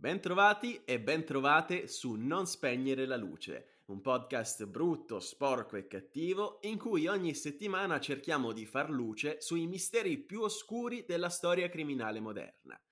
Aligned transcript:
Bentrovati 0.00 0.80
e 0.86 0.98
bentrovate 0.98 1.86
su 1.86 2.14
Non 2.14 2.46
spegnere 2.46 3.04
la 3.04 3.18
luce, 3.18 3.80
un 3.88 4.00
podcast 4.00 4.64
brutto, 4.64 5.20
sporco 5.20 5.76
e 5.76 5.86
cattivo 5.86 6.58
in 6.62 6.78
cui 6.78 7.06
ogni 7.06 7.34
settimana 7.34 8.00
cerchiamo 8.00 8.52
di 8.52 8.64
far 8.64 8.88
luce 8.88 9.42
sui 9.42 9.66
misteri 9.66 10.16
più 10.16 10.40
oscuri 10.40 11.04
della 11.06 11.28
storia 11.28 11.68
criminale 11.68 12.18
moderna. 12.18 12.82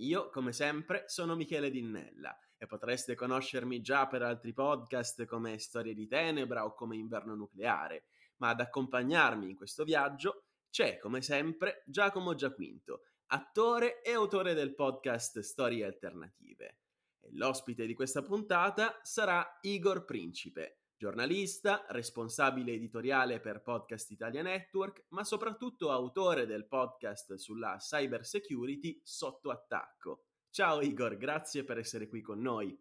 Io, 0.00 0.28
come 0.30 0.52
sempre, 0.52 1.04
sono 1.06 1.36
Michele 1.36 1.70
Dinnella 1.70 2.36
e 2.56 2.66
potreste 2.66 3.14
conoscermi 3.14 3.80
già 3.80 4.08
per 4.08 4.22
altri 4.22 4.52
podcast 4.52 5.24
come 5.24 5.60
Storie 5.60 5.94
di 5.94 6.08
Tenebra 6.08 6.64
o 6.64 6.74
come 6.74 6.96
Inverno 6.96 7.36
Nucleare, 7.36 8.06
ma 8.38 8.48
ad 8.48 8.58
accompagnarmi 8.58 9.48
in 9.48 9.54
questo 9.54 9.84
viaggio 9.84 10.46
c'è, 10.68 10.98
come 10.98 11.22
sempre, 11.22 11.84
Giacomo 11.86 12.34
Giaquinto, 12.34 13.02
attore 13.28 14.02
e 14.02 14.12
autore 14.12 14.54
del 14.54 14.74
podcast 14.74 15.40
Storie 15.40 15.84
Alternative. 15.84 16.78
E 17.20 17.30
l'ospite 17.32 17.86
di 17.86 17.94
questa 17.94 18.22
puntata 18.22 19.00
sarà 19.02 19.58
Igor 19.62 20.04
Principe, 20.04 20.82
giornalista, 20.96 21.84
responsabile 21.88 22.72
editoriale 22.72 23.40
per 23.40 23.62
Podcast 23.62 24.10
Italia 24.12 24.42
Network, 24.42 25.06
ma 25.08 25.24
soprattutto 25.24 25.90
autore 25.90 26.46
del 26.46 26.66
podcast 26.66 27.34
sulla 27.34 27.76
cyber 27.78 28.24
security 28.24 29.00
Sotto 29.02 29.50
attacco. 29.50 30.26
Ciao 30.50 30.80
Igor, 30.80 31.16
grazie 31.16 31.64
per 31.64 31.78
essere 31.78 32.06
qui 32.08 32.20
con 32.22 32.40
noi. 32.40 32.78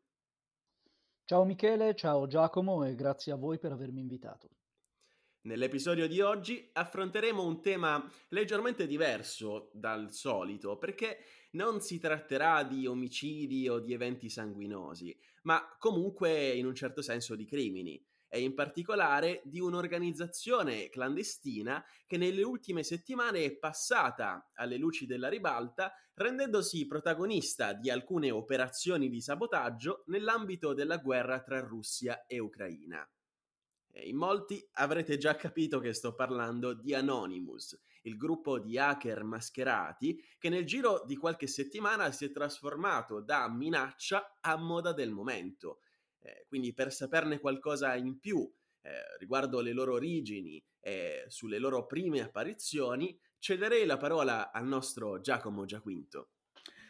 Ciao 1.25 1.43
Michele, 1.43 1.95
ciao 1.95 2.27
Giacomo 2.27 2.84
e 2.84 2.93
grazie 2.93 3.31
a 3.31 3.35
voi 3.35 3.57
per 3.57 3.71
avermi 3.71 3.99
invitato. 3.99 4.49
Nell'episodio 5.45 6.08
di 6.08 6.22
oggi 6.22 6.67
affronteremo 6.73 7.45
un 7.45 7.62
tema 7.62 8.04
leggermente 8.30 8.88
diverso 8.88 9.70
dal 9.73 10.12
solito, 10.12 10.76
perché 10.80 11.20
non 11.52 11.81
si 11.81 11.99
tratterà 11.99 12.63
di 12.63 12.88
omicidi 12.88 13.70
o 13.70 13.77
di 13.77 13.94
eventi 13.94 14.27
sanguinosi, 14.27 15.16
ma 15.44 15.63
comunque 15.77 16.49
in 16.49 16.66
un 16.66 16.73
certo 16.73 17.04
senso 17.04 17.35
di 17.35 17.46
crimini, 17.46 18.04
e 18.27 18.40
in 18.40 18.55
particolare 18.55 19.43
di 19.46 19.60
un'organizzazione 19.60 20.90
clandestina 20.90 21.85
che 22.07 22.18
nelle 22.18 22.41
ultime 22.41 22.82
settimane 22.82 23.43
è 23.43 23.55
passata 23.55 24.49
alle 24.55 24.77
luci 24.77 25.05
della 25.05 25.30
ribalta, 25.30 25.93
rendendosi 26.15 26.87
protagonista 26.87 27.74
di 27.74 27.91
alcune 27.91 28.32
operazioni 28.32 29.09
di 29.09 29.21
sabotaggio 29.21 30.05
nell'ambito 30.07 30.74
della 30.74 30.98
guerra 30.98 31.40
tra 31.41 31.59
Russia 31.59 32.26
e 32.26 32.40
Ucraina. 32.40 33.07
In 34.04 34.18
molti 34.18 34.65
avrete 34.74 35.18
già 35.18 35.35
capito 35.35 35.79
che 35.79 35.93
sto 35.93 36.13
parlando 36.13 36.74
di 36.74 36.93
Anonymous, 36.93 37.79
il 38.02 38.18
gruppo 38.18 38.60
di 38.60 38.77
hacker 38.77 39.24
mascherati 39.24 40.21
che 40.37 40.49
nel 40.49 40.65
giro 40.65 41.04
di 41.05 41.15
qualche 41.15 41.48
settimana 41.48 42.12
si 42.12 42.26
è 42.26 42.32
trasformato 42.32 43.21
da 43.21 43.49
minaccia 43.49 44.37
a 44.41 44.57
moda 44.57 44.91
del 44.91 45.12
momento. 45.12 45.79
Eh, 46.20 46.46
quindi 46.48 46.74
per 46.74 46.91
saperne 46.91 47.40
qualcosa 47.40 47.96
in 47.96 48.20
più 48.20 48.52
eh, 48.82 49.18
riguardo 49.18 49.62
le 49.62 49.71
loro 49.71 49.93
origini 49.93 50.63
e 50.80 51.26
sulle 51.27 51.57
loro 51.57 51.85
prime 51.85 52.21
apparizioni, 52.21 53.18
cederei 53.40 53.85
la 53.85 53.98
parola 53.98 54.52
al 54.52 54.68
nostro 54.68 55.21
Giacomo 55.21 55.65
Giaquinto. 55.65 56.32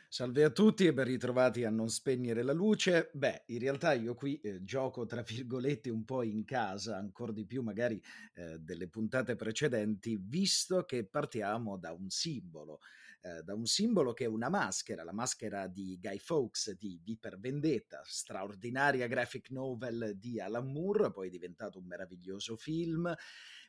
Salve 0.07 0.43
a 0.43 0.49
tutti 0.49 0.85
e 0.85 0.93
ben 0.93 1.05
ritrovati 1.05 1.65
a 1.65 1.69
Non 1.69 1.89
spegnere 1.89 2.41
la 2.43 2.53
luce. 2.53 3.09
Beh, 3.13 3.43
in 3.47 3.59
realtà 3.59 3.93
io 3.93 4.13
qui 4.13 4.39
eh, 4.39 4.63
gioco 4.63 5.05
tra 5.05 5.21
virgolette 5.21 5.89
un 5.89 6.05
po' 6.05 6.23
in 6.23 6.45
casa, 6.45 6.95
ancora 6.95 7.31
di 7.31 7.45
più 7.45 7.61
magari 7.61 8.01
eh, 8.35 8.57
delle 8.59 8.87
puntate 8.87 9.35
precedenti, 9.35 10.17
visto 10.17 10.85
che 10.85 11.05
partiamo 11.05 11.77
da 11.77 11.91
un 11.91 12.09
simbolo, 12.09 12.79
eh, 13.21 13.43
da 13.43 13.55
un 13.55 13.65
simbolo 13.65 14.13
che 14.13 14.23
è 14.25 14.27
una 14.27 14.47
maschera, 14.49 15.03
la 15.03 15.11
maschera 15.11 15.67
di 15.67 15.99
Guy 15.99 16.19
Fawkes 16.19 16.77
di 16.77 17.01
V 17.03 17.37
Vendetta, 17.37 18.01
straordinaria 18.05 19.07
graphic 19.07 19.49
novel 19.49 20.13
di 20.17 20.39
Alan 20.39 20.71
Moore, 20.71 21.11
poi 21.11 21.29
diventato 21.29 21.79
un 21.79 21.87
meraviglioso 21.87 22.55
film 22.55 23.13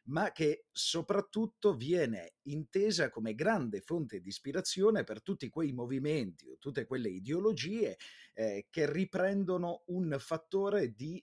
ma 0.07 0.33
che 0.33 0.67
soprattutto 0.71 1.75
viene 1.75 2.35
intesa 2.43 3.09
come 3.11 3.35
grande 3.35 3.81
fonte 3.81 4.21
di 4.21 4.29
ispirazione 4.29 5.05
per 5.05 5.23
tutti 5.23 5.49
quei 5.49 5.73
movimenti 5.73 6.49
o 6.49 6.59
tutte 6.59 6.87
quelle 6.87 7.09
ideologie 7.09 7.97
eh, 8.35 8.67
che 8.71 8.91
riprendono 8.91 9.83
un 9.87 10.17
fattore 10.19 10.95
di 10.95 11.23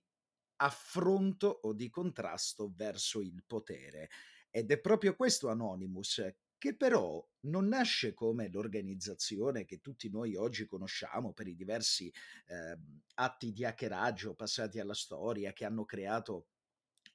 affronto 0.58 1.48
o 1.64 1.74
di 1.74 1.90
contrasto 1.90 2.72
verso 2.76 3.22
il 3.22 3.44
potere. 3.46 4.10
Ed 4.50 4.72
è 4.72 4.80
proprio 4.80 5.16
questo 5.16 5.50
Anonymous 5.50 6.22
che 6.64 6.78
però 6.78 7.22
non 7.42 7.68
nasce 7.68 8.14
come 8.14 8.50
l'organizzazione 8.50 9.66
che 9.66 9.82
tutti 9.82 10.10
noi 10.10 10.38
oggi 10.38 10.66
conosciamo 10.66 11.34
per 11.34 11.48
i 11.48 11.56
diversi 11.56 12.08
eh, 12.46 12.78
atti 13.16 13.52
di 13.52 13.66
hackeraggio 13.66 14.34
passati 14.34 14.80
alla 14.80 14.94
storia 14.94 15.52
che 15.52 15.66
hanno 15.66 15.84
creato 15.84 16.48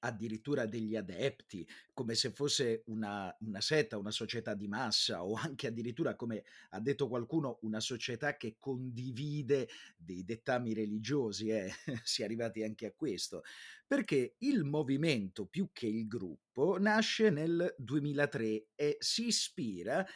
addirittura 0.00 0.66
degli 0.66 0.96
adepti, 0.96 1.66
come 1.92 2.14
se 2.14 2.30
fosse 2.30 2.82
una, 2.86 3.34
una 3.40 3.60
setta, 3.60 3.98
una 3.98 4.10
società 4.10 4.54
di 4.54 4.68
massa 4.68 5.24
o 5.24 5.34
anche 5.34 5.66
addirittura, 5.66 6.14
come 6.14 6.44
ha 6.70 6.80
detto 6.80 7.08
qualcuno, 7.08 7.58
una 7.62 7.80
società 7.80 8.36
che 8.36 8.56
condivide 8.58 9.68
dei 9.96 10.24
dettami 10.24 10.74
religiosi. 10.74 11.48
Eh? 11.48 11.72
si 12.04 12.22
è 12.22 12.24
arrivati 12.24 12.62
anche 12.62 12.86
a 12.86 12.92
questo, 12.92 13.42
perché 13.86 14.34
il 14.38 14.64
movimento 14.64 15.46
più 15.46 15.70
che 15.72 15.86
il 15.86 16.06
gruppo 16.06 16.78
nasce 16.78 17.30
nel 17.30 17.74
2003 17.78 18.66
e 18.74 18.96
si 19.00 19.26
ispira 19.26 20.06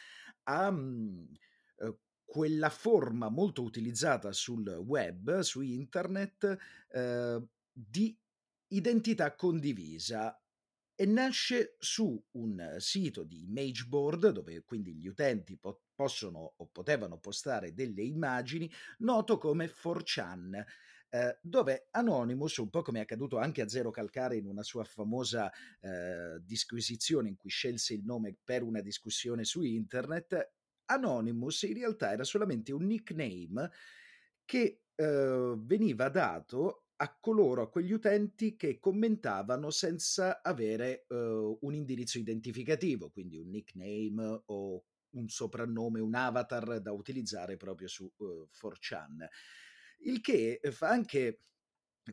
a... 0.44 0.70
Mh, 0.70 1.28
uh, 1.76 1.98
quella 2.32 2.70
forma 2.70 3.28
molto 3.28 3.62
utilizzata 3.62 4.32
sul 4.32 4.66
web, 4.66 5.40
su 5.40 5.60
internet, 5.60 6.56
eh, 6.88 7.42
di 7.70 8.16
identità 8.74 9.34
condivisa 9.34 10.36
e 10.94 11.06
nasce 11.06 11.76
su 11.78 12.22
un 12.32 12.76
sito 12.78 13.24
di 13.24 13.46
Mageboard 13.48 14.30
dove 14.30 14.62
quindi 14.62 14.94
gli 14.94 15.06
utenti 15.06 15.56
po- 15.56 15.84
possono 15.94 16.54
o 16.56 16.68
potevano 16.68 17.18
postare 17.18 17.72
delle 17.72 18.02
immagini 18.02 18.70
noto 18.98 19.38
come 19.38 19.66
4chan 19.66 20.64
eh, 21.14 21.38
dove 21.42 21.88
Anonymous, 21.90 22.56
un 22.56 22.70
po' 22.70 22.80
come 22.80 23.00
è 23.00 23.02
accaduto 23.02 23.36
anche 23.36 23.60
a 23.60 23.68
Zero 23.68 23.90
Calcare 23.90 24.36
in 24.36 24.46
una 24.46 24.62
sua 24.62 24.82
famosa 24.84 25.52
eh, 25.80 26.40
disquisizione 26.42 27.28
in 27.28 27.36
cui 27.36 27.50
scelse 27.50 27.92
il 27.92 28.02
nome 28.02 28.34
per 28.42 28.62
una 28.62 28.80
discussione 28.80 29.44
su 29.44 29.62
internet, 29.62 30.52
Anonymous 30.86 31.62
in 31.62 31.74
realtà 31.74 32.12
era 32.12 32.24
solamente 32.24 32.72
un 32.72 32.86
nickname 32.86 33.70
che 34.46 34.84
eh, 34.94 35.54
veniva 35.58 36.08
dato 36.08 36.81
a 37.02 37.16
coloro, 37.18 37.62
a 37.62 37.68
quegli 37.68 37.90
utenti 37.90 38.54
che 38.54 38.78
commentavano 38.78 39.70
senza 39.70 40.40
avere 40.40 41.04
uh, 41.08 41.58
un 41.60 41.74
indirizzo 41.74 42.16
identificativo, 42.18 43.10
quindi 43.10 43.36
un 43.36 43.50
nickname 43.50 44.42
o 44.46 44.84
un 45.14 45.28
soprannome, 45.28 45.98
un 45.98 46.14
avatar 46.14 46.80
da 46.80 46.92
utilizzare 46.92 47.56
proprio 47.56 47.88
su 47.88 48.10
uh, 48.18 48.48
4chan. 48.52 49.26
Il 50.04 50.20
che 50.20 50.60
fa 50.70 50.90
anche 50.90 51.40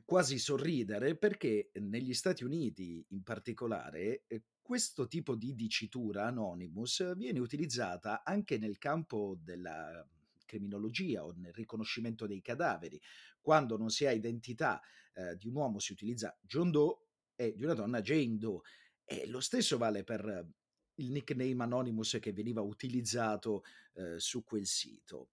quasi 0.05 0.39
sorridere 0.39 1.15
perché 1.15 1.69
negli 1.75 2.15
Stati 2.15 2.43
Uniti 2.43 3.05
in 3.09 3.21
particolare 3.21 4.23
eh, 4.27 4.43
questo 4.59 5.07
tipo 5.07 5.35
di 5.35 5.53
dicitura 5.53 6.25
anonymous 6.25 7.15
viene 7.15 7.39
utilizzata 7.39 8.23
anche 8.23 8.57
nel 8.57 8.79
campo 8.79 9.37
della 9.39 10.03
criminologia 10.49 11.23
o 11.23 11.31
nel 11.37 11.53
riconoscimento 11.53 12.25
dei 12.25 12.41
cadaveri. 12.41 12.99
Quando 13.39 13.77
non 13.77 13.91
si 13.91 14.07
ha 14.07 14.11
identità 14.11 14.81
eh, 15.13 15.35
di 15.37 15.47
un 15.47 15.55
uomo 15.55 15.77
si 15.77 15.91
utilizza 15.91 16.35
John 16.41 16.71
Doe 16.71 16.97
e 17.35 17.53
di 17.53 17.63
una 17.63 17.75
donna 17.75 18.01
Jane 18.01 18.37
Doe. 18.37 18.61
E 19.05 19.27
lo 19.27 19.39
stesso 19.39 19.77
vale 19.77 20.03
per 20.03 20.47
il 20.95 21.11
nickname 21.11 21.63
Anonymous 21.63 22.17
che 22.19 22.33
veniva 22.33 22.61
utilizzato 22.61 23.63
eh, 23.93 24.19
su 24.19 24.43
quel 24.43 24.65
sito. 24.65 25.29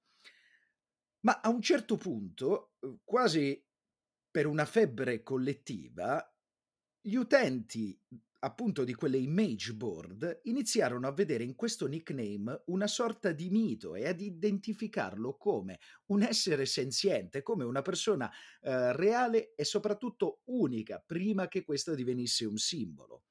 Ma 1.21 1.41
a 1.41 1.48
un 1.48 1.62
certo 1.62 1.97
punto, 1.97 2.74
eh, 2.80 2.98
quasi 3.03 3.65
per 4.30 4.47
una 4.47 4.66
febbre 4.66 5.22
collettiva, 5.22 6.22
gli 7.01 7.15
utenti 7.15 7.98
appunto 8.47 8.84
di 8.84 8.95
quelle 8.95 9.19
image 9.19 9.75
board, 9.75 10.41
iniziarono 10.45 11.09
a 11.09 11.13
vedere 11.13 11.43
in 11.43 11.57
questo 11.57 11.89
nickname 11.89 12.63
una 12.66 12.87
sorta 12.87 13.33
di 13.33 13.51
mito 13.51 13.97
e 13.97 14.07
ad 14.07 14.21
identificarlo 14.21 15.37
come 15.37 15.81
un 16.07 16.22
essere 16.22 16.65
senziente, 16.65 17.43
come 17.43 17.65
una 17.65 17.83
persona 17.83 18.31
eh, 18.63 18.95
reale 18.95 19.54
e 19.57 19.65
soprattutto 19.65 20.43
unica, 20.45 21.03
prima 21.04 21.48
che 21.48 21.65
questo 21.65 21.97
divenisse 21.97 22.45
un 22.45 22.57
simbolo. 22.57 23.22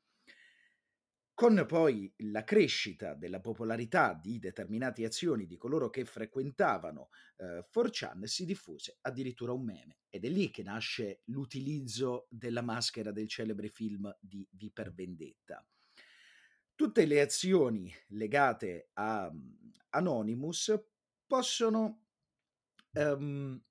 Con 1.35 1.65
poi 1.67 2.09
la 2.19 2.45
crescita 2.45 3.13
della 3.13 3.41
popolarità 3.41 4.13
di 4.13 4.39
determinate 4.39 5.03
azioni 5.03 5.45
di 5.45 5.57
coloro 5.57 5.89
che 5.89 6.05
frequentavano 6.05 7.09
eh, 7.35 7.67
4chan 7.69 8.23
si 8.23 8.45
diffuse 8.45 8.99
addirittura 9.01 9.51
un 9.51 9.65
meme 9.65 9.97
ed 10.09 10.23
è 10.23 10.29
lì 10.29 10.49
che 10.49 10.63
nasce 10.63 11.23
l'utilizzo 11.25 12.27
della 12.29 12.61
maschera 12.61 13.11
del 13.11 13.27
celebre 13.27 13.67
film 13.67 14.15
di 14.17 14.47
V 14.49 14.93
Vendetta. 14.93 15.61
Tutte 16.73 17.05
le 17.05 17.19
azioni 17.19 17.93
legate 18.07 18.91
a 18.93 19.27
um, 19.27 19.73
Anonymous 19.89 20.73
possono 21.27 22.05
um, 22.93 23.61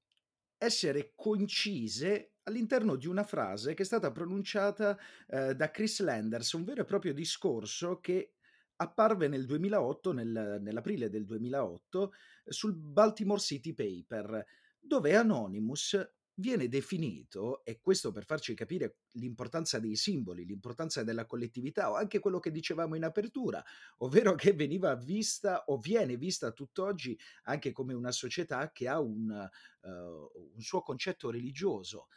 essere 0.58 1.14
concise 1.16 2.33
all'interno 2.44 2.96
di 2.96 3.06
una 3.06 3.25
frase 3.25 3.75
che 3.75 3.82
è 3.82 3.87
stata 3.87 4.11
pronunciata 4.11 4.99
eh, 5.29 5.55
da 5.55 5.70
Chris 5.70 6.00
Landers, 6.00 6.52
un 6.52 6.64
vero 6.64 6.82
e 6.82 6.85
proprio 6.85 7.12
discorso 7.12 8.00
che 8.00 8.35
apparve 8.76 9.29
nel 9.29 9.46
2008, 9.46 10.12
nel, 10.12 10.58
nell'aprile 10.61 11.08
del 11.08 11.25
2008, 11.25 12.12
sul 12.46 12.75
Baltimore 12.75 13.41
City 13.41 13.73
Paper, 13.73 14.44
dove 14.79 15.14
Anonymous 15.14 16.12
viene 16.37 16.69
definito, 16.69 17.64
e 17.64 17.79
questo 17.81 18.11
per 18.11 18.25
farci 18.25 18.55
capire 18.55 18.97
l'importanza 19.12 19.79
dei 19.79 19.94
simboli, 19.94 20.44
l'importanza 20.44 21.05
della 21.05 21.26
collettività, 21.26 21.90
o 21.90 21.94
anche 21.94 22.19
quello 22.19 22.40
che 22.40 22.50
dicevamo 22.50 22.97
in 22.97 23.05
apertura, 23.05 23.62
ovvero 23.99 24.35
che 24.35 24.52
veniva 24.52 24.97
vista 24.97 25.64
o 25.67 25.79
viene 25.79 26.17
vista 26.17 26.50
tutt'oggi 26.50 27.17
anche 27.44 27.70
come 27.70 27.94
una 27.94 28.11
società 28.11 28.73
che 28.73 28.88
ha 28.88 28.99
un, 29.00 29.49
uh, 29.82 29.88
un 29.88 30.61
suo 30.61 30.82
concetto 30.82 31.31
religioso, 31.31 32.08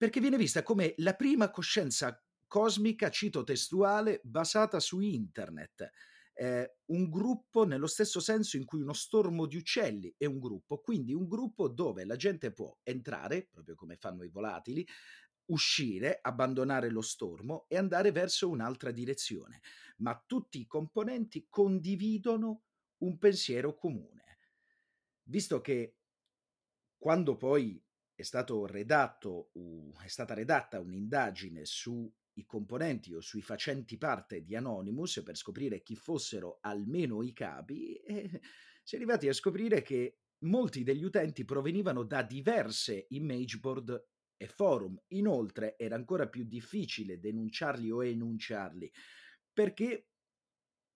perché 0.00 0.18
viene 0.18 0.38
vista 0.38 0.62
come 0.62 0.94
la 0.96 1.12
prima 1.12 1.50
coscienza 1.50 2.24
cosmica, 2.46 3.10
cito 3.10 3.44
testuale, 3.44 4.22
basata 4.24 4.80
su 4.80 5.00
internet. 5.00 5.90
Eh, 6.32 6.76
un 6.86 7.10
gruppo 7.10 7.66
nello 7.66 7.86
stesso 7.86 8.18
senso 8.18 8.56
in 8.56 8.64
cui 8.64 8.80
uno 8.80 8.94
stormo 8.94 9.44
di 9.44 9.58
uccelli 9.58 10.14
è 10.16 10.24
un 10.24 10.38
gruppo, 10.38 10.78
quindi 10.80 11.12
un 11.12 11.28
gruppo 11.28 11.68
dove 11.68 12.06
la 12.06 12.16
gente 12.16 12.50
può 12.50 12.74
entrare, 12.82 13.48
proprio 13.50 13.74
come 13.74 13.96
fanno 13.96 14.22
i 14.24 14.30
volatili, 14.30 14.86
uscire, 15.50 16.18
abbandonare 16.22 16.88
lo 16.88 17.02
stormo 17.02 17.66
e 17.68 17.76
andare 17.76 18.10
verso 18.10 18.48
un'altra 18.48 18.92
direzione, 18.92 19.60
ma 19.98 20.18
tutti 20.26 20.60
i 20.60 20.66
componenti 20.66 21.44
condividono 21.46 22.62
un 23.02 23.18
pensiero 23.18 23.74
comune. 23.74 24.38
Visto 25.24 25.60
che 25.60 25.96
quando 26.96 27.36
poi 27.36 27.84
è, 28.20 28.24
stato 28.24 28.66
redatto, 28.66 29.50
è 30.02 30.08
stata 30.08 30.34
redatta 30.34 30.80
un'indagine 30.80 31.64
su 31.64 32.10
i 32.34 32.44
componenti 32.44 33.12
o 33.14 33.20
sui 33.20 33.42
facenti 33.42 33.98
parte 33.98 34.42
di 34.42 34.54
Anonymous 34.54 35.22
per 35.24 35.36
scoprire 35.36 35.82
chi 35.82 35.96
fossero 35.96 36.58
almeno 36.60 37.22
i 37.22 37.32
capi 37.32 37.94
e 37.96 38.40
si 38.82 38.94
è 38.94 38.98
arrivati 38.98 39.28
a 39.28 39.32
scoprire 39.32 39.82
che 39.82 40.20
molti 40.44 40.82
degli 40.82 41.04
utenti 41.04 41.44
provenivano 41.44 42.02
da 42.04 42.22
diverse 42.22 43.06
image 43.10 43.58
board 43.58 44.08
e 44.36 44.46
forum. 44.46 44.98
Inoltre 45.08 45.76
era 45.76 45.96
ancora 45.96 46.28
più 46.28 46.44
difficile 46.44 47.18
denunciarli 47.18 47.90
o 47.90 48.04
enunciarli 48.04 48.90
perché 49.52 50.06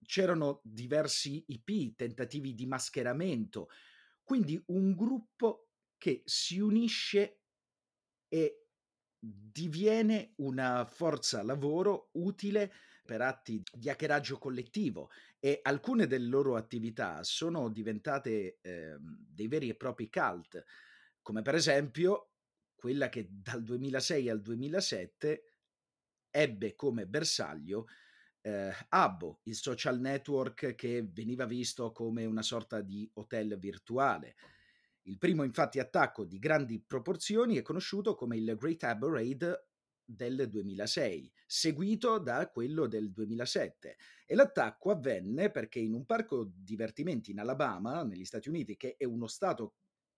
c'erano 0.05 0.61
diversi 0.63 1.45
IP, 1.49 1.97
tentativi 1.97 2.55
di 2.55 2.67
mascheramento, 2.67 3.69
quindi 4.23 4.63
un 4.67 4.95
gruppo 4.95 5.64
che 6.05 6.21
si 6.27 6.59
unisce 6.59 7.45
e 8.29 8.67
diviene 9.19 10.35
una 10.37 10.85
forza 10.85 11.43
lavoro 11.43 12.11
utile 12.17 12.71
per 13.03 13.23
atti 13.23 13.63
di 13.73 13.89
hackeraggio 13.89 14.37
collettivo 14.37 15.11
e 15.41 15.61
alcune 15.63 16.07
delle 16.07 16.27
loro 16.27 16.57
attività 16.57 17.23
sono 17.23 17.71
diventate 17.71 18.59
eh, 18.61 18.99
dei 19.01 19.49
veri 19.49 19.71
e 19.71 19.77
propri 19.77 20.11
cult, 20.11 20.63
come 21.23 21.41
per 21.41 21.55
esempio 21.55 22.33
quella 22.75 23.09
che 23.09 23.27
dal 23.31 23.63
2006 23.63 24.29
al 24.29 24.43
2007 24.43 25.45
ebbe 26.29 26.75
come 26.75 27.07
bersaglio 27.07 27.87
eh, 28.43 28.71
Abbo, 28.91 29.41
il 29.45 29.55
social 29.55 29.99
network 30.01 30.75
che 30.75 31.03
veniva 31.03 31.47
visto 31.47 31.93
come 31.93 32.27
una 32.27 32.43
sorta 32.43 32.83
di 32.83 33.11
hotel 33.15 33.57
virtuale. 33.59 34.35
Il 35.07 35.19
primo 35.19 35.43
infatti 35.43 35.79
attacco 35.79 36.25
di 36.25 36.39
grandi 36.39 36.81
proporzioni 36.81 37.57
è 37.57 37.63
conosciuto 37.63 38.15
come 38.15 38.37
il 38.37 38.57
Great 38.57 38.85
Abba 38.85 39.09
Raid 39.09 39.67
del 40.03 40.49
2006, 40.49 41.33
seguito 41.47 42.19
da 42.19 42.49
quello 42.49 42.87
del 42.87 43.11
2007 43.11 43.97
e 44.27 44.35
l'attacco 44.35 44.91
avvenne 44.91 45.51
perché 45.51 45.79
in 45.79 45.95
un 45.95 46.05
parco 46.05 46.51
divertimenti 46.55 47.31
in 47.31 47.41
Alabama, 47.41 48.03
negli 48.03 48.25
Stati 48.25 48.49
Uniti, 48.49 48.77
che 48.77 48.97
è 48.97 49.05
uno 49.05 49.27
stato 49.27 49.75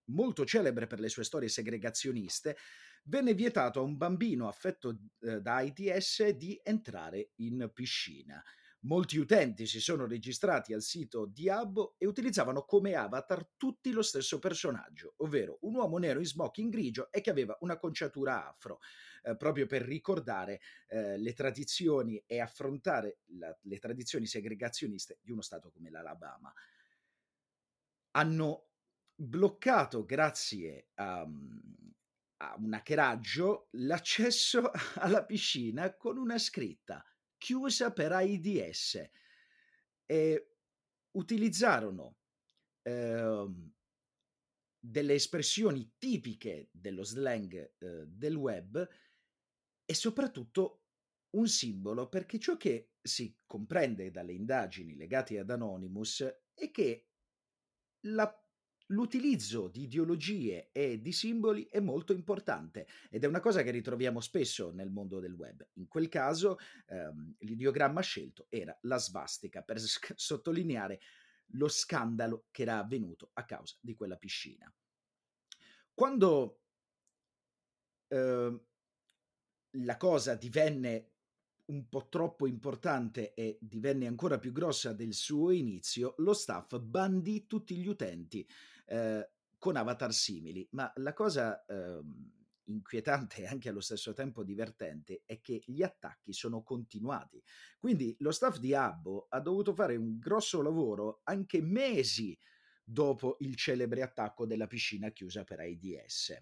molto 0.06 0.44
celebre 0.44 0.86
per 0.86 1.00
le 1.00 1.08
sue 1.08 1.24
storie 1.24 1.48
segregazioniste, 1.48 2.56
venne 3.04 3.34
vietato 3.34 3.80
a 3.80 3.82
un 3.82 3.96
bambino 3.96 4.46
affetto 4.48 4.98
eh, 5.20 5.40
da 5.40 5.56
AIDS 5.56 6.28
di 6.30 6.60
entrare 6.62 7.30
in 7.36 7.70
piscina. 7.72 8.42
Molti 8.86 9.18
utenti 9.18 9.66
si 9.66 9.80
sono 9.80 10.06
registrati 10.06 10.72
al 10.72 10.80
sito 10.80 11.26
di 11.26 11.50
Abbo 11.50 11.96
e 11.98 12.06
utilizzavano 12.06 12.64
come 12.64 12.94
avatar 12.94 13.44
tutti 13.56 13.90
lo 13.90 14.02
stesso 14.02 14.38
personaggio, 14.38 15.14
ovvero 15.18 15.58
un 15.62 15.74
uomo 15.74 15.98
nero 15.98 16.20
in 16.20 16.24
smoking 16.24 16.70
grigio 16.70 17.10
e 17.10 17.20
che 17.20 17.30
aveva 17.30 17.56
una 17.62 17.78
conciatura 17.78 18.46
afro, 18.46 18.78
eh, 19.24 19.36
proprio 19.36 19.66
per 19.66 19.82
ricordare 19.82 20.60
eh, 20.86 21.18
le 21.18 21.32
tradizioni 21.32 22.22
e 22.26 22.38
affrontare 22.38 23.18
la, 23.38 23.56
le 23.62 23.78
tradizioni 23.80 24.26
segregazioniste 24.26 25.18
di 25.20 25.32
uno 25.32 25.42
stato 25.42 25.72
come 25.72 25.90
l'Alabama. 25.90 26.52
Hanno 28.12 28.68
bloccato, 29.16 30.04
grazie 30.04 30.90
a, 30.94 31.26
a 32.36 32.54
un 32.56 32.72
hackeraggio, 32.72 33.66
l'accesso 33.72 34.70
alla 35.02 35.24
piscina 35.24 35.92
con 35.96 36.18
una 36.18 36.38
scritta 36.38 37.04
chiusa 37.38 37.92
per 37.92 38.12
AIDS 38.12 39.10
e 40.06 40.50
utilizzarono 41.12 42.16
eh, 42.82 43.46
delle 44.78 45.14
espressioni 45.14 45.94
tipiche 45.98 46.68
dello 46.70 47.02
slang 47.02 47.54
eh, 47.78 48.04
del 48.06 48.34
web 48.34 48.88
e 49.84 49.94
soprattutto 49.94 50.82
un 51.30 51.48
simbolo 51.48 52.08
perché 52.08 52.38
ciò 52.38 52.56
che 52.56 52.92
si 53.02 53.36
comprende 53.44 54.10
dalle 54.10 54.32
indagini 54.32 54.94
legate 54.94 55.38
ad 55.38 55.50
Anonymous 55.50 56.24
è 56.54 56.70
che 56.70 57.08
la 58.06 58.45
L'utilizzo 58.90 59.66
di 59.66 59.82
ideologie 59.82 60.70
e 60.70 61.00
di 61.00 61.10
simboli 61.10 61.66
è 61.68 61.80
molto 61.80 62.12
importante 62.12 62.86
ed 63.10 63.24
è 63.24 63.26
una 63.26 63.40
cosa 63.40 63.62
che 63.62 63.72
ritroviamo 63.72 64.20
spesso 64.20 64.70
nel 64.70 64.90
mondo 64.90 65.18
del 65.18 65.32
web. 65.32 65.66
In 65.74 65.88
quel 65.88 66.08
caso 66.08 66.58
ehm, 66.86 67.34
l'ideogramma 67.38 68.00
scelto 68.00 68.46
era 68.48 68.76
la 68.82 68.98
svastica 68.98 69.62
per 69.62 69.80
sc- 69.80 70.12
sottolineare 70.16 71.00
lo 71.50 71.66
scandalo 71.66 72.46
che 72.52 72.62
era 72.62 72.78
avvenuto 72.78 73.30
a 73.32 73.44
causa 73.44 73.76
di 73.80 73.94
quella 73.94 74.16
piscina. 74.16 74.72
Quando 75.92 76.60
eh, 78.06 78.60
la 79.70 79.96
cosa 79.96 80.34
divenne 80.36 81.10
un 81.66 81.88
po' 81.88 82.08
troppo 82.08 82.46
importante 82.46 83.34
e 83.34 83.58
divenne 83.60 84.06
ancora 84.06 84.38
più 84.38 84.52
grossa 84.52 84.92
del 84.92 85.12
suo 85.12 85.50
inizio, 85.50 86.14
lo 86.18 86.32
staff 86.32 86.78
bandì 86.78 87.46
tutti 87.48 87.76
gli 87.76 87.88
utenti 87.88 88.46
eh, 88.86 89.30
con 89.58 89.76
avatar 89.76 90.12
simili, 90.12 90.66
ma 90.72 90.90
la 90.96 91.12
cosa 91.12 91.64
eh, 91.64 92.00
inquietante 92.66 93.42
e 93.42 93.46
anche 93.46 93.68
allo 93.68 93.80
stesso 93.80 94.12
tempo 94.12 94.42
divertente 94.42 95.22
è 95.24 95.40
che 95.40 95.62
gli 95.66 95.82
attacchi 95.82 96.32
sono 96.32 96.62
continuati. 96.62 97.42
Quindi 97.78 98.14
lo 98.20 98.32
staff 98.32 98.58
di 98.58 98.74
Abbo 98.74 99.26
ha 99.30 99.40
dovuto 99.40 99.74
fare 99.74 99.96
un 99.96 100.18
grosso 100.18 100.62
lavoro 100.62 101.20
anche 101.24 101.60
mesi 101.60 102.36
dopo 102.82 103.36
il 103.40 103.56
celebre 103.56 104.02
attacco 104.02 104.46
della 104.46 104.66
piscina 104.66 105.10
chiusa 105.10 105.44
per 105.44 105.60
AIDS. 105.60 106.36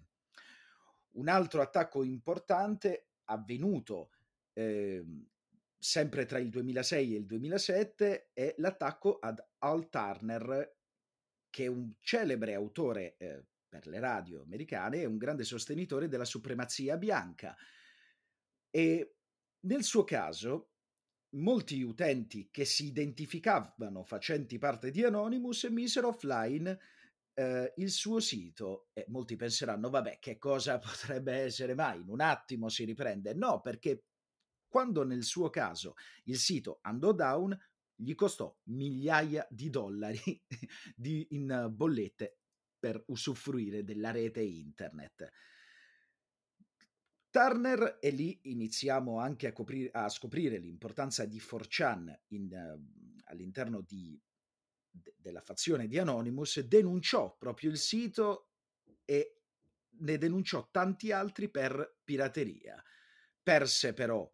Un 1.11 1.27
altro 1.27 1.61
attacco 1.61 2.03
importante 2.03 3.07
avvenuto 3.25 4.11
eh, 4.53 5.03
sempre 5.77 6.25
tra 6.25 6.39
il 6.39 6.49
2006 6.49 7.13
e 7.13 7.17
il 7.17 7.25
2007 7.25 8.29
è 8.33 8.53
l'attacco 8.57 9.17
ad 9.19 9.43
Al 9.59 9.89
Turner 9.89 10.75
che 11.55 11.63
è 11.63 11.67
un 11.67 11.93
celebre 12.01 12.53
autore 12.53 13.15
eh, 13.15 13.45
per 13.69 13.87
le 13.87 14.01
radio 14.01 14.41
americane 14.41 14.97
e 14.97 15.05
un 15.05 15.15
grande 15.15 15.45
sostenitore 15.45 16.09
della 16.09 16.25
supremazia 16.25 16.97
bianca. 16.97 17.55
E 18.69 19.15
nel 19.61 19.83
suo 19.85 20.03
caso, 20.03 20.71
molti 21.37 21.81
utenti 21.81 22.49
che 22.51 22.65
si 22.65 22.87
identificavano 22.87 24.03
facenti 24.03 24.57
parte 24.57 24.91
di 24.91 25.05
Anonymous 25.05 25.63
misero 25.69 26.09
offline 26.09 26.77
eh, 27.33 27.71
il 27.77 27.89
suo 27.89 28.19
sito 28.19 28.89
e 28.91 29.05
molti 29.07 29.37
penseranno, 29.37 29.89
vabbè, 29.89 30.19
che 30.19 30.37
cosa 30.37 30.77
potrebbe 30.77 31.35
essere 31.35 31.73
mai? 31.73 32.01
In 32.01 32.09
un 32.09 32.19
attimo 32.19 32.67
si 32.67 32.83
riprende. 32.83 33.33
No, 33.33 33.61
perché 33.61 34.03
quando 34.67 35.05
nel 35.05 35.23
suo 35.23 35.49
caso 35.49 35.93
il 36.25 36.35
sito 36.37 36.79
andò 36.81 37.13
down, 37.13 37.57
gli 37.95 38.13
costò 38.15 38.55
migliaia 38.65 39.47
di 39.49 39.69
dollari 39.69 40.43
di, 40.95 41.27
in 41.31 41.69
bollette 41.71 42.39
per 42.79 43.03
usufruire 43.07 43.83
della 43.83 44.11
rete 44.11 44.41
internet. 44.41 45.29
Turner, 47.29 47.97
e 47.99 48.11
lì 48.11 48.39
iniziamo 48.43 49.19
anche 49.19 49.47
a, 49.47 49.51
coprire, 49.51 49.89
a 49.91 50.07
scoprire 50.07 50.57
l'importanza 50.57 51.25
di 51.25 51.39
4chan 51.39 52.13
in, 52.27 52.49
uh, 52.49 53.21
all'interno 53.25 53.81
di, 53.81 54.17
de, 54.89 55.15
della 55.17 55.41
fazione 55.41 55.87
di 55.87 55.97
Anonymous, 55.97 56.61
denunciò 56.61 57.35
proprio 57.35 57.71
il 57.71 57.77
sito 57.77 58.51
e 59.03 59.41
ne 59.97 60.17
denunciò 60.17 60.69
tanti 60.71 61.11
altri 61.11 61.49
per 61.49 61.97
pirateria. 62.03 62.81
Perse 63.41 63.93
però 63.93 64.31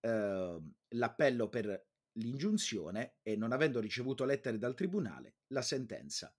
eh, 0.00 0.60
l'appello 0.88 1.48
per 1.48 1.91
l'ingiunzione 2.14 3.16
e 3.22 3.36
non 3.36 3.52
avendo 3.52 3.80
ricevuto 3.80 4.24
lettere 4.24 4.58
dal 4.58 4.74
tribunale, 4.74 5.36
la 5.48 5.62
sentenza 5.62 6.34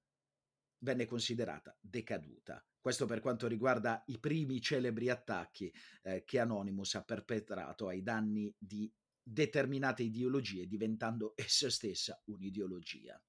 venne 0.79 1.05
considerata 1.05 1.75
decaduta. 1.79 2.63
Questo 2.79 3.05
per 3.05 3.21
quanto 3.21 3.47
riguarda 3.47 4.03
i 4.07 4.19
primi 4.19 4.59
celebri 4.59 5.09
attacchi 5.09 5.73
eh, 6.03 6.23
che 6.25 6.39
Anonymous 6.39 6.95
ha 6.95 7.03
perpetrato 7.03 7.87
ai 7.87 8.03
danni 8.03 8.53
di 8.57 8.91
determinate 9.23 10.03
ideologie, 10.03 10.67
diventando 10.67 11.31
essa 11.35 11.69
stessa 11.69 12.21
un'ideologia. 12.25 13.21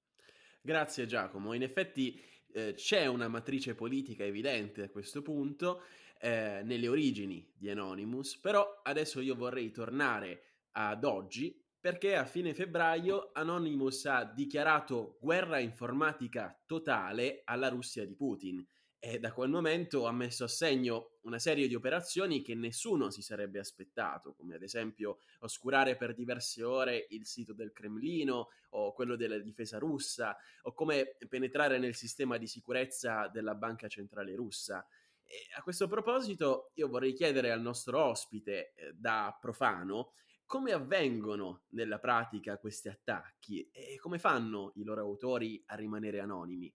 Grazie 0.61 1.05
Giacomo, 1.05 1.53
in 1.53 1.63
effetti 1.63 2.19
eh, 2.51 2.73
c'è 2.73 3.05
una 3.05 3.29
matrice 3.29 3.75
politica 3.75 4.25
evidente 4.25 4.83
a 4.83 4.89
questo 4.89 5.21
punto 5.21 5.83
eh, 6.19 6.61
nelle 6.63 6.87
origini 6.89 7.49
di 7.55 7.69
Anonymous, 7.69 8.37
però 8.39 8.81
adesso 8.83 9.21
io 9.21 9.35
vorrei 9.35 9.71
tornare 9.71 10.63
ad 10.71 11.05
oggi 11.05 11.64
perché 11.85 12.15
a 12.15 12.25
fine 12.25 12.55
febbraio 12.55 13.29
Anonymous 13.31 14.05
ha 14.05 14.23
dichiarato 14.23 15.19
guerra 15.21 15.59
informatica 15.59 16.59
totale 16.65 17.41
alla 17.43 17.69
Russia 17.69 18.03
di 18.07 18.15
Putin 18.15 18.67
e 18.97 19.19
da 19.19 19.31
quel 19.31 19.51
momento 19.51 20.07
ha 20.07 20.11
messo 20.11 20.45
a 20.45 20.47
segno 20.47 21.19
una 21.25 21.37
serie 21.37 21.67
di 21.67 21.75
operazioni 21.75 22.41
che 22.41 22.55
nessuno 22.55 23.11
si 23.11 23.21
sarebbe 23.21 23.59
aspettato, 23.59 24.33
come 24.33 24.55
ad 24.55 24.63
esempio 24.63 25.19
oscurare 25.41 25.95
per 25.95 26.15
diverse 26.15 26.63
ore 26.63 27.05
il 27.11 27.27
sito 27.27 27.53
del 27.53 27.71
Cremlino 27.71 28.47
o 28.69 28.91
quello 28.91 29.15
della 29.15 29.37
difesa 29.37 29.77
russa, 29.77 30.35
o 30.63 30.73
come 30.73 31.17
penetrare 31.29 31.77
nel 31.77 31.93
sistema 31.93 32.37
di 32.37 32.47
sicurezza 32.47 33.27
della 33.27 33.53
banca 33.53 33.87
centrale 33.87 34.33
russa. 34.33 34.83
E 35.23 35.35
a 35.55 35.61
questo 35.61 35.87
proposito 35.87 36.71
io 36.73 36.87
vorrei 36.87 37.13
chiedere 37.13 37.51
al 37.51 37.61
nostro 37.61 38.03
ospite 38.03 38.73
eh, 38.73 38.91
da 38.95 39.37
profano 39.39 40.13
come 40.45 40.71
avvengono 40.71 41.63
nella 41.69 41.99
pratica 41.99 42.57
questi 42.57 42.87
attacchi 42.87 43.69
e 43.71 43.97
come 43.99 44.19
fanno 44.19 44.71
i 44.75 44.83
loro 44.83 45.01
autori 45.01 45.61
a 45.67 45.75
rimanere 45.75 46.19
anonimi? 46.19 46.73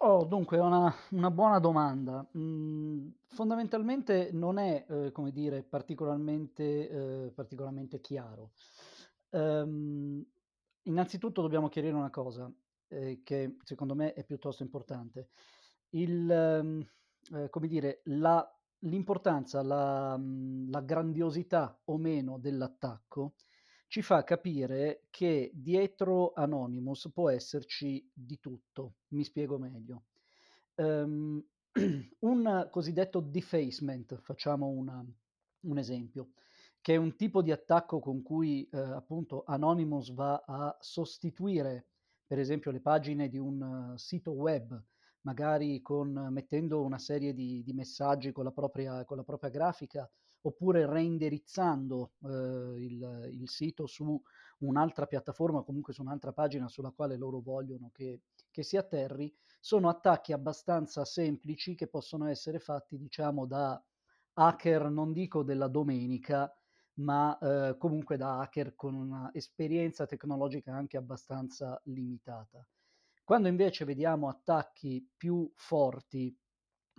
Oh, 0.00 0.24
dunque, 0.24 0.58
una, 0.58 0.94
una 1.10 1.30
buona 1.30 1.58
domanda. 1.58 2.24
Mm, 2.36 3.08
fondamentalmente 3.26 4.30
non 4.32 4.58
è, 4.58 4.86
eh, 4.88 5.10
come 5.10 5.32
dire, 5.32 5.64
particolarmente, 5.64 6.88
eh, 6.88 7.32
particolarmente 7.34 8.00
chiaro. 8.00 8.52
Um, 9.30 10.24
innanzitutto 10.82 11.42
dobbiamo 11.42 11.68
chiarire 11.68 11.94
una 11.94 12.10
cosa, 12.10 12.50
eh, 12.86 13.22
che 13.24 13.56
secondo 13.64 13.96
me 13.96 14.12
è 14.12 14.24
piuttosto 14.24 14.62
importante. 14.62 15.30
Il, 15.90 16.28
um, 16.30 17.48
come 17.50 17.66
dire, 17.66 18.02
la 18.04 18.57
l'importanza, 18.80 19.62
la, 19.62 20.16
mhmm, 20.16 20.70
la 20.70 20.80
grandiosità 20.80 21.80
o 21.84 21.96
meno 21.96 22.38
dell'attacco 22.38 23.34
ci 23.88 24.02
fa 24.02 24.22
capire 24.22 25.06
che 25.10 25.50
dietro 25.54 26.32
Anonymous 26.34 27.10
può 27.12 27.30
esserci 27.30 28.06
di 28.12 28.38
tutto. 28.38 28.96
Mi 29.08 29.24
spiego 29.24 29.58
meglio. 29.58 30.04
Um, 30.74 31.42
un 32.20 32.68
cosiddetto 32.70 33.20
defacement, 33.20 34.16
facciamo 34.20 34.66
una, 34.66 35.04
un 35.60 35.78
esempio, 35.78 36.32
che 36.82 36.94
è 36.94 36.96
un 36.96 37.16
tipo 37.16 37.40
di 37.42 37.50
attacco 37.50 37.98
con 37.98 38.22
cui 38.22 38.68
eh, 38.70 38.78
appunto 38.78 39.44
Anonymous 39.46 40.12
va 40.12 40.42
a 40.46 40.76
sostituire, 40.80 41.86
per 42.26 42.38
esempio, 42.38 42.70
le 42.70 42.80
pagine 42.80 43.28
di 43.28 43.38
un 43.38 43.92
uh, 43.92 43.96
sito 43.96 44.32
web 44.32 44.78
magari 45.22 45.80
con, 45.82 46.28
mettendo 46.30 46.82
una 46.82 46.98
serie 46.98 47.34
di, 47.34 47.62
di 47.62 47.72
messaggi 47.72 48.32
con 48.32 48.44
la, 48.44 48.52
propria, 48.52 49.04
con 49.04 49.16
la, 49.16 49.24
propria, 49.24 49.50
grafica, 49.50 50.08
oppure 50.42 50.86
reindirizzando 50.86 52.12
eh, 52.24 52.28
il, 52.28 53.28
il, 53.32 53.48
sito 53.48 53.86
su 53.86 54.20
un'altra 54.58 55.06
piattaforma, 55.06 55.62
comunque 55.62 55.92
su 55.92 56.02
un'altra 56.02 56.32
pagina 56.32 56.68
sulla 56.68 56.90
quale 56.90 57.16
loro 57.16 57.40
vogliono 57.40 57.90
che, 57.92 58.20
che 58.50 58.62
si 58.62 58.76
atterri, 58.76 59.34
sono 59.60 59.88
attacchi 59.88 60.32
abbastanza 60.32 61.04
semplici 61.04 61.74
che 61.74 61.88
possono 61.88 62.26
essere 62.26 62.58
fatti, 62.58 62.96
diciamo, 62.96 63.46
da 63.46 63.82
hacker, 64.34 64.88
non 64.88 65.12
dico 65.12 65.42
della 65.42 65.68
domenica, 65.68 66.52
ma 66.94 67.36
eh, 67.38 67.76
comunque 67.76 68.16
da 68.16 68.40
hacker 68.40 68.74
con 68.74 68.94
un'esperienza 68.94 70.06
tecnologica 70.06 70.74
anche 70.74 70.96
abbastanza 70.96 71.80
limitata. 71.84 72.64
Quando 73.28 73.48
invece 73.48 73.84
vediamo 73.84 74.30
attacchi 74.30 75.06
più 75.14 75.52
forti, 75.54 76.34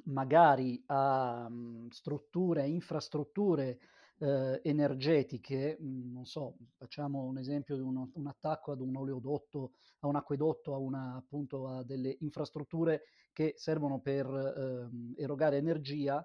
magari 0.04 0.80
a 0.86 1.48
um, 1.50 1.90
strutture, 1.90 2.68
infrastrutture 2.68 3.80
eh, 4.20 4.60
energetiche, 4.64 5.76
mh, 5.80 5.86
mhmm, 5.88 6.14
non 6.14 6.26
so, 6.28 6.56
facciamo 6.78 7.24
un 7.24 7.40
esempio 7.40 7.76
di 7.78 7.82
uno, 7.82 8.12
un 8.14 8.28
attacco 8.28 8.72
ad 8.74 8.80
un 8.82 8.96
oleodotto, 8.96 9.72
a 10.02 10.08
un 10.08 10.18
acquedotto, 10.18 10.76
a, 10.76 10.78
una, 10.78 11.16
appunto, 11.16 11.68
a 11.68 11.84
delle 11.84 12.16
infrastrutture 12.20 13.06
che 13.34 13.54
servono 13.58 14.00
per 14.00 14.28
eh, 14.28 15.24
erogare 15.24 15.58
energia, 15.58 16.24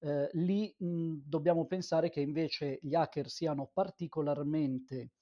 eh, 0.00 0.28
lì 0.34 0.74
mh, 0.76 1.14
dobbiamo 1.24 1.64
pensare 1.64 2.10
che 2.10 2.20
invece 2.20 2.78
gli 2.82 2.94
hacker 2.94 3.30
siano 3.30 3.70
particolarmente 3.72 5.12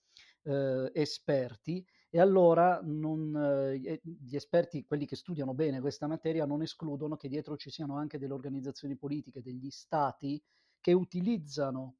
eh, 0.42 0.90
esperti 0.92 1.84
e 2.14 2.20
allora 2.20 2.78
non, 2.80 3.34
eh, 3.74 4.00
gli 4.04 4.36
esperti, 4.36 4.84
quelli 4.84 5.04
che 5.04 5.16
studiano 5.16 5.52
bene 5.52 5.80
questa 5.80 6.06
materia, 6.06 6.46
non 6.46 6.62
escludono 6.62 7.16
che 7.16 7.26
dietro 7.26 7.56
ci 7.56 7.70
siano 7.70 7.96
anche 7.96 8.18
delle 8.18 8.34
organizzazioni 8.34 8.94
politiche, 8.94 9.42
degli 9.42 9.68
stati 9.68 10.40
che 10.78 10.92
utilizzano 10.92 11.96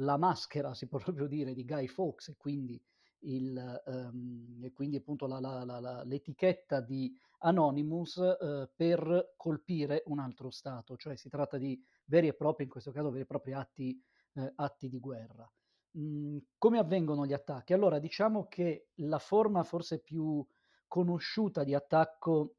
la 0.00 0.18
maschera, 0.18 0.74
si 0.74 0.86
può 0.86 0.98
proprio 1.00 1.26
dire, 1.26 1.54
di 1.54 1.64
Guy 1.64 1.86
Fawkes 1.86 2.28
e 2.28 2.36
quindi, 2.36 2.78
il, 3.20 3.82
um, 3.86 4.60
e 4.62 4.70
quindi 4.72 4.96
appunto 4.96 5.26
la, 5.26 5.40
la, 5.40 5.64
la, 5.64 6.04
l'etichetta 6.04 6.82
di 6.82 7.10
Anonymous 7.38 8.16
uh, 8.16 8.68
per 8.76 9.32
colpire 9.34 10.02
un 10.08 10.18
altro 10.18 10.50
Stato, 10.50 10.94
cioè 10.98 11.16
si 11.16 11.30
tratta 11.30 11.56
di 11.56 11.82
veri 12.04 12.28
e 12.28 12.34
propri, 12.34 12.64
in 12.64 12.70
questo 12.70 12.92
caso 12.92 13.08
veri 13.08 13.22
e 13.22 13.26
propri 13.26 13.54
atti, 13.54 13.98
uh, 14.34 14.52
atti 14.56 14.90
di 14.90 15.00
guerra. 15.00 15.50
Mhmm, 15.96 16.38
come 16.58 16.78
avvengono 16.78 17.26
gli 17.26 17.32
attacchi? 17.32 17.72
Allora, 17.72 17.98
diciamo 17.98 18.46
che 18.48 18.88
la 18.96 19.18
forma 19.18 19.62
forse 19.62 20.00
più 20.00 20.44
conosciuta 20.86 21.64
di 21.64 21.74
attacco 21.74 22.56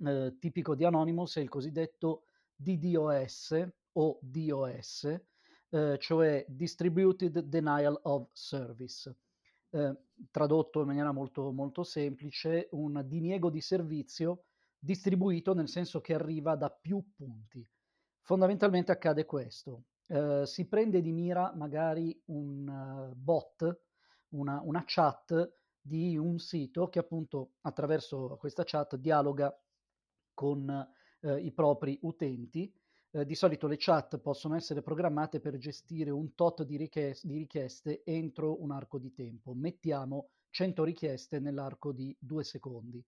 eh, 0.00 0.36
tipico 0.38 0.74
di 0.74 0.84
Anonymous 0.84 1.36
è 1.36 1.40
il 1.40 1.48
cosiddetto 1.48 2.24
DDoS 2.54 3.68
o 3.92 4.18
DOS, 4.20 5.20
eh, 5.70 5.98
cioè 5.98 6.44
Distributed 6.48 7.40
Denial 7.40 7.98
of 8.02 8.28
Service. 8.32 9.16
Eh, 9.70 9.96
tradotto 10.30 10.80
in 10.80 10.86
maniera 10.86 11.12
molto, 11.12 11.52
molto 11.52 11.82
semplice, 11.82 12.68
un 12.72 13.02
diniego 13.06 13.50
di 13.50 13.60
servizio 13.60 14.44
distribuito 14.78 15.54
nel 15.54 15.68
senso 15.68 16.00
che 16.00 16.14
arriva 16.14 16.54
da 16.54 16.70
più 16.70 17.04
punti. 17.14 17.66
Fondamentalmente 18.22 18.92
accade 18.92 19.24
questo. 19.24 19.84
Eh, 20.10 20.46
si 20.46 20.66
prende 20.66 21.02
di 21.02 21.12
mira 21.12 21.52
magari 21.54 22.18
un 22.26 22.66
uh, 22.66 23.14
bot, 23.14 23.80
una, 24.30 24.60
una, 24.64 24.82
chat 24.86 25.52
di 25.78 26.16
un 26.16 26.38
sito 26.38 26.88
che 26.88 26.98
appunto 26.98 27.56
attraverso 27.60 28.36
questa 28.38 28.62
chat 28.64 28.96
dialoga 28.96 29.54
con 30.32 30.88
uh, 31.20 31.36
i 31.36 31.52
propri 31.52 31.98
utenti. 32.02 32.72
Uh, 33.10 33.24
di 33.24 33.34
solito 33.34 33.66
le 33.66 33.76
chat 33.78 34.18
possono 34.18 34.54
essere 34.56 34.80
programmate 34.80 35.40
per 35.40 35.58
gestire 35.58 36.10
un 36.10 36.34
tot 36.34 36.62
di, 36.62 36.76
richies- 36.78 37.26
di 37.26 37.36
richieste 37.36 38.02
entro 38.04 38.62
un 38.62 38.70
arco 38.70 38.98
di 38.98 39.12
tempo. 39.12 39.52
Mettiamo 39.52 40.30
100 40.50 40.84
richieste 40.84 41.38
nell'arco 41.38 41.92
di 41.92 42.16
due 42.18 42.44
secondi 42.44 43.04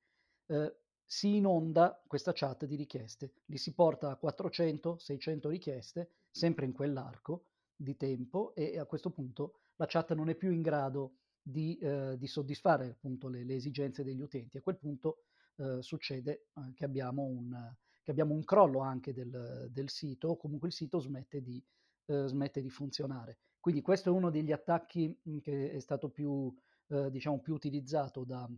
si 1.10 1.36
inonda 1.36 2.00
questa 2.06 2.30
chat 2.32 2.66
di 2.66 2.76
richieste, 2.76 3.32
li 3.46 3.58
si 3.58 3.74
porta 3.74 4.10
a 4.10 4.18
400-600 4.22 5.48
richieste, 5.48 6.10
sempre 6.30 6.66
in 6.66 6.72
quell'arco 6.72 7.46
di 7.74 7.96
tempo 7.96 8.54
e 8.54 8.78
a 8.78 8.84
questo 8.84 9.10
punto 9.10 9.60
la 9.76 9.86
chat 9.86 10.12
non 10.14 10.28
è 10.28 10.34
più 10.34 10.50
in 10.50 10.62
grado 10.62 11.16
di, 11.42 11.78
eh, 11.78 12.16
di 12.18 12.26
soddisfare 12.26 12.90
appunto 12.90 13.28
le, 13.28 13.44
le, 13.44 13.54
esigenze 13.54 14.04
degli 14.04 14.20
utenti. 14.20 14.58
A 14.58 14.60
quel 14.60 14.76
punto 14.76 15.24
eh, 15.56 15.78
succede 15.80 16.48
eh, 16.54 16.72
che, 16.74 16.84
abbiamo 16.84 17.22
un, 17.22 17.74
che, 18.02 18.10
abbiamo 18.10 18.34
un, 18.34 18.44
crollo 18.44 18.80
anche 18.80 19.14
del, 19.14 19.68
del 19.70 19.88
sito 19.88 20.28
o 20.28 20.36
comunque 20.36 20.68
il 20.68 20.74
sito 20.74 20.98
smette 20.98 21.40
di, 21.40 21.62
eh, 22.06 22.26
smette 22.26 22.60
di, 22.60 22.68
funzionare. 22.68 23.38
Quindi 23.58 23.80
questo 23.80 24.10
è 24.10 24.12
uno 24.12 24.30
degli 24.30 24.52
attacchi 24.52 25.18
mm, 25.28 25.38
che 25.38 25.72
è 25.72 25.80
stato 25.80 26.10
più, 26.10 26.54
eh, 26.88 27.10
diciamo, 27.10 27.40
più 27.40 27.54
utilizzato 27.54 28.24
da, 28.24 28.48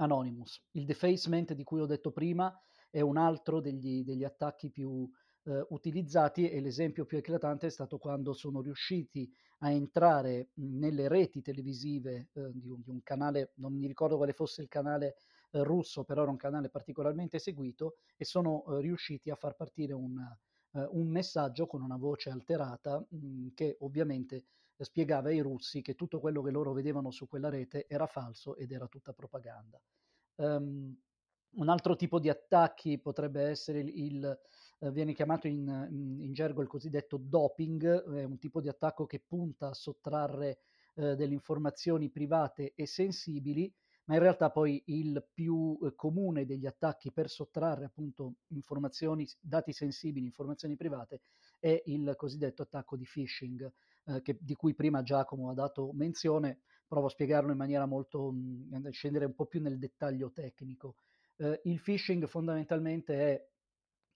Anonymous. 0.00 0.62
Il 0.72 0.84
defacement 0.84 1.52
di 1.52 1.64
cui 1.64 1.80
ho 1.80 1.86
detto 1.86 2.12
prima 2.12 2.56
è 2.90 3.00
un 3.00 3.16
altro 3.16 3.60
degli, 3.60 4.04
degli 4.04 4.24
attacchi 4.24 4.70
più 4.70 5.08
eh, 5.48 5.64
utilizzati 5.70 6.48
e 6.48 6.60
l'esempio 6.60 7.06
più 7.06 7.16
eclatante 7.16 7.66
è 7.66 7.70
stato 7.70 7.96
quando 7.98 8.34
sono 8.34 8.60
riusciti 8.60 9.30
a 9.60 9.70
entrare 9.70 10.50
nelle 10.54 11.08
reti 11.08 11.40
televisive 11.40 12.28
eh, 12.34 12.50
di, 12.52 12.68
un, 12.68 12.80
di, 12.82 12.90
un, 12.90 13.02
canale, 13.02 13.52
non 13.54 13.72
mi 13.72 13.86
ricordo 13.86 14.16
quale 14.16 14.32
fosse 14.32 14.62
il 14.62 14.68
canale 14.68 15.16
eh, 15.50 15.62
russo, 15.64 16.04
però 16.04 16.22
era 16.22 16.30
un 16.30 16.36
canale 16.36 16.68
particolarmente 16.68 17.38
seguito, 17.38 17.96
e 18.16 18.24
sono 18.24 18.64
eh, 18.66 18.80
riusciti 18.82 19.30
a 19.30 19.36
far 19.36 19.56
partire 19.56 19.94
un, 19.94 20.18
eh, 20.72 20.86
un, 20.90 21.08
messaggio 21.08 21.66
con 21.66 21.82
una 21.82 21.96
voce 21.96 22.30
alterata 22.30 23.04
mh, 23.08 23.16
mm, 23.16 23.48
che 23.54 23.76
ovviamente 23.80 24.44
spiegava 24.76 25.30
ai 25.30 25.40
russi 25.40 25.82
che 25.82 25.94
tutto 25.94 26.20
quello 26.20 26.42
che 26.42 26.52
loro 26.52 26.72
vedevano 26.72 27.10
su 27.10 27.26
quella 27.26 27.48
rete 27.48 27.86
era 27.88 28.06
falso 28.06 28.54
ed 28.54 28.70
era 28.70 28.86
tutta 28.86 29.12
propaganda. 29.12 29.80
Um, 30.36 30.96
un 31.50 31.68
altro 31.68 31.96
tipo 31.96 32.20
di 32.20 32.28
attacchi 32.28 32.98
potrebbe 32.98 33.42
essere 33.42 33.80
il, 33.80 33.88
il 33.88 34.38
eh, 34.80 34.90
viene 34.90 35.12
chiamato 35.12 35.46
in, 35.46 36.18
in, 36.22 36.32
gergo 36.32 36.62
il 36.62 36.68
cosiddetto 36.68 37.16
doping, 37.16 38.12
è 38.14 38.24
un 38.24 38.38
tipo 38.38 38.60
di 38.60 38.68
attacco 38.68 39.06
che 39.06 39.20
punta 39.20 39.68
a 39.68 39.74
sottrarre 39.74 40.58
eh, 40.94 41.16
delle 41.16 41.32
informazioni 41.32 42.10
private 42.10 42.72
e 42.74 42.86
sensibili, 42.86 43.72
ma 44.04 44.14
in 44.14 44.20
realtà 44.20 44.50
poi 44.50 44.82
il 44.86 45.26
più 45.32 45.78
eh, 45.82 45.94
comune 45.94 46.44
degli 46.44 46.66
attacchi 46.66 47.12
per 47.12 47.28
sottrarre 47.28 47.84
appunto 47.84 48.36
informazioni, 48.48 49.26
dati 49.40 49.72
sensibili, 49.72 50.26
informazioni 50.26 50.76
private, 50.76 51.20
è 51.58 51.82
il 51.86 52.14
cosiddetto 52.16 52.62
attacco 52.62 52.96
di 52.96 53.04
phishing, 53.04 53.70
eh, 54.06 54.22
che, 54.22 54.38
di 54.40 54.54
cui 54.54 54.74
prima 54.74 55.02
Giacomo 55.02 55.50
ha 55.50 55.54
dato 55.54 55.90
menzione, 55.92 56.60
provo 56.86 57.06
a 57.06 57.10
spiegarlo 57.10 57.50
in 57.50 57.58
maniera 57.58 57.84
molto, 57.84 58.30
mh, 58.30 58.78
mm, 58.78 58.88
scendere 58.88 59.26
un 59.26 59.34
po' 59.34 59.46
più 59.46 59.60
nel 59.60 59.78
dettaglio 59.78 60.30
tecnico. 60.30 60.96
Eh, 61.36 61.60
il 61.64 61.80
phishing 61.80 62.26
fondamentalmente 62.26 63.14
è 63.14 63.46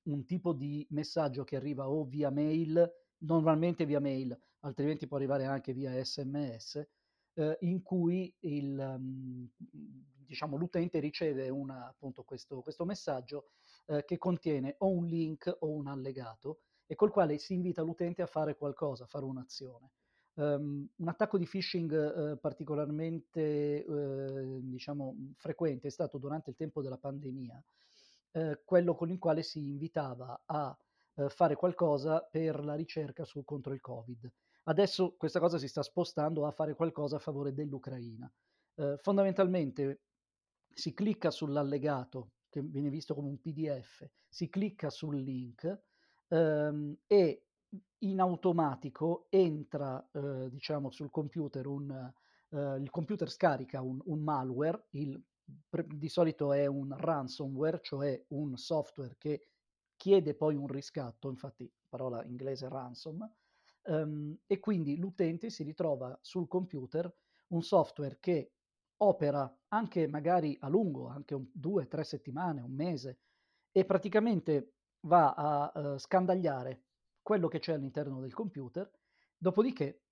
un 0.05 0.25
tipo 0.25 0.53
di 0.53 0.87
messaggio 0.91 1.45
che 1.45 1.57
arriva 1.57 1.89
o 1.89 2.05
via 2.05 2.31
mail, 2.31 2.91
normalmente 3.19 3.85
via 3.85 4.01
mail, 4.01 4.37
altrimenti 4.61 5.07
può 5.07 5.17
arrivare 5.17 5.45
anche 5.45 5.73
via 5.73 6.03
sms, 6.03 6.87
eh, 7.35 7.57
in 7.61 7.83
cui 7.83 8.35
il, 8.41 8.79
um, 8.79 9.49
diciamo, 10.27 10.57
l'utente 10.57 10.99
riceve 10.99 11.49
una, 11.49 11.89
appunto 11.89 12.23
questo, 12.25 12.61
questo 12.61 12.85
messaggio 12.85 13.51
eh, 13.87 14.05
che 14.05 14.19
contiene 14.19 14.77
o 14.79 14.89
un 14.89 15.07
link 15.07 15.55
o 15.61 15.71
un 15.71 15.87
allegato 15.87 16.61
e 16.87 16.95
col 16.95 17.11
quale 17.11 17.39
si 17.39 17.55
invita 17.55 17.83
l'utente 17.83 18.23
a 18.23 18.27
fare 18.27 18.57
qualcosa, 18.57 19.05
a 19.05 19.07
fare 19.07 19.25
un'azione. 19.25 19.91
Um, 20.35 20.89
un 20.97 21.09
attacco 21.09 21.37
di 21.37 21.47
phishing 21.47 21.93
uh, 21.93 22.41
particolarmente 22.41 23.85
uh, 23.87 24.61
diciamo, 24.63 25.15
frequente 25.37 25.89
è 25.89 25.91
stato 25.91 26.17
durante 26.17 26.49
il 26.49 26.57
tempo 26.57 26.81
della 26.81 26.97
pandemia, 26.97 27.63
uh, 28.33 28.61
quello 28.65 28.95
con 28.95 29.11
il 29.11 29.19
quale 29.19 29.43
si 29.43 29.69
invitava 29.69 30.43
a 30.47 30.77
fare 31.29 31.57
qualcosa 31.57 32.23
per 32.23 32.65
la 32.65 32.75
ricerca 32.75 33.27
su, 33.27 33.45
contro 33.45 33.75
il 33.75 33.83
Covid. 33.83 34.33
Adesso 34.65 35.15
questa 35.19 35.41
cosa 35.41 35.59
si 35.59 35.69
sta 35.69 35.83
spostando 35.83 36.47
a 36.47 36.53
fare 36.53 36.75
qualcosa 36.75 37.17
a 37.17 37.19
favore 37.19 37.53
dell'Ucraina. 37.53 38.33
fondamentalmente 38.97 40.01
si 40.71 40.95
clicca 40.95 41.31
sull'allegato 41.31 42.31
che 42.49 42.61
viene 42.63 42.91
visto 42.91 43.15
come 43.15 43.29
un 43.29 43.41
PDF, 43.41 44.07
si 44.29 44.51
clicca 44.51 44.91
sul 44.91 45.19
link 45.19 45.81
um, 46.29 46.95
e 47.07 47.47
in 48.01 48.21
automatico 48.21 49.27
entra, 49.31 50.07
eh, 50.13 50.51
diciamo, 50.51 50.91
sul 50.91 51.11
computer 51.11 51.67
un, 51.67 52.13
eh, 52.51 52.77
il 52.79 52.91
computer 52.91 53.31
scarica 53.31 53.81
un, 53.81 53.99
un 54.05 54.21
malware, 54.21 54.87
il, 54.91 55.19
di 55.45 56.09
solito 56.09 56.53
è 56.53 56.67
un 56.67 56.95
ransomware, 56.97 57.81
cioè 57.83 58.25
un 58.29 58.57
software 58.57 59.17
che 59.19 59.49
chiede 59.97 60.35
poi 60.35 60.57
un 60.57 60.67
riscatto, 60.67 61.29
infatti 61.29 61.71
parola 61.89 62.25
inglese 62.25 62.69
ransom, 62.69 63.29
um, 63.85 64.37
e 64.47 64.59
quindi 64.59 64.97
l'utente 64.97 65.51
si 65.51 65.63
ritrova 65.63 66.19
sul 66.21 66.49
computer 66.49 67.13
un 67.49 67.63
software 67.63 68.19
che 68.19 68.53
opera 68.99 69.59
anche 69.69 70.07
magari 70.07 70.57
a 70.61 70.69
lungo, 70.69 71.09
anche 71.09 71.35
un, 71.35 71.47
due, 71.53 71.87
tre 71.87 72.05
settimane, 72.05 72.61
un 72.61 72.73
mese, 72.73 73.19
e 73.71 73.85
praticamente 73.85 74.75
va 75.01 75.35
a 75.35 75.73
uh, 75.75 75.99
scandagliare 75.99 76.85
quello 77.23 77.49
che 77.49 77.59
c'è 77.59 77.73
all'interno 77.73 78.21
del 78.21 78.35
computer, 78.35 78.91
dopodiché 79.37 80.03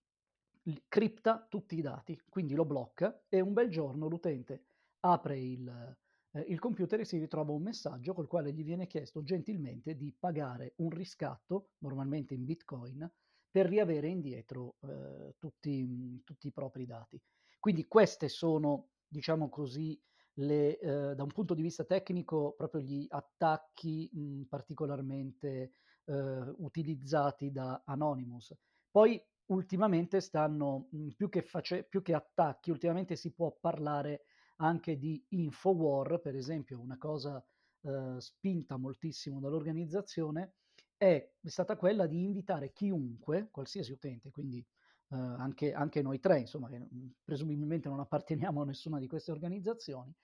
cripta 0.89 1.47
tutti 1.49 1.77
i 1.77 1.81
dati, 1.81 2.21
quindi 2.29 2.55
lo 2.55 2.65
blocca 2.65 3.25
e 3.29 3.41
un 3.41 3.53
bel 3.53 3.71
giorno 3.71 4.09
l'utente 4.09 4.65
apre 5.01 5.39
il, 5.39 5.97
eh, 6.33 6.41
il 6.49 6.59
computer 6.59 7.01
e 7.01 7.05
si 7.05 7.19
ritrova 7.19 7.53
un 7.53 7.63
messaggio 7.63 8.15
col 8.15 8.27
quale 8.27 8.53
gli 8.53 8.65
viene 8.65 8.87
chiesto 8.87 9.23
gentilmente 9.23 9.97
di 9.97 10.15
pagare 10.17 10.75
un 10.77 10.91
riscatto, 10.91 11.71
normalmente 11.79 12.35
in 12.35 12.45
bitcoin, 12.45 13.11
per 13.51 13.67
riavere 13.67 14.09
indietro 14.09 14.77
eh, 14.83 15.35
tutti, 15.39 16.23
tutti, 16.25 16.47
i 16.47 16.53
propri 16.53 16.87
dati. 16.87 17.21
Quindi 17.59 17.87
queste 17.87 18.29
sono, 18.29 18.91
diciamo 19.07 19.49
così, 19.49 20.01
le, 20.35 20.79
eh, 20.79 21.15
da 21.15 21.23
un 21.23 21.33
punto 21.33 21.55
di 21.55 21.63
vista 21.63 21.85
tecnico, 21.85 22.55
proprio 22.57 22.81
gli 22.81 23.07
attacchi 23.09 24.09
mh, 24.13 24.43
particolarmente 24.43 25.73
eh, 26.05 26.55
utilizzati 26.59 27.51
da 27.51 27.83
Anonymous. 27.85 28.55
Poi 28.91 29.21
ultimamente 29.47 30.21
stanno, 30.21 30.87
mh, 30.91 31.09
più, 31.17 31.29
che 31.29 31.43
face- 31.43 31.83
più 31.85 32.03
che 32.03 32.15
attacchi, 32.15 32.71
ultimamente 32.71 33.17
si 33.17 33.33
può 33.33 33.57
parlare 33.61 34.23
anche 34.61 34.99
di 34.99 35.23
Infowar, 35.31 36.21
per 36.21 36.37
esempio, 36.37 36.81
una 36.81 36.99
cosa 36.99 37.43
eh, 37.83 38.17
spinta 38.19 38.77
moltissimo 38.77 39.41
dall'organizzazione 39.41 40.55
è 40.97 41.33
stata 41.43 41.77
quella 41.77 42.07
di 42.07 42.23
invitare 42.23 42.73
chiunque, 42.73 43.49
qualsiasi 43.51 43.93
utente, 43.93 44.31
quindi 44.31 44.59
eh, 44.59 45.17
anche, 45.17 45.73
anche, 45.73 46.03
noi 46.03 46.21
tre, 46.21 46.41
insomma, 46.41 46.69
che 46.69 46.87
presumibilmente 47.25 47.89
non 47.89 48.01
apparteniamo 48.01 48.61
a 48.61 48.67
nessuna 48.67 48.99
di 48.99 49.07
queste 49.07 49.31
organizzazioni, 49.31 50.15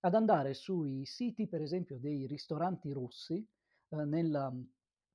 ad 0.00 0.14
andare 0.14 0.54
sui 0.54 1.04
siti, 1.06 1.46
per 1.46 1.62
esempio, 1.62 1.98
dei 1.98 2.26
ristoranti 2.26 2.90
russi, 2.90 3.46
eh, 3.90 4.04
nella 4.04 4.52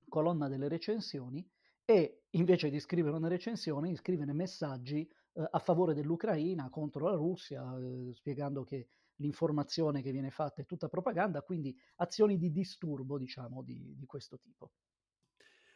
colonna 0.07 0.47
delle 0.47 0.69
recensioni 0.69 1.45
e 1.83 2.23
invece 2.31 2.69
di 2.69 2.79
scrivere 2.79 3.15
una 3.17 3.27
recensione, 3.27 3.93
scrivere 3.95 4.31
messaggi 4.31 5.09
eh, 5.33 5.47
a 5.49 5.59
favore 5.59 5.93
dell'Ucraina 5.93 6.69
contro 6.69 7.05
la 7.09 7.15
Russia, 7.15 7.77
eh, 7.77 8.13
spiegando 8.13 8.63
che 8.63 8.87
l'informazione 9.15 10.01
che 10.01 10.11
viene 10.11 10.31
fatta 10.31 10.61
è 10.61 10.65
tutta 10.65 10.89
propaganda, 10.89 11.41
quindi 11.41 11.77
azioni 11.97 12.37
di 12.37 12.51
disturbo, 12.51 13.17
diciamo, 13.17 13.61
di, 13.61 13.95
di 13.95 14.05
questo 14.05 14.37
tipo. 14.37 14.71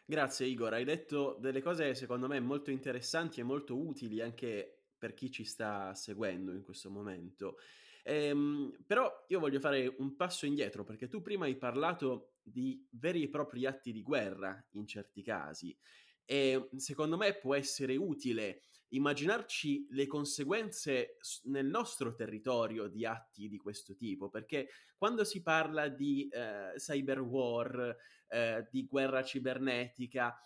Grazie 0.07 0.45
Igor, 0.45 0.73
hai 0.73 0.83
detto 0.83 1.35
delle 1.39 1.61
cose 1.61 1.95
secondo 1.95 2.27
me 2.27 2.39
molto 2.39 2.69
interessanti 2.69 3.39
e 3.39 3.43
molto 3.43 3.75
utili 3.75 4.21
anche 4.21 4.83
per 4.97 5.13
chi 5.13 5.31
ci 5.31 5.43
sta 5.43 5.95
seguendo 5.95 6.53
in 6.53 6.61
questo 6.61 6.91
momento. 6.91 7.57
Ehm, 8.03 8.83
però 8.85 9.11
io 9.29 9.39
voglio 9.39 9.59
fare 9.59 9.91
un 9.97 10.15
passo 10.15 10.45
indietro 10.45 10.83
perché 10.83 11.07
tu 11.07 11.21
prima 11.21 11.45
hai 11.45 11.55
parlato 11.55 12.33
di 12.43 12.87
veri 12.91 13.23
e 13.23 13.29
propri 13.29 13.65
atti 13.65 13.91
di 13.91 14.03
guerra 14.03 14.63
in 14.73 14.85
certi 14.85 15.23
casi 15.23 15.75
e 16.23 16.69
secondo 16.75 17.17
me 17.17 17.33
può 17.33 17.55
essere 17.55 17.95
utile 17.95 18.61
immaginarci 18.95 19.87
le 19.91 20.07
conseguenze 20.07 21.17
nel 21.43 21.65
nostro 21.65 22.13
territorio 22.13 22.87
di 22.87 23.05
atti 23.05 23.47
di 23.47 23.57
questo 23.57 23.95
tipo, 23.95 24.29
perché 24.29 24.69
quando 24.97 25.23
si 25.23 25.41
parla 25.41 25.87
di 25.87 26.27
eh, 26.29 26.73
cyber 26.77 27.21
war, 27.21 27.95
eh, 28.27 28.67
di 28.69 28.85
guerra 28.85 29.23
cibernetica, 29.23 30.37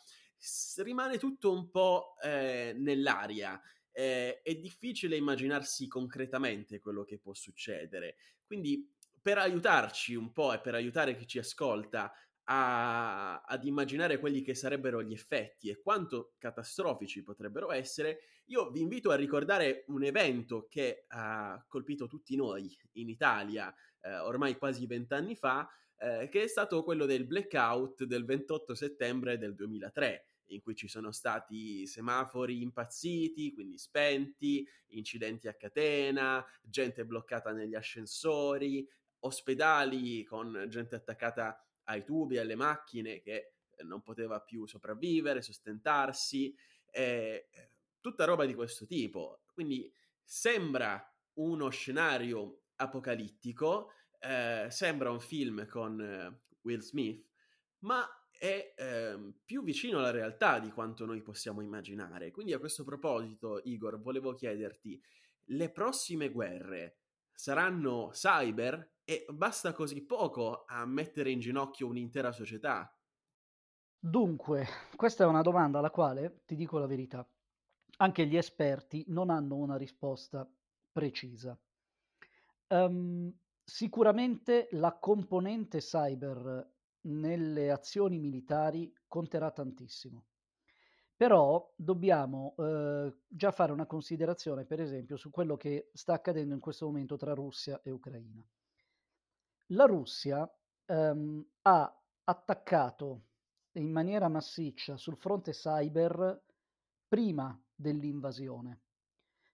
rimane 0.78 1.18
tutto 1.18 1.52
un 1.52 1.70
po' 1.70 2.16
eh, 2.22 2.74
nell'aria 2.78 3.62
eh, 3.92 4.42
è 4.42 4.56
difficile 4.56 5.18
immaginarsi 5.18 5.88
concretamente 5.88 6.80
quello 6.80 7.04
che 7.04 7.20
può 7.20 7.34
succedere. 7.34 8.16
Quindi 8.46 8.90
per 9.22 9.38
aiutarci 9.38 10.16
un 10.16 10.32
po' 10.32 10.54
e 10.54 10.62
per 10.62 10.76
aiutare 10.76 11.16
chi 11.16 11.28
ci 11.28 11.40
ascolta 11.40 12.14
a, 12.46 13.42
ad 13.42 13.64
immaginare 13.66 14.20
quelli 14.20 14.42
che 14.42 14.56
sarebbero 14.56 15.04
gli 15.04 15.14
effetti 15.14 15.70
e 15.70 15.82
quanto 15.82 16.34
catastrofici 16.38 17.22
potrebbero 17.24 17.72
essere, 17.72 18.22
io 18.50 18.70
vi 18.72 18.82
invito 18.82 19.12
a 19.12 19.16
ricordare 19.16 19.84
un 19.88 20.04
evento 20.04 20.68
che 20.70 21.06
ha 21.08 21.64
colpito 21.68 22.08
tutti 22.08 22.36
noi 22.36 22.76
in 22.94 23.10
Italia 23.10 23.74
eh, 24.02 24.18
ormai 24.18 24.58
quasi 24.58 24.86
vent'anni 24.88 25.36
fa, 25.36 25.70
eh, 25.98 26.30
che 26.30 26.44
è 26.44 26.48
stato 26.48 26.84
quello 26.84 27.06
del 27.06 27.26
blackout 27.26 28.06
del 28.06 28.26
28 28.26 28.74
settembre 28.74 29.38
del 29.38 29.54
2003 29.56 30.26
in 30.52 30.62
cui 30.62 30.76
ci 30.76 30.88
sono 30.88 31.12
stati 31.12 31.86
semafori 31.86 32.64
impazziti, 32.64 33.54
quindi 33.54 33.78
spenti, 33.78 34.68
incidenti 34.88 35.48
a 35.48 35.54
catena, 35.54 36.44
gente 36.64 37.06
bloccata 37.06 37.52
negli 37.52 37.76
ascensori, 37.76 38.88
ospedali 39.20 40.24
con 40.24 40.66
gente 40.68 40.96
attaccata 40.96 41.64
ai 41.84 42.04
tubi, 42.04 42.40
alle 42.40 42.56
macchine 42.56 43.20
che 43.22 43.54
non 43.84 44.02
poteva 44.02 44.42
più 44.42 44.66
sopravvivere, 44.66 45.44
sostentarsi, 45.44 46.56
eh, 46.92 47.48
tutta 48.00 48.26
roba 48.26 48.46
di 48.46 48.54
questo 48.54 48.86
tipo. 48.86 49.42
Quindi 49.54 49.92
sembra 50.24 51.04
uno 51.34 51.70
scenario 51.70 52.64
apocalittico, 52.76 53.92
eh, 54.20 54.68
sembra 54.70 55.12
un 55.12 55.20
film 55.20 55.66
con 55.68 56.00
eh, 56.02 56.42
Will 56.62 56.80
Smith, 56.80 57.26
ma 57.80 58.08
è 58.40 58.74
ehm, 58.78 59.40
più 59.44 59.64
vicino 59.64 60.00
alla 60.00 60.12
realtà 60.12 60.60
di 60.60 60.72
quanto 60.72 61.06
noi 61.06 61.22
possiamo 61.22 61.62
immaginare. 61.62 62.32
Quindi 62.32 62.54
a 62.54 62.60
questo 62.60 62.84
proposito, 62.84 63.60
Igor, 63.64 64.00
volevo 64.00 64.34
chiederti, 64.34 65.02
le 65.52 65.72
prossime 65.72 66.30
guerre 66.30 67.00
saranno 67.34 68.10
cyber 68.14 68.98
e 69.04 69.26
basta 69.30 69.74
così 69.74 70.06
poco 70.06 70.64
a 70.66 70.86
mettere 70.86 71.32
in 71.32 71.40
ginocchio 71.40 71.88
un'intera 71.88 72.32
società. 72.32 72.94
Dunque, 73.98 74.68
questa 74.96 75.26
è 75.26 75.28
una 75.28 75.42
domanda 75.42 75.80
alla 75.80 75.90
quale, 75.90 76.44
ti 76.46 76.56
dico 76.56 76.78
la 76.80 76.88
verità, 76.88 77.28
anche 78.02 78.26
gli 78.26 78.38
esperti 78.38 79.04
non 79.08 79.30
hanno 79.30 79.56
una 79.56 79.76
risposta 79.76 80.50
precisa. 80.92 81.58
Um, 82.68 83.34
sicuramente 83.64 84.68
la 84.72 84.98
componente 84.98 85.80
cyber 85.80 86.68
nelle 87.02 87.72
azioni 87.72 88.20
militari 88.20 88.94
conterà 89.08 89.52
tantissimo. 89.52 90.26
Però 91.16 91.74
dobbiamo 91.76 92.56
eh, 92.58 93.14
già 93.28 93.52
fare 93.52 93.74
una 93.74 93.86
considerazione, 93.86 94.64
per 94.64 94.80
esempio, 94.80 95.18
su 95.18 95.30
quello 95.30 95.58
che 95.58 95.90
sta 95.94 96.14
accadendo 96.14 96.54
in 96.54 96.62
questo 96.62 96.86
momento 96.86 97.18
tra 97.18 97.34
Russia 97.34 97.82
e 97.84 97.92
Ucraina. 97.92 98.46
La 99.68 99.86
Russia 99.86 100.50
ehm, 100.86 101.46
ha 101.64 102.02
attaccato 102.24 103.24
in 103.74 103.92
maniera 103.92 104.30
massiccia 104.30 104.96
sul 104.96 105.18
fronte 105.18 105.52
cyber 105.52 106.42
prima 107.08 107.62
dell'invasione. 107.80 108.82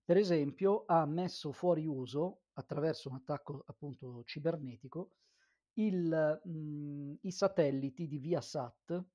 Per 0.03 0.17
esempio, 0.17 0.83
ha 0.88 1.05
messo 1.05 1.51
fuori 1.51 1.85
uso, 1.85 2.45
attraverso 2.53 3.09
un 3.09 3.15
attacco 3.15 3.63
appunto 3.67 4.23
cibernetico, 4.23 5.17
il, 5.73 6.41
mh, 6.43 7.13
i 7.21 7.31
satelliti 7.31 8.07
di 8.07 8.17
Viasat 8.17 9.05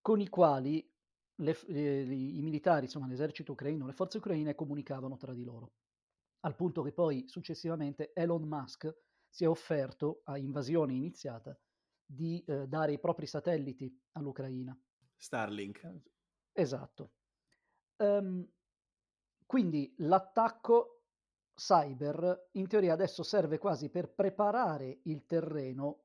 con 0.00 0.20
i 0.20 0.28
quali 0.28 0.88
le, 1.36 1.56
le, 1.66 2.14
i 2.14 2.40
militari, 2.40 2.86
insomma 2.86 3.06
l'esercito 3.06 3.52
ucraino, 3.52 3.86
le 3.86 3.92
forze 3.92 4.18
ucraine 4.18 4.54
comunicavano 4.54 5.16
tra 5.16 5.34
di 5.34 5.44
loro. 5.44 5.74
Al 6.40 6.54
punto 6.54 6.82
che 6.82 6.92
poi 6.92 7.28
successivamente 7.28 8.12
Elon 8.14 8.44
Musk 8.44 8.94
si 9.28 9.44
è 9.44 9.48
offerto 9.48 10.22
a 10.24 10.38
invasione 10.38 10.94
iniziata 10.94 11.58
di 12.04 12.42
eh, 12.46 12.66
dare 12.66 12.92
i 12.92 13.00
propri 13.00 13.26
satelliti 13.26 13.92
all'Ucraina. 14.12 14.78
Starlink. 15.16 15.82
Eh, 15.84 16.02
esatto. 16.52 17.15
Um, 17.98 18.46
quindi 19.46 19.94
l'attacco 19.98 21.02
cyber 21.54 22.48
in 22.52 22.66
teoria 22.66 22.92
adesso 22.92 23.22
serve 23.22 23.58
quasi 23.58 23.88
per 23.88 24.12
preparare 24.12 25.00
il 25.04 25.24
terreno 25.24 26.02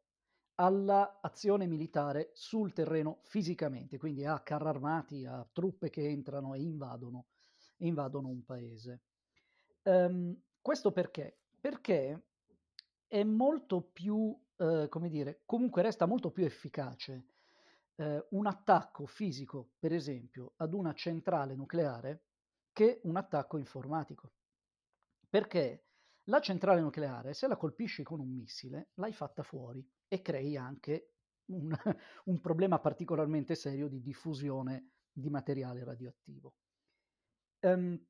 all'azione 0.56 1.66
militare 1.66 2.32
sul 2.34 2.72
terreno 2.72 3.20
fisicamente, 3.24 3.98
quindi 3.98 4.26
a 4.26 4.40
carri 4.40 4.68
armati, 4.68 5.26
a 5.26 5.46
truppe 5.52 5.90
che 5.90 6.08
entrano 6.08 6.54
e 6.54 6.62
invadono, 6.62 7.26
invadono 7.78 8.30
un 8.30 8.44
paese. 8.46 9.02
Um, 9.84 10.40
questo 10.62 10.92
perché? 10.92 11.40
Perché 11.60 12.28
è 13.08 13.24
molto 13.24 13.82
più, 13.82 14.40
eh, 14.58 14.88
come 14.88 15.10
dire, 15.10 15.42
comunque 15.46 15.82
resta 15.82 16.06
molto 16.06 16.32
più 16.32 16.46
efficace 16.46 17.31
eh, 18.02 18.26
un 18.32 18.48
attacco 18.48 19.06
fisico, 19.06 19.74
per 19.78 19.94
esempio, 19.94 20.54
ad 20.58 20.74
una 20.74 20.94
centrale 20.94 21.56
nucleare 21.56 22.24
che 22.74 23.00
un 23.04 23.16
attacco 23.16 23.58
informatico. 23.58 24.32
Perché 25.30 25.86
la 26.26 26.40
centrale 26.40 26.82
nucleare, 26.82 27.34
se 27.34 27.48
la 27.48 27.58
colpisci 27.58 28.02
con 28.02 28.20
un 28.20 28.30
missile, 28.30 28.90
l'hai 28.96 29.14
fatta 29.14 29.44
fuori 29.44 29.88
e 30.08 30.22
crei 30.22 30.58
anche 30.58 31.14
un, 31.46 31.72
un 32.26 32.40
problema 32.40 32.80
particolarmente 32.80 33.54
serio 33.54 33.88
di 33.88 34.02
diffusione 34.02 34.94
di 35.12 35.30
materiale 35.30 35.84
radioattivo. 35.84 36.56
Um, 37.60 38.04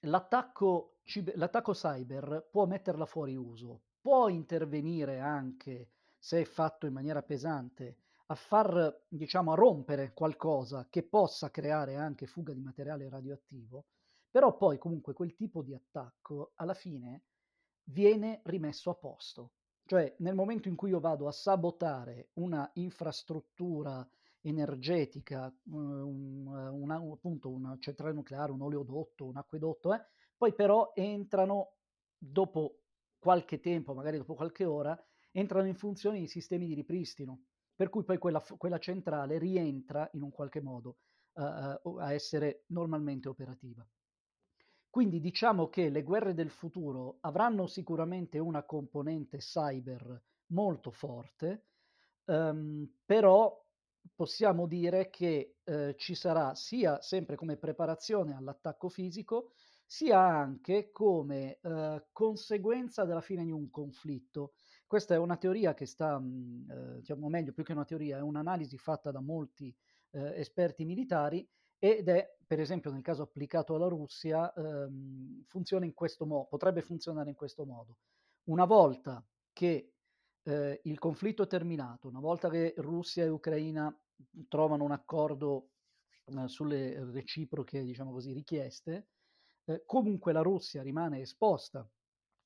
l'attacco, 0.00 1.02
l'attacco 1.34 1.72
cyber 1.72 2.48
può 2.50 2.66
metterla 2.66 3.06
fuori 3.06 3.36
uso, 3.36 3.82
può 4.00 4.28
intervenire 4.28 5.20
anche 5.20 5.92
se 6.18 6.40
è 6.40 6.44
fatto 6.44 6.86
in 6.86 6.92
maniera 6.92 7.22
pesante 7.22 7.96
a 8.30 8.34
far, 8.36 9.06
diciamo, 9.08 9.52
a 9.52 9.56
rompere 9.56 10.12
qualcosa 10.12 10.86
che 10.88 11.02
possa 11.02 11.50
creare 11.50 11.96
anche 11.96 12.26
fuga 12.26 12.52
di 12.52 12.60
materiale 12.60 13.08
radioattivo, 13.08 13.86
però 14.30 14.56
poi 14.56 14.78
comunque 14.78 15.14
quel 15.14 15.34
tipo 15.34 15.62
di 15.62 15.74
attacco 15.74 16.52
alla 16.54 16.74
fine 16.74 17.24
viene 17.90 18.40
rimesso 18.44 18.90
a 18.90 18.94
posto. 18.94 19.54
Cioè 19.84 20.14
nel 20.18 20.36
momento 20.36 20.68
in 20.68 20.76
cui 20.76 20.90
io 20.90 21.00
vado 21.00 21.26
a 21.26 21.32
sabotare 21.32 22.28
una 22.34 22.70
infrastruttura 22.74 24.08
energetica, 24.42 25.52
un, 25.64 26.46
una, 26.46 27.02
appunto 27.12 27.50
una 27.50 27.76
centrale 27.80 28.14
nucleare, 28.14 28.52
un 28.52 28.62
oleodotto, 28.62 29.26
un 29.26 29.38
acquedotto, 29.38 29.92
eh, 29.92 30.00
poi 30.36 30.54
però 30.54 30.92
entrano 30.94 31.78
dopo 32.16 32.82
qualche 33.18 33.58
tempo, 33.58 33.92
magari 33.92 34.18
dopo 34.18 34.34
qualche 34.34 34.64
ora, 34.64 34.96
entrano 35.32 35.66
in 35.66 35.74
funzione 35.74 36.20
i 36.20 36.28
sistemi 36.28 36.66
di 36.66 36.74
ripristino 36.74 37.46
per 37.80 37.88
cui 37.88 38.04
poi 38.04 38.18
quella, 38.18 38.44
quella 38.58 38.76
centrale 38.76 39.38
rientra 39.38 40.06
in 40.12 40.20
un 40.20 40.30
qualche 40.30 40.60
modo 40.60 40.98
uh, 41.32 41.96
a 41.96 42.12
essere 42.12 42.64
normalmente 42.66 43.26
operativa. 43.30 43.82
Quindi 44.90 45.18
diciamo 45.18 45.70
che 45.70 45.88
le 45.88 46.02
guerre 46.02 46.34
del 46.34 46.50
futuro 46.50 47.16
avranno 47.20 47.66
sicuramente 47.66 48.38
una 48.38 48.64
componente 48.64 49.38
cyber 49.38 50.22
molto 50.48 50.90
forte, 50.90 51.68
um, 52.26 52.86
però 53.06 53.58
possiamo 54.14 54.66
dire 54.66 55.08
che 55.08 55.56
eh, 55.64 55.94
ci 55.96 56.14
sarà 56.14 56.54
sia 56.54 57.00
sempre 57.00 57.34
come 57.34 57.56
preparazione 57.56 58.36
all'attacco 58.36 58.90
fisico, 58.90 59.52
sia 59.86 60.20
anche 60.20 60.90
come 60.90 61.60
eh, 61.62 62.04
conseguenza 62.12 63.06
della 63.06 63.22
fine 63.22 63.42
di 63.42 63.52
un 63.52 63.70
conflitto. 63.70 64.52
Questa 64.90 65.14
è 65.14 65.18
una 65.18 65.36
teoria 65.36 65.72
che 65.72 65.86
sta, 65.86 66.18
mh, 66.18 66.66
eh, 66.68 66.94
diciamo 66.96 67.28
meglio, 67.28 67.52
più 67.52 67.62
che 67.62 67.70
una 67.70 67.84
teoria, 67.84 68.18
è 68.18 68.22
un'analisi 68.22 68.76
fatta 68.76 69.12
da 69.12 69.20
molti 69.20 69.72
eh, 70.10 70.40
esperti 70.40 70.84
militari 70.84 71.48
ed 71.78 72.08
è, 72.08 72.36
per 72.44 72.58
esempio, 72.58 72.90
nel 72.90 73.00
caso 73.00 73.22
applicato 73.22 73.76
alla 73.76 73.86
Russia, 73.86 74.52
ehm, 74.52 75.44
funziona 75.46 75.84
in 75.84 75.94
questo 75.94 76.26
modo, 76.26 76.46
potrebbe 76.46 76.82
funzionare 76.82 77.28
in 77.30 77.36
questo 77.36 77.64
modo. 77.64 77.98
Una 78.48 78.64
volta 78.64 79.24
che 79.52 79.92
eh, 80.42 80.80
il 80.82 80.98
conflitto 80.98 81.44
è 81.44 81.46
terminato, 81.46 82.08
una 82.08 82.18
volta 82.18 82.50
che 82.50 82.74
Russia 82.78 83.22
e 83.22 83.28
Ucraina 83.28 83.96
trovano 84.48 84.82
un 84.82 84.90
accordo 84.90 85.68
eh, 86.24 86.48
sulle 86.48 87.12
reciproche, 87.12 87.84
diciamo 87.84 88.10
così, 88.10 88.32
richieste, 88.32 89.06
eh, 89.66 89.84
comunque 89.86 90.32
la 90.32 90.42
Russia 90.42 90.82
rimane 90.82 91.20
esposta 91.20 91.88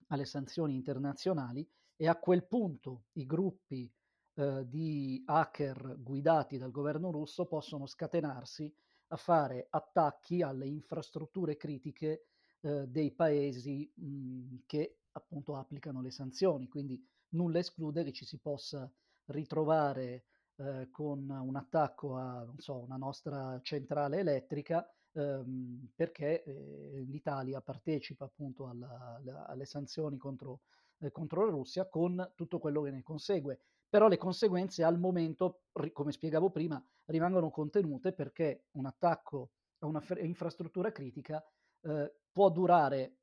alle 0.09 0.26
sanzioni 0.26 0.74
internazionali 0.74 1.66
e 1.96 2.09
a 2.09 2.16
quel 2.16 2.46
punto 2.46 3.04
i 3.12 3.26
gruppi 3.26 3.90
eh, 4.35 4.64
di 4.68 5.22
hacker 5.26 5.96
guidati 6.00 6.59
dal 6.59 6.70
governo 6.70 7.11
russo 7.11 7.46
possono 7.46 7.87
scatenarsi 7.87 8.72
a 9.09 9.16
fare 9.16 9.66
attacchi 9.70 10.42
alle 10.42 10.66
infrastrutture 10.66 11.57
critiche 11.57 12.26
eh, 12.61 12.87
dei 12.88 13.12
paesi 13.12 13.90
mh, 13.94 14.57
che 14.66 14.98
appunto 15.12 15.57
applicano 15.57 16.00
le 16.00 16.11
sanzioni. 16.11 16.68
Quindi 16.68 17.00
nulla 17.30 17.59
esclude 17.59 18.02
che 18.02 18.12
ci 18.12 18.24
si 18.24 18.38
possa 18.38 18.90
ritrovare 19.26 20.24
eh, 20.57 20.88
con 20.90 21.28
un 21.28 21.57
attacco 21.57 22.16
a 22.16 22.46
so, 22.59 22.78
una 22.78 22.96
nostra 22.96 23.61
centrale 23.62 24.18
elettrica 24.18 24.88
ehm, 25.12 25.90
perché 25.94 26.42
eh, 26.42 27.04
l'Italia 27.07 27.61
partecipa 27.61 28.24
appunto 28.24 28.68
alla, 28.68 29.16
alla, 29.16 29.46
alle 29.46 29.64
sanzioni 29.64 30.16
contro 30.16 30.61
eh, 30.98 31.11
contro 31.11 31.44
la 31.44 31.50
Russia 31.50 31.88
con 31.88 32.33
tutto 32.35 32.59
quello 32.59 32.83
che 32.83 32.90
ne 32.90 33.02
consegue. 33.02 33.61
Però 33.88 34.09
le 34.09 34.16
conseguenze 34.16 34.83
al 34.83 34.98
momento, 34.98 35.62
come 35.92 36.12
spiegavo 36.12 36.50
prima, 36.50 36.85
rimangono 37.07 37.50
contenute 37.50 38.12
perché 38.12 38.66
un 38.72 38.87
attacco 38.87 39.52
a 39.78 39.87
una 39.87 40.00
f- 40.00 40.18
infrastruttura 40.20 40.90
critica 40.90 41.44
eh, 41.83 42.14
può 42.33 42.50
durare 42.50 43.18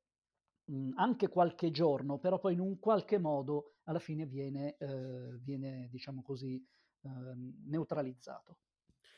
mh, 0.64 0.90
anche 0.94 1.28
qualche 1.28 1.70
giorno, 1.70 2.18
però 2.18 2.38
poi 2.38 2.54
in 2.54 2.60
un 2.60 2.78
qualche 2.78 3.18
modo 3.18 3.74
alla 3.84 3.98
fine 3.98 4.26
viene, 4.26 4.76
eh, 4.78 5.38
viene 5.40 5.88
diciamo 5.90 6.22
così, 6.22 6.54
eh, 7.02 7.08
neutralizzato. 7.66 8.58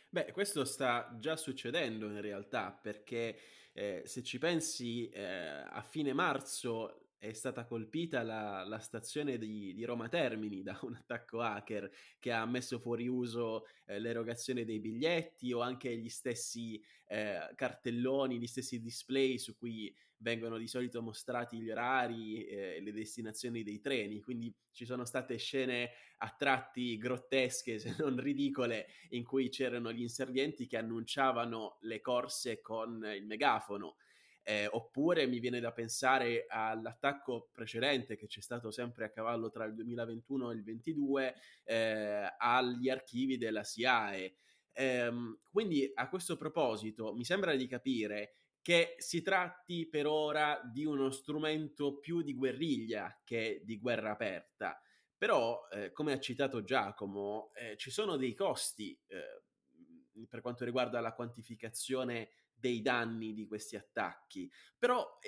Beh, 0.08 0.30
questo 0.32 0.64
sta 0.64 1.16
già 1.18 1.36
succedendo 1.36 2.06
in 2.08 2.20
realtà, 2.20 2.72
perché 2.72 3.36
eh, 3.72 4.02
se 4.06 4.22
ci 4.22 4.38
pensi, 4.38 5.08
eh, 5.08 5.24
a 5.24 5.82
fine 5.82 6.12
marzo 6.12 7.03
è 7.28 7.32
stata 7.32 7.64
colpita 7.64 8.22
la, 8.22 8.64
la 8.64 8.78
stazione 8.78 9.38
di, 9.38 9.72
di, 9.74 9.84
Roma 9.84 10.08
Termini 10.08 10.62
da 10.62 10.78
un 10.82 10.94
attacco 10.94 11.40
hacker 11.40 11.90
che 12.18 12.32
ha 12.32 12.44
messo 12.44 12.78
fuori 12.78 13.08
uso 13.08 13.66
eh, 13.86 13.98
l'erogazione 13.98 14.64
dei 14.64 14.78
biglietti 14.78 15.52
o 15.52 15.60
anche 15.60 15.96
gli 15.96 16.10
stessi 16.10 16.82
eh, 17.06 17.50
cartelloni, 17.54 18.38
gli 18.38 18.46
stessi 18.46 18.80
display 18.80 19.38
su 19.38 19.56
cui 19.56 19.94
vengono 20.18 20.58
di 20.58 20.66
solito 20.66 21.02
mostrati 21.02 21.58
gli 21.58 21.70
orari 21.70 22.44
e 22.44 22.76
eh, 22.76 22.80
le 22.80 22.92
destinazioni 22.92 23.62
dei 23.62 23.80
treni, 23.80 24.20
quindi 24.20 24.54
ci 24.70 24.84
sono 24.84 25.04
state 25.04 25.36
scene 25.36 25.90
a 26.18 26.34
tratti 26.36 26.96
grottesche, 26.98 27.78
se 27.78 27.94
non 27.98 28.16
ridicole, 28.18 28.86
in 29.10 29.24
cui 29.24 29.48
c'erano 29.48 29.92
gli 29.92 30.02
inservienti 30.02 30.66
che 30.66 30.76
annunciavano 30.76 31.78
le 31.82 32.00
corse 32.00 32.60
con 32.60 33.04
il 33.14 33.26
megafono 33.26 33.96
eh, 34.44 34.68
oppure 34.70 35.26
mi 35.26 35.40
viene 35.40 35.58
da 35.58 35.72
pensare 35.72 36.44
all'attacco 36.46 37.48
precedente 37.50 38.14
che 38.14 38.26
c'è 38.26 38.42
stato 38.42 38.70
sempre 38.70 39.06
a 39.06 39.10
cavallo 39.10 39.50
tra 39.50 39.64
il 39.64 39.74
2021 39.74 40.50
e 40.50 40.54
il 40.54 40.62
2022 40.62 41.34
eh, 41.64 42.34
agli 42.38 42.90
archivi 42.90 43.38
della 43.38 43.64
SIAE. 43.64 44.36
Ehm, 44.72 45.40
quindi 45.50 45.90
a 45.94 46.08
questo 46.08 46.36
proposito 46.36 47.14
mi 47.14 47.24
sembra 47.24 47.54
di 47.54 47.66
capire 47.66 48.34
che 48.60 48.94
si 48.98 49.22
tratti 49.22 49.88
per 49.88 50.06
ora 50.06 50.60
di 50.62 50.84
uno 50.84 51.10
strumento 51.10 51.98
più 51.98 52.22
di 52.22 52.34
guerriglia 52.34 53.20
che 53.24 53.62
di 53.64 53.78
guerra 53.78 54.10
aperta. 54.10 54.78
Però, 55.16 55.68
eh, 55.70 55.90
come 55.92 56.12
ha 56.12 56.20
citato 56.20 56.64
Giacomo, 56.64 57.50
eh, 57.54 57.76
ci 57.76 57.90
sono 57.90 58.16
dei 58.16 58.34
costi 58.34 58.98
eh, 59.06 60.26
per 60.28 60.40
quanto 60.40 60.64
riguarda 60.64 61.00
la 61.00 61.12
quantificazione 61.14 62.30
dei 62.54 62.80
danni 62.80 63.34
di 63.34 63.46
questi 63.46 63.76
attacchi. 63.76 64.50
Però, 64.78 65.18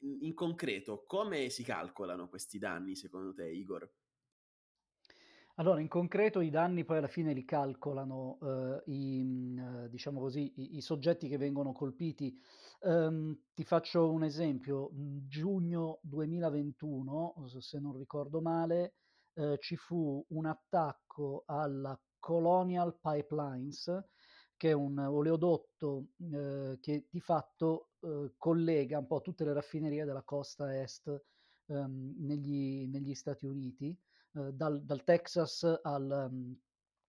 in 0.00 0.34
concreto, 0.34 1.04
come 1.06 1.48
si 1.48 1.62
calcolano 1.62 2.28
questi 2.28 2.58
danni 2.58 2.96
secondo 2.96 3.34
te, 3.34 3.48
Igor? 3.48 3.90
Allora, 5.58 5.80
in 5.80 5.88
concreto 5.88 6.40
i 6.40 6.50
danni 6.50 6.84
poi 6.84 6.98
alla 6.98 7.06
fine 7.06 7.32
li 7.32 7.44
calcolano 7.46 8.38
eh, 8.42 8.82
i, 8.92 9.54
eh, 9.56 9.88
diciamo 9.88 10.20
così, 10.20 10.52
i, 10.56 10.76
i, 10.76 10.80
soggetti 10.82 11.28
che 11.28 11.38
vengono 11.38 11.72
colpiti. 11.72 12.38
Um, 12.80 13.34
ti 13.54 13.64
faccio 13.64 14.12
un 14.12 14.22
esempio, 14.22 14.90
giugno 14.92 15.98
2021, 16.02 17.46
se 17.58 17.80
non 17.80 17.96
ricordo 17.96 18.42
male, 18.42 18.96
eh, 19.32 19.56
ci 19.58 19.76
fu 19.76 20.22
un 20.28 20.44
attacco 20.44 21.44
alla 21.46 21.98
Colonial 22.18 22.98
Pipelines, 23.00 23.90
che 24.56 24.70
è 24.70 24.72
un 24.72 24.98
oleodotto 24.98 26.08
eh, 26.32 26.78
che 26.80 27.06
di 27.10 27.20
fatto 27.20 27.90
eh, 28.00 28.32
collega 28.36 28.98
un 28.98 29.06
po' 29.06 29.20
tutte 29.20 29.44
le 29.44 29.52
raffinerie 29.52 30.04
della 30.04 30.22
costa 30.22 30.80
est 30.80 31.22
ehm, 31.66 32.14
negli, 32.18 32.86
negli 32.88 33.14
Stati 33.14 33.46
Uniti 33.46 33.96
eh, 34.34 34.52
dal, 34.52 34.82
dal, 34.82 35.04
Texas 35.04 35.62
al, 35.82 36.28
um, 36.30 36.56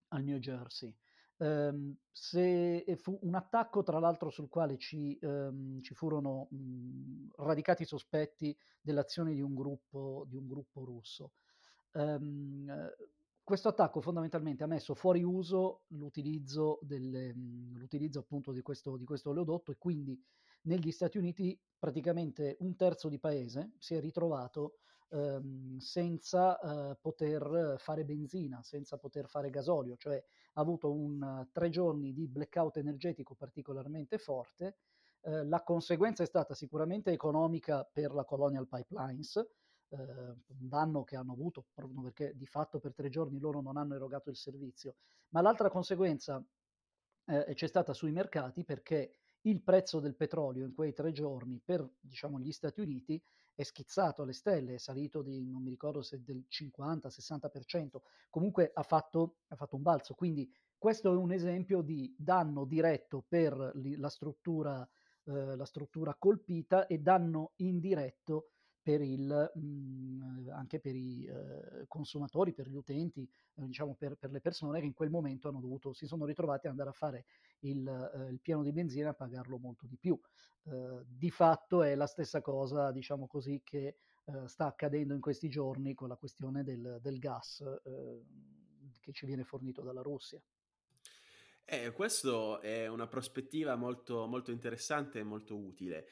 al 0.09 0.23
New 0.23 0.37
Jersey. 0.37 0.95
Um, 1.39 1.95
se 2.11 2.83
fu 2.97 3.19
un 3.21 3.35
attacco, 3.35 3.83
tra 3.83 3.99
l'altro, 3.99 4.31
sul 4.31 4.49
quale 4.49 4.77
ci, 4.79 5.19
um, 5.21 5.79
ci 5.81 5.93
furono 5.93 6.47
um, 6.49 7.29
radicati 7.35 7.85
sospetti 7.85 8.57
dell'azione 8.81 9.33
di 9.35 9.41
un 9.41 9.53
gruppo, 9.53 10.25
di 10.27 10.35
un 10.35 10.47
gruppo 10.47 10.83
russo. 10.83 11.33
Questo 13.47 13.69
attacco 13.69 14.01
fondamentalmente 14.01 14.65
ha 14.65 14.67
messo 14.67 14.93
fuori 14.93 15.23
uso 15.23 15.83
l'utilizzo, 15.91 16.79
delle, 16.81 17.31
l'utilizzo 17.33 18.19
appunto 18.19 18.51
di 18.51 18.61
questo, 18.61 18.97
di 18.97 19.05
questo 19.05 19.29
oleodotto 19.29 19.71
e 19.71 19.77
quindi 19.77 20.21
negli 20.63 20.91
Stati 20.91 21.17
Uniti 21.17 21.57
praticamente 21.79 22.57
un 22.59 22.75
terzo 22.75 23.07
di 23.07 23.17
paese 23.19 23.71
si 23.77 23.95
è 23.95 24.01
ritrovato 24.01 24.79
ehm, 25.11 25.77
senza 25.77 26.59
eh, 26.59 26.97
poter 26.99 27.75
fare 27.77 28.03
benzina, 28.03 28.61
senza 28.63 28.97
poter 28.97 29.29
fare 29.29 29.49
gasolio, 29.49 29.95
cioè 29.95 30.21
ha 30.51 30.59
avuto 30.59 30.91
un 30.91 31.47
tre 31.53 31.69
giorni 31.69 32.11
di 32.11 32.27
blackout 32.27 32.75
energetico 32.75 33.33
particolarmente 33.33 34.17
forte. 34.17 34.75
Eh, 35.21 35.45
la 35.45 35.63
conseguenza 35.63 36.21
è 36.21 36.25
stata 36.25 36.53
sicuramente 36.53 37.11
economica 37.11 37.85
per 37.89 38.13
la 38.13 38.25
Colonial 38.25 38.67
Pipelines, 38.67 39.41
eh, 39.89 40.35
danno 40.45 41.03
che 41.03 41.15
hanno 41.15 41.33
avuto 41.33 41.65
proprio 41.73 42.01
perché 42.01 42.33
di 42.35 42.45
fatto 42.45 42.79
per 42.79 42.93
tre 42.93 43.09
giorni 43.09 43.39
loro 43.39 43.61
non 43.61 43.77
hanno 43.77 43.95
erogato 43.95 44.29
il 44.29 44.35
servizio, 44.35 44.95
ma 45.29 45.41
l'altra 45.41 45.69
conseguenza 45.69 46.43
eh, 47.25 47.53
c'è 47.53 47.67
stata 47.67 47.93
sui 47.93 48.11
mercati 48.11 48.63
perché 48.63 49.11
il 49.41 49.61
prezzo 49.61 49.99
del 49.99 50.15
petrolio 50.15 50.65
in 50.65 50.73
quei 50.73 50.93
tre 50.93 51.11
giorni 51.11 51.61
per 51.63 51.87
diciamo, 51.99 52.39
gli 52.39 52.51
Stati 52.51 52.81
Uniti 52.81 53.21
è 53.53 53.63
schizzato 53.63 54.21
alle 54.21 54.33
stelle, 54.33 54.75
è 54.75 54.77
salito 54.77 55.21
di, 55.21 55.43
non 55.49 55.63
mi 55.63 55.69
ricordo 55.69 56.01
se 56.01 56.21
del 56.21 56.45
50-60%, 56.47 57.97
comunque 58.29 58.71
ha 58.73 58.83
fatto, 58.83 59.37
ha 59.47 59.55
fatto 59.55 59.75
un 59.75 59.81
balzo. 59.81 60.13
Quindi 60.13 60.47
questo 60.77 61.11
è 61.11 61.15
un 61.15 61.31
esempio 61.31 61.81
di 61.81 62.13
danno 62.15 62.65
diretto 62.65 63.25
per 63.27 63.71
la 63.73 64.09
struttura, 64.09 64.87
eh, 65.23 65.55
la 65.55 65.65
struttura 65.65 66.13
colpita 66.13 66.85
e 66.85 66.99
danno 66.99 67.53
indiretto 67.55 68.49
per 68.87 69.01
il, 69.01 69.51
mh, 69.53 69.59
mm, 69.59 70.47
anche 70.51 70.79
per 70.79 70.95
i 70.95 71.25
eh, 71.25 71.85
consumatori, 71.89 72.53
per 72.53 72.69
gli 72.69 72.75
utenti, 72.75 73.29
eh, 73.55 73.65
diciamo 73.65 73.95
per, 73.95 74.15
per, 74.15 74.31
le 74.31 74.39
persone 74.39 74.79
che 74.79 74.85
in 74.85 74.93
quel 74.93 75.09
momento 75.09 75.51
dovuto, 75.51 75.91
si 75.91 76.05
sono 76.05 76.23
ritrovati 76.23 76.67
ad 76.67 76.71
andare 76.71 76.91
a 76.91 76.93
fare 76.93 77.25
il, 77.63 77.85
eh, 77.85 78.31
il 78.31 78.39
pieno 78.39 78.63
di 78.63 78.71
benzina 78.71 79.07
e 79.07 79.09
a 79.09 79.13
pagarlo 79.13 79.57
molto 79.57 79.85
di 79.87 79.97
più. 79.97 80.17
Eh, 80.63 81.03
di 81.05 81.29
fatto 81.29 81.83
è 81.83 81.95
la 81.95 82.07
stessa 82.07 82.39
cosa, 82.39 82.93
diciamo 82.93 83.27
così, 83.27 83.59
che 83.61 83.97
eh, 84.23 84.47
sta 84.47 84.67
accadendo 84.67 85.13
in 85.13 85.19
questi 85.19 85.49
giorni 85.49 85.93
con 85.93 86.07
la 86.07 86.15
questione 86.15 86.63
del, 86.63 86.99
del 87.01 87.19
gas 87.19 87.59
eh, 87.59 88.21
che 89.01 89.11
ci 89.11 89.25
viene 89.25 89.43
fornito 89.43 89.81
dalla 89.81 90.01
Russia. 90.01 90.41
Eh, 91.65 91.91
questo 91.91 92.61
è 92.61 92.87
una 92.87 93.07
prospettiva 93.07 93.75
molto, 93.75 94.27
molto 94.27 94.51
interessante 94.51 95.19
e 95.19 95.23
molto 95.23 95.57
utile. 95.57 96.07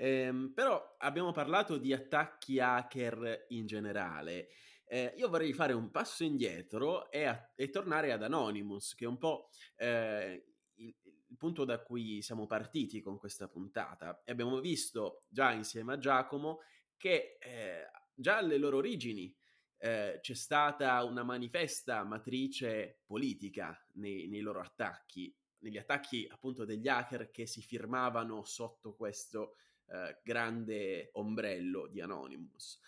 Eh, 0.00 0.52
però 0.54 0.94
abbiamo 0.98 1.32
parlato 1.32 1.76
di 1.76 1.92
attacchi 1.92 2.60
hacker 2.60 3.46
in 3.48 3.66
generale. 3.66 4.50
Eh, 4.84 5.12
io 5.16 5.28
vorrei 5.28 5.52
fare 5.52 5.72
un 5.72 5.90
passo 5.90 6.22
indietro 6.22 7.10
e, 7.10 7.24
a, 7.24 7.52
e, 7.56 7.68
tornare 7.68 8.12
ad 8.12 8.22
Anonymous, 8.22 8.94
che 8.94 9.06
è 9.06 9.08
un 9.08 9.18
po' 9.18 9.50
eh, 9.74 10.52
il, 10.74 10.94
il, 11.02 11.36
punto 11.36 11.64
da 11.64 11.82
cui 11.82 12.22
siamo 12.22 12.46
partiti 12.46 13.00
con 13.00 13.18
questa 13.18 13.48
puntata. 13.48 14.22
E 14.24 14.30
abbiamo 14.30 14.60
visto 14.60 15.24
già 15.28 15.50
insieme 15.50 15.94
a 15.94 15.98
Giacomo 15.98 16.60
che 16.96 17.36
eh, 17.40 17.90
già 18.14 18.36
alle 18.36 18.56
loro 18.56 18.76
origini 18.76 19.36
eh, 19.78 20.20
c'è 20.22 20.34
stata 20.34 21.02
una 21.02 21.24
manifesta 21.24 22.04
matrice 22.04 23.00
politica 23.04 23.76
nei, 23.94 24.28
nei 24.28 24.42
loro 24.42 24.60
attacchi, 24.60 25.36
negli 25.58 25.76
attacchi 25.76 26.28
appunto 26.30 26.64
degli 26.64 26.86
hacker 26.86 27.32
che 27.32 27.46
si 27.46 27.62
firmavano 27.62 28.44
sotto 28.44 28.94
questo 28.94 29.56
eh, 29.90 30.20
grande 30.22 31.10
ombrello 31.12 31.86
di 31.86 32.00
Anonymous. 32.00 32.80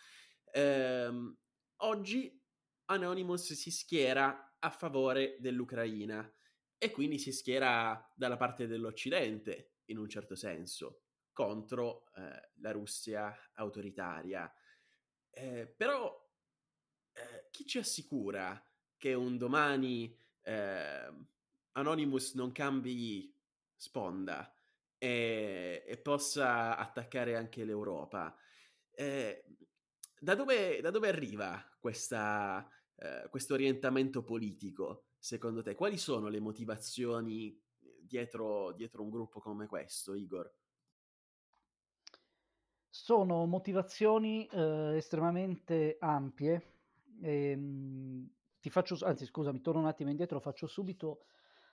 Eh, 0.52 1.34
oggi 1.76 2.42
Anonymous 2.86 3.52
si 3.52 3.70
schiera 3.70 4.56
a 4.58 4.70
favore 4.70 5.36
dell'Ucraina 5.38 6.30
e 6.76 6.90
quindi 6.90 7.18
si 7.18 7.32
schiera 7.32 8.10
dalla 8.14 8.36
parte 8.36 8.66
dell'Occidente, 8.66 9.74
in 9.86 9.98
un 9.98 10.08
certo 10.08 10.34
senso, 10.34 11.02
contro 11.32 12.10
eh, 12.16 12.50
la 12.56 12.72
Russia 12.72 13.34
autoritaria. 13.54 14.52
Eh, 15.30 15.66
però 15.66 16.28
eh, 17.12 17.48
chi 17.50 17.66
ci 17.66 17.78
assicura 17.78 18.62
che 18.96 19.14
un 19.14 19.36
domani 19.38 20.16
ehm, 20.42 21.26
Anonymous 21.72 22.34
non 22.34 22.52
cambi 22.52 23.34
sponda? 23.76 24.52
E, 25.02 25.82
e 25.86 25.96
possa 25.96 26.76
attaccare 26.76 27.34
anche 27.34 27.64
l'Europa. 27.64 28.36
Eh, 28.90 29.42
da, 30.20 30.34
dove, 30.34 30.78
da, 30.82 30.90
dove, 30.90 31.08
arriva 31.08 31.58
questa, 31.80 32.68
eh, 32.96 33.26
questo 33.30 33.54
orientamento 33.54 34.22
politico, 34.22 35.06
secondo 35.18 35.62
te? 35.62 35.74
Quali 35.74 35.96
sono 35.96 36.28
le 36.28 36.38
motivazioni 36.38 37.58
dietro, 38.02 38.72
dietro 38.72 39.02
un 39.02 39.08
gruppo 39.08 39.40
come 39.40 39.66
questo, 39.66 40.14
Igor? 40.14 40.54
Sono 42.90 43.46
motivazioni 43.46 44.46
eh, 44.52 44.96
estremamente 44.96 45.96
ampie. 45.98 46.74
Ehm, 47.22 48.28
ti 48.60 48.68
faccio, 48.68 48.98
anzi, 49.06 49.24
scusami, 49.24 49.62
torno 49.62 49.80
un 49.80 49.86
attimo 49.86 50.10
indietro, 50.10 50.40
faccio 50.40 50.66
subito 50.66 51.24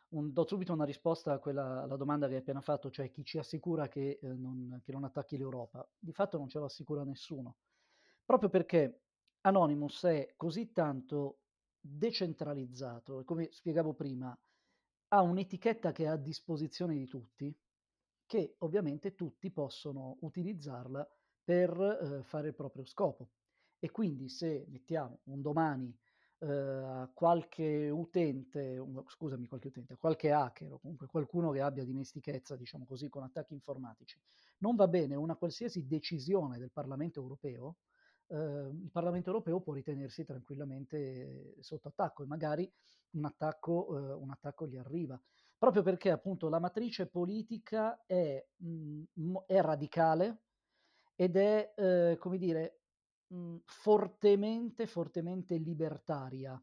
un, 0.09 0.31
do 0.31 0.45
subito 0.47 0.73
una 0.73 0.85
risposta 0.85 1.33
a 1.33 1.39
quella, 1.39 1.83
alla 1.83 1.97
domanda 1.97 2.27
che 2.27 2.35
hai 2.35 2.39
appena 2.39 2.61
fatto, 2.61 2.89
cioè 2.89 3.09
chi 3.11 3.23
ci 3.23 3.37
assicura 3.37 3.87
che, 3.87 4.19
eh, 4.21 4.27
non, 4.27 4.79
che 4.83 4.91
non 4.91 5.03
attacchi 5.03 5.37
l'Europa. 5.37 5.87
Di 5.97 6.13
fatto 6.13 6.37
non 6.37 6.47
ce 6.47 6.59
lo 6.59 6.65
assicura 6.65 7.03
nessuno, 7.03 7.57
proprio 8.23 8.49
perché 8.49 9.01
Anonymous 9.41 10.03
è 10.03 10.33
così 10.35 10.71
tanto 10.71 11.39
decentralizzato 11.79 13.23
come 13.23 13.49
spiegavo 13.51 13.93
prima 13.93 14.37
ha 15.09 15.21
un'etichetta 15.21 15.91
che 15.91 16.03
è 16.03 16.07
a 16.07 16.17
disposizione 16.17 16.95
di 16.95 17.07
tutti, 17.07 17.55
che 18.25 18.55
ovviamente 18.59 19.15
tutti 19.15 19.49
possono 19.51 20.17
utilizzarla 20.21 21.07
per 21.43 21.79
eh, 21.79 22.23
fare 22.23 22.49
il 22.49 22.55
proprio 22.55 22.83
scopo. 22.83 23.29
E 23.79 23.89
quindi 23.89 24.27
se 24.27 24.65
mettiamo 24.67 25.19
un 25.25 25.41
domani 25.41 25.95
eh, 26.39 27.09
qualche 27.13 27.89
utente, 27.89 28.83
scusami, 29.07 29.47
qualche 29.47 29.67
utente, 29.67 29.95
qualche 29.97 30.31
hacker 30.31 30.73
o 30.73 30.79
comunque 30.79 31.07
qualcuno 31.07 31.51
che 31.51 31.61
abbia 31.61 31.83
dimestichezza, 31.83 32.55
diciamo 32.55 32.85
così, 32.85 33.09
con 33.09 33.23
attacchi 33.23 33.53
informatici, 33.53 34.19
non 34.59 34.75
va 34.75 34.87
bene 34.87 35.15
una 35.15 35.35
qualsiasi 35.35 35.85
decisione 35.87 36.57
del 36.59 36.71
Parlamento 36.71 37.19
europeo, 37.21 37.77
eh, 38.27 38.35
il 38.35 38.89
Parlamento 38.91 39.29
europeo 39.29 39.61
può 39.61 39.73
ritenersi 39.73 40.25
tranquillamente 40.25 41.55
sotto 41.59 41.87
attacco 41.87 42.23
e 42.23 42.25
magari 42.27 42.71
un 43.11 43.25
attacco, 43.25 43.97
eh, 43.97 44.13
un 44.13 44.29
attacco 44.31 44.67
gli 44.67 44.77
arriva. 44.77 45.19
proprio 45.57 45.81
perché 45.81 46.11
appunto 46.11 46.49
la 46.49 46.59
matrice 46.59 47.07
politica 47.07 48.03
è, 48.05 48.45
mh, 48.57 49.03
è 49.47 49.59
radicale 49.61 50.41
ed 51.15 51.35
è, 51.35 51.73
come 52.19 52.37
dire, 52.37 52.81
mh, 53.27 53.57
fortemente, 53.65 54.87
fortemente 54.87 55.57
libertaria, 55.57 56.61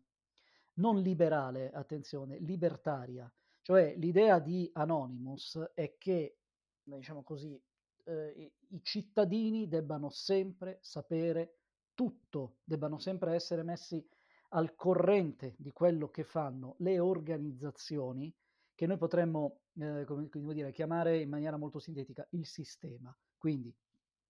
non 0.75 1.01
liberale, 1.01 1.71
attenzione, 1.71 2.39
libertaria. 2.39 3.31
Cioè 3.63 3.95
l'idea 3.97 4.39
di 4.39 4.71
Anonymous 4.75 5.71
è 5.75 5.97
che, 5.97 6.39
diciamo 6.83 7.23
così, 7.23 7.61
eh, 8.05 8.53
i 8.69 8.83
cittadini 8.83 9.69
debbano 9.69 10.11
sempre 10.11 10.79
sapere 10.83 11.59
tutto, 11.95 12.57
debbano 12.65 12.99
sempre 12.99 13.35
essere 13.35 13.63
messi 13.63 14.07
al 14.51 14.75
corrente 14.75 15.55
di 15.59 15.73
quello 15.73 16.11
che 16.11 16.25
fanno 16.25 16.75
le 16.79 16.99
organizzazioni 16.99 18.33
che 18.75 18.87
noi 18.87 18.97
potremmo 18.99 19.61
eh, 19.79 20.05
come, 20.05 20.29
come 20.29 20.55
dire, 20.55 20.73
chiamare 20.73 21.21
in 21.21 21.29
maniera 21.29 21.57
molto 21.57 21.79
sintetica 21.79 22.27
il 22.31 22.47
sistema. 22.47 23.17
Quindi 23.39 23.75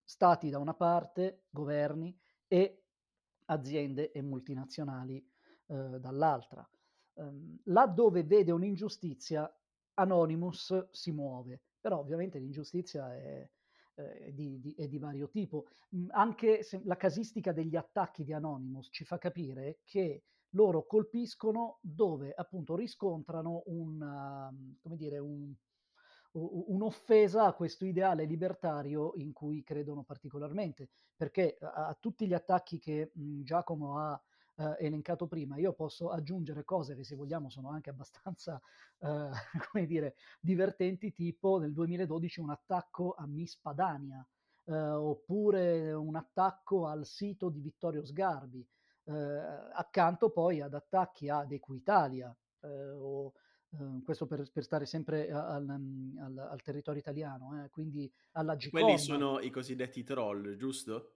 stati 0.03 0.51
da 0.51 0.59
una 0.59 0.75
parte, 0.75 1.45
governi 1.51 2.17
e 2.49 2.83
aziende 3.47 4.11
e 4.13 4.23
multinazionali 4.23 5.17
eh, 5.67 5.99
dall'altra. 6.01 6.69
Um, 7.15 7.59
laddove 7.65 8.25
vede 8.25 8.51
un'ingiustizia, 8.53 9.53
Anonymous 9.95 10.89
si 10.91 11.13
muove, 11.13 11.63
però 11.81 11.99
ovviamente 11.99 12.39
l'ingiustizia 12.39 13.15
è, 13.15 13.49
eh, 13.95 14.33
di, 14.35 14.59
di, 14.61 14.75
è 14.75 14.89
di, 14.89 14.99
vario 14.99 15.29
tipo. 15.29 15.67
Mm, 15.95 16.09
anche 16.11 16.67
la 16.85 16.97
casistica 16.97 17.53
degli 17.53 17.77
attacchi 17.77 18.25
di 18.25 18.33
Anonymous 18.33 18.89
ci 18.91 19.05
fa 19.05 19.19
capire 19.19 19.81
che 19.85 20.25
loro 20.51 20.87
colpiscono 20.87 21.79
dove 21.81 22.33
appunto 22.33 22.75
riscontrano 22.77 23.63
una, 23.67 24.53
come 24.81 24.97
dire, 24.97 25.19
un, 25.19 25.53
un'offesa 26.37 27.45
a 27.45 27.53
questo 27.53 27.85
ideale 27.85 28.25
libertario 28.25 29.13
in 29.17 29.33
cui 29.33 29.63
credono 29.63 30.03
particolarmente, 30.03 30.89
perché 31.17 31.57
a, 31.61 31.89
a 31.89 31.97
tutti 31.99 32.27
gli 32.27 32.35
attacchi 32.35 32.79
che 32.79 33.11
mh, 33.15 33.43
Giacomo 33.43 33.99
ha 33.99 34.21
eh, 34.57 34.77
elencato 34.87 35.27
prima, 35.27 35.57
io 35.59 35.73
posso 35.73 36.11
aggiungere 36.11 36.65
cose 36.65 36.95
che 36.95 37.05
se 37.05 37.17
vogliamo 37.17 37.51
sono 37.51 37.71
anche 37.71 37.91
abbastanza, 37.91 38.61
eh, 39.01 39.29
come 39.71 39.87
dire, 39.87 40.17
divertenti, 40.41 41.13
tipo 41.13 41.59
nel 41.59 41.73
2012 41.73 42.41
un 42.41 42.51
attacco 42.51 43.15
a 43.17 43.27
Miss 43.27 43.57
Padania, 43.57 44.27
eh, 44.65 44.73
oppure 44.75 45.93
un 45.93 46.17
attacco 46.17 46.87
al 46.87 47.05
sito 47.07 47.49
di 47.49 47.61
Vittorio 47.61 48.05
Sgarbi, 48.05 48.67
eh, 49.05 49.13
accanto 49.13 50.31
poi 50.31 50.61
ad 50.61 50.75
attacchi 50.75 51.29
ad 51.29 51.53
Equitalia, 51.53 52.35
eh, 52.61 52.91
o, 52.91 53.33
eh, 53.79 54.03
questo 54.05 54.27
per, 54.27 54.51
per, 54.53 54.65
stare 54.65 54.87
sempre 54.87 55.31
al, 55.31 55.69
al, 55.69 56.39
al 56.39 56.63
territorio 56.63 57.01
italiano, 57.01 57.69
quindi 57.71 58.11
alla 58.33 58.55
Gcom. 58.55 58.71
Quelli 58.71 58.99
sono 58.99 59.41
i 59.41 59.51
cosiddetti 59.51 60.03
troll, 60.03 60.57
giusto? 60.57 61.15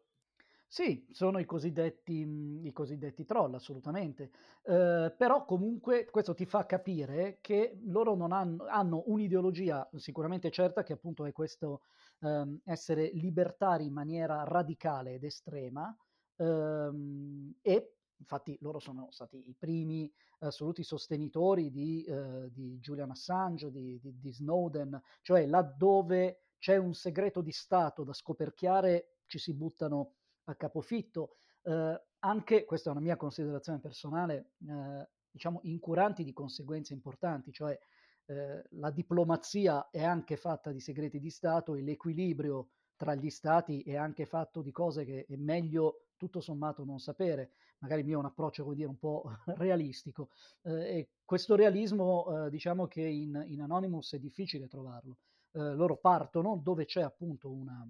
Sì, 0.71 1.07
sono 1.13 1.39
i 1.39 1.47
cosiddetti, 1.47 2.27
mhmm, 2.27 2.67
i 2.67 2.73
cosiddetti 2.73 3.25
troll, 3.25 3.55
assolutamente. 3.55 4.31
Eh, 4.63 5.15
però 5.17 5.47
comunque 5.47 6.05
questo 6.11 6.35
ti 6.35 6.45
fa 6.45 6.67
capire 6.67 7.39
che 7.41 7.79
loro 7.87 8.15
non 8.15 8.33
hanno, 8.33 8.67
hanno 8.67 9.03
un'ideologia 9.07 9.89
sicuramente 9.97 10.51
certa, 10.51 10.83
che 10.83 10.93
appunto 10.93 11.25
è 11.25 11.33
questo 11.33 11.81
ehm, 12.21 12.61
essere 12.65 13.11
libertari 13.15 13.87
in 13.87 13.95
maniera 13.95 14.45
radicale 14.45 15.15
ed 15.15 15.25
estrema, 15.25 15.97
ehm, 16.37 17.55
e 17.63 17.98
infatti 18.19 18.57
loro 18.61 18.79
sono 18.79 19.09
stati 19.11 19.43
i 19.49 19.55
primi 19.59 20.13
assoluti 20.41 20.83
sostenitori 20.83 21.71
di, 21.71 22.05
eh, 22.05 22.51
di 22.53 22.79
Julian 22.79 23.11
Assange, 23.11 23.71
di, 23.71 23.99
di, 24.01 24.19
di 24.19 24.33
Snowden, 24.33 25.01
cioè 25.23 25.47
laddove 25.47 26.43
c'è 26.59 26.77
un 26.77 26.95
segreto 26.95 27.41
di 27.41 27.53
Stato 27.53 28.05
da 28.05 28.13
scoperchiare 28.13 29.19
ci 29.27 29.39
si 29.39 29.55
buttano 29.55 30.15
a 30.45 30.55
capofitto, 30.55 31.37
eh, 31.63 32.03
anche, 32.21 32.65
questa 32.65 32.89
è 32.89 32.93
una 32.93 33.03
mia 33.03 33.17
considerazione 33.17 33.79
personale, 33.79 34.53
eh, 34.67 35.09
diciamo 35.31 35.61
incuranti 35.63 36.25
di 36.25 36.33
conseguenze 36.33 36.95
importanti, 36.95 37.53
cioè 37.53 37.79
eh, 38.25 38.65
la 38.71 38.91
diplomazia 38.91 39.89
è 39.91 40.03
anche 40.03 40.37
fatta 40.37 40.73
di 40.73 40.81
segreti 40.81 41.21
di 41.21 41.31
Stato 41.31 41.75
e 41.75 41.83
l'equilibrio 41.83 42.71
tra 42.97 43.15
gli 43.15 43.31
stati 43.31 43.83
è 43.83 43.95
anche 43.95 44.27
fatto 44.27 44.61
di 44.61 44.73
cose 44.73 45.05
che 45.05 45.25
è 45.29 45.37
meglio 45.37 46.08
tutto 46.19 46.41
sommato 46.41 46.85
non 46.85 46.99
sapere. 46.99 47.53
Magari 47.79 48.01
il 48.01 48.07
mio 48.07 48.17
è 48.17 48.21
un 48.21 48.27
approccio, 48.27 48.65
come 48.65 48.75
dire, 48.75 48.89
un 48.89 48.99
po' 48.99 49.31
realistico. 49.57 50.29
Eh, 50.63 50.99
e 50.99 51.09
questo 51.25 51.55
realismo, 51.55 52.47
eh, 52.47 52.51
diciamo 52.51 52.87
che 52.87 53.01
in, 53.01 53.43
in, 53.49 53.63
Anonymous 53.63 54.13
è 54.13 54.19
difficile 54.19 54.69
trovarlo. 54.69 55.17
Eh, 55.53 55.75
loro 55.75 55.97
partono 55.97 56.61
dove 56.63 56.85
c'è 56.85 57.01
appunto 57.01 57.51
una, 57.51 57.89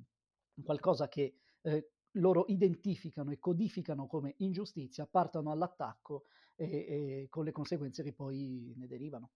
qualcosa 0.63 1.09
che 1.09 1.35
eh, 1.63 1.91
loro 2.13 2.45
identificano 2.49 3.33
e 3.33 3.39
codificano 3.39 4.07
come 4.07 4.35
ingiustizia, 4.39 5.07
partono 5.07 5.51
all'attacco 5.51 6.27
e, 6.55 6.67
e 6.67 7.27
con 7.31 7.45
le 7.45 7.53
conseguenze 7.53 8.03
che 8.03 8.13
poi 8.13 8.73
ne 8.77 8.87
derivano. 8.87 9.31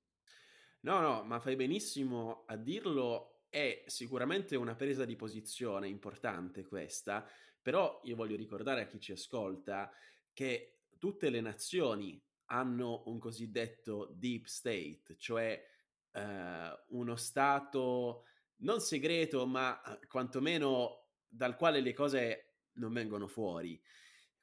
No, 0.81 1.01
no, 1.01 1.23
ma 1.23 1.39
fai 1.39 1.55
benissimo 1.55 2.45
a 2.47 2.57
dirlo, 2.57 3.43
è 3.49 3.85
sicuramente 3.87 4.57
una 4.57 4.75
presa 4.75 5.05
di 5.05 5.15
posizione 5.15 5.87
importante 5.87 6.65
questa, 6.65 7.25
però 7.62 8.01
io 8.05 8.16
voglio 8.16 8.37
ricordare 8.37 8.83
a 8.83 8.87
chi 8.87 9.01
ci 9.01 9.12
ascolta 9.12 9.90
che 10.33 10.81
tutte 10.98 11.31
le 11.31 11.40
nazioni 11.40 12.20
hanno 12.46 13.05
un 13.07 13.18
cosiddetto 13.18 14.12
deep 14.14 14.46
state, 14.46 15.14
cioè 15.16 15.64
eh, 16.12 16.85
uno 16.88 17.16
stato 17.16 18.25
non 18.59 18.81
segreto, 18.81 19.46
ma 19.46 19.81
eh, 19.83 20.07
quantomeno 20.07 21.09
dal 21.27 21.57
quale 21.57 21.81
le 21.81 21.92
cose 21.92 22.57
non 22.75 22.92
vengono 22.92 23.27
fuori. 23.27 23.81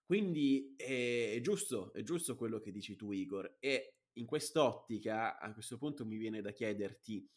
Quindi 0.04 0.74
è, 0.76 1.34
è 1.36 1.40
giusto, 1.42 1.94
è 1.94 2.02
giusto 2.02 2.36
quello 2.36 2.60
che 2.60 2.72
dici 2.72 2.96
tu, 2.96 3.12
Igor. 3.12 3.58
E 3.60 4.00
in 4.14 4.26
quest'ottica, 4.26 5.38
a 5.38 5.54
questo 5.54 5.78
punto 5.78 6.06
mi 6.06 6.18
viene 6.18 6.42
da 6.42 6.52
chiederti 6.52 7.30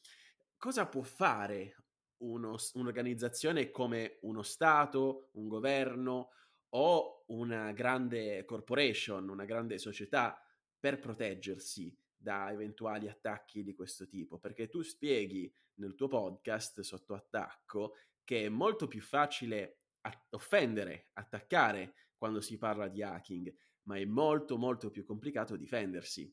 cosa 0.56 0.86
può 0.86 1.02
fare 1.02 1.76
uno, 2.22 2.56
un'organizzazione 2.74 3.70
come 3.70 4.18
uno 4.22 4.42
Stato, 4.42 5.30
un 5.32 5.48
governo 5.48 6.30
o 6.70 7.24
una 7.26 7.72
grande 7.72 8.44
corporation, 8.44 9.28
una 9.28 9.44
grande 9.44 9.78
società 9.78 10.40
per 10.78 10.98
proteggersi 10.98 11.96
da 12.16 12.50
eventuali 12.50 13.08
attacchi 13.08 13.62
di 13.62 13.74
questo 13.74 14.06
tipo, 14.06 14.38
perché 14.38 14.68
tu 14.68 14.82
spieghi 14.82 15.52
nel 15.74 15.94
tuo 15.94 16.08
podcast 16.08 16.80
sotto 16.80 17.14
attacco 17.14 17.96
che 18.24 18.46
è 18.46 18.48
molto 18.48 18.86
più 18.86 19.00
facile 19.00 19.80
offendere, 20.30 21.08
attaccare 21.14 21.94
quando 22.16 22.40
si 22.40 22.56
parla 22.56 22.88
di 22.88 23.02
hacking, 23.02 23.52
ma 23.82 23.98
è 23.98 24.04
molto 24.04 24.56
molto 24.56 24.90
più 24.90 25.04
complicato 25.04 25.56
difendersi. 25.56 26.32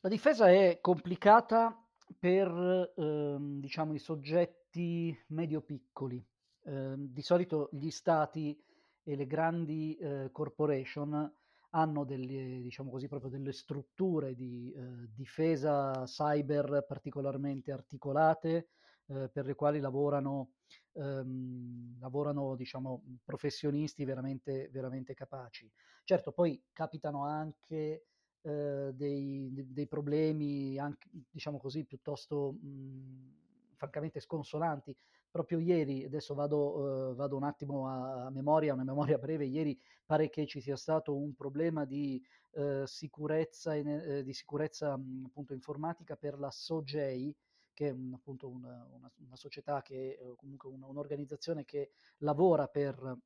La 0.00 0.08
difesa 0.08 0.50
è 0.50 0.78
complicata 0.80 1.83
per 2.18 2.92
ehm, 2.96 3.60
diciamo 3.60 3.94
i 3.94 3.98
soggetti 3.98 5.16
medio-piccoli. 5.28 6.24
Eh, 6.66 6.94
di 6.96 7.22
solito 7.22 7.68
gli 7.72 7.90
stati 7.90 8.58
e 9.02 9.16
le 9.16 9.26
grandi 9.26 9.96
eh, 9.96 10.30
corporation 10.32 11.32
hanno 11.70 12.04
delle, 12.04 12.60
diciamo 12.62 12.90
così, 12.90 13.08
delle 13.28 13.52
strutture 13.52 14.34
di 14.34 14.72
eh, 14.72 15.08
difesa 15.12 16.04
cyber 16.04 16.84
particolarmente 16.86 17.72
articolate, 17.72 18.68
eh, 19.06 19.28
per 19.30 19.44
le 19.44 19.54
quali 19.54 19.80
lavorano 19.80 20.52
ehm, 20.92 21.98
lavorano 21.98 22.54
diciamo, 22.56 23.02
professionisti 23.24 24.04
veramente, 24.04 24.68
veramente 24.70 25.14
capaci. 25.14 25.70
Certo, 26.04 26.32
poi 26.32 26.62
capitano 26.72 27.24
anche 27.24 28.06
eh, 28.46 28.92
dei, 28.92 29.50
dei, 29.52 29.86
problemi, 29.86 30.78
anche, 30.78 31.08
diciamo 31.30 31.58
così, 31.58 31.84
piuttosto 31.84 32.52
mh, 32.52 33.76
francamente 33.76 34.20
sconsolanti. 34.20 34.94
Proprio 35.30 35.58
ieri, 35.58 36.04
adesso 36.04 36.34
vado, 36.34 37.10
uh, 37.10 37.14
vado 37.14 37.36
un 37.36 37.42
attimo 37.42 37.88
a, 37.88 38.26
a, 38.26 38.30
memoria, 38.30 38.74
una 38.74 38.84
memoria 38.84 39.16
breve, 39.18 39.46
ieri 39.46 39.78
pare 40.04 40.28
che 40.28 40.46
ci 40.46 40.60
sia 40.60 40.76
stato 40.76 41.16
un 41.16 41.34
problema 41.34 41.86
di 41.86 42.22
uh, 42.52 42.84
sicurezza, 42.84 43.74
in, 43.74 43.88
uh, 43.88 44.22
di 44.22 44.32
sicurezza 44.34 44.96
mh, 44.96 45.24
appunto 45.26 45.54
informatica 45.54 46.14
per 46.14 46.38
la 46.38 46.50
SOGEI, 46.50 47.34
che 47.72 47.88
è 47.88 47.90
un, 47.90 48.12
appunto 48.14 48.48
una, 48.48 48.86
una, 48.92 49.10
una, 49.26 49.36
società 49.36 49.80
che 49.82 50.18
eh, 50.20 50.34
comunque 50.36 50.68
una, 50.68 50.86
un'organizzazione 50.86 51.64
che 51.64 51.90
lavora 52.18 52.68
per 52.68 53.18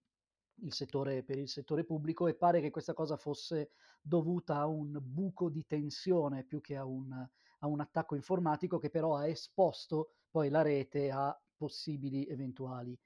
il, 0.63 0.73
settore, 0.73 1.23
per 1.23 1.39
il 1.39 1.49
settore 1.49 1.85
pubblico 1.85 2.27
e 2.27 2.35
pare 2.35 2.61
che 2.61 2.71
questa 2.71 2.95
cosa 2.95 3.17
fosse 3.17 3.71
dovuta 4.01 4.57
a 4.57 4.67
un 4.67 4.99
buco 5.03 5.49
di 5.49 5.67
tensione 5.67 6.45
più 6.45 6.61
che 6.61 6.77
a 6.77 6.85
un, 6.85 7.13
a 7.13 7.67
un 7.67 7.81
attacco 7.81 8.15
informatico 8.15 8.79
che 8.79 8.91
però 8.91 9.17
ha 9.17 9.27
esposto 9.27 10.13
poi 10.31 10.49
la 10.49 10.63
rete 10.63 11.11
a 11.11 11.39
possibili 11.57 12.27
eventuali 12.27 12.99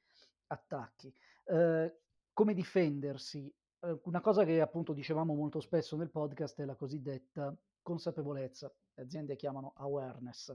attacchi. 0.49 1.13
Eh, 1.45 1.97
come 2.33 2.55
difendersi? 2.55 3.53
eh, 3.83 4.01
una 4.05 4.21
cosa 4.21 4.45
che 4.45 4.61
appunto 4.61 4.93
dicevamo 4.93 5.35
molto 5.35 5.61
spesso 5.61 5.97
nel 5.97 6.11
podcast 6.11 6.61
è 6.61 6.65
la 6.65 6.77
cosiddetta 6.77 7.55
consapevolezza, 7.83 8.73
le 8.95 9.03
aziende 9.03 9.37
chiamano 9.37 9.73
awareness. 9.77 10.55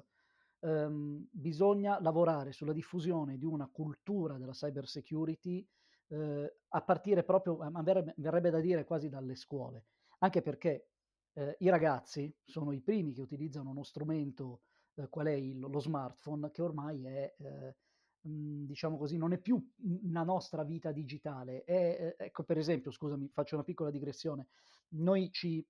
Um, 0.60 1.28
bisogna 1.30 2.00
lavorare 2.02 2.52
sulla 2.52 2.74
diffusione 2.74 3.38
di 3.38 3.46
una 3.46 3.70
cultura 3.72 4.38
della 4.40 4.54
cyber 4.54 4.88
security 4.88 5.64
eh, 6.10 6.58
a 6.70 6.82
partire 6.82 7.24
proprio, 7.24 7.58
ma 7.58 7.82
verrebbe, 7.82 8.14
verrebbe, 8.18 8.50
da 8.50 8.60
dire 8.60 8.86
quasi 8.86 9.10
dalle 9.10 9.36
scuole, 9.36 9.86
anche 10.20 10.42
perché 10.42 10.88
eh, 11.34 11.56
i 11.60 11.70
ragazzi 11.70 12.34
sono 12.44 12.72
i 12.72 12.82
primi 12.82 13.14
che 13.14 13.22
utilizzano 13.22 13.70
uno 13.70 13.84
strumento 13.84 14.62
eh, 14.96 15.08
qual 15.10 15.28
è 15.28 15.34
il, 15.34 15.60
lo 15.60 15.80
smartphone, 15.80 16.52
che 16.52 16.62
ormai 16.62 17.06
è, 17.06 17.36
mh, 18.22 18.66
diciamo 18.66 18.98
così, 18.98 19.18
non 19.18 19.34
è 19.34 19.38
più 19.38 19.64
la 20.12 20.24
nostra 20.24 20.64
vita 20.64 20.92
digitale. 20.92 21.64
È, 21.64 22.16
ecco, 22.18 22.44
per 22.44 22.58
esempio, 22.58 22.92
scusami, 22.92 23.30
faccio 23.30 23.56
una 23.56 23.64
piccola 23.64 23.92
digressione, 23.92 24.48
noi 24.90 25.32
ci 25.32 25.66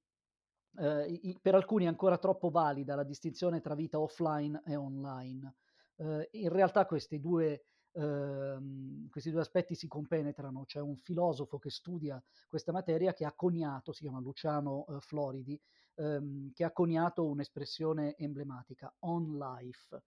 Uh, 0.70 1.40
per 1.42 1.56
alcuni 1.56 1.86
è 1.86 1.88
ancora 1.88 2.20
troppo 2.20 2.52
valida 2.52 2.94
la 2.94 3.04
distinzione 3.04 3.62
tra 3.62 3.74
vita 3.74 4.00
offline 4.00 4.62
e 4.64 4.76
online. 4.76 5.56
Uh, 5.96 6.22
in 6.32 6.50
realtà 6.50 6.86
questi 6.86 7.20
due, 7.20 7.64
uh, 7.98 9.10
questi 9.10 9.32
due, 9.32 9.42
aspetti 9.42 9.76
si 9.76 9.88
compenetrano. 9.88 10.66
C'è 10.66 10.80
un 10.80 10.96
filosofo 10.96 11.58
che 11.58 11.70
studia 11.70 12.22
questa 12.48 12.72
materia 12.72 13.14
che 13.14 13.26
ha 13.26 13.34
coniato, 13.34 13.92
si 13.92 14.04
chiama 14.04 14.20
Luciano 14.20 14.86
Floridi, 15.00 15.60
um, 15.96 16.52
che 16.54 16.64
ha 16.64 16.72
coniato 16.72 17.28
un'espressione 17.28 18.16
emblematica, 18.18 18.94
on 19.00 19.38
life. 19.38 20.02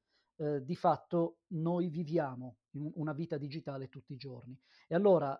di 0.62 0.74
fatto 0.74 1.40
noi 1.48 1.90
viviamo 1.90 2.56
una 2.94 3.12
vita 3.12 3.36
digitale 3.36 3.90
tutti 3.90 4.14
i 4.14 4.16
giorni. 4.16 4.58
E 4.88 4.94
allora 4.94 5.38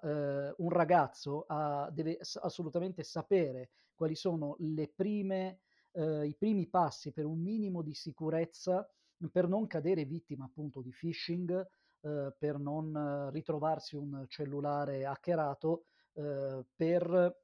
un 0.59 0.69
ragazzo 0.69 1.47
ha, 1.49 1.89
deve 1.91 2.19
assolutamente 2.43 3.03
sapere 3.03 3.71
quali 3.95 4.15
sono 4.15 4.57
prime, 4.95 5.61
eh, 5.93 6.27
i 6.27 6.35
primi 6.35 6.67
passi 6.67 7.13
per 7.13 7.25
un 7.25 7.41
minimo 7.41 7.83
di 7.83 7.95
sicurezza 7.95 8.87
per 9.31 9.49
non 9.49 9.67
cadere 9.67 10.05
vittima 10.05 10.45
appunto 10.45 10.81
di 10.81 10.91
phishing, 10.91 11.67
eh, 12.01 12.35
per 12.39 12.59
non 12.59 13.31
ritrovarsi 13.31 13.97
un 13.97 14.25
cellulare 14.29 15.05
hackerato, 15.05 15.85
eh, 16.15 16.65
per 16.75 17.37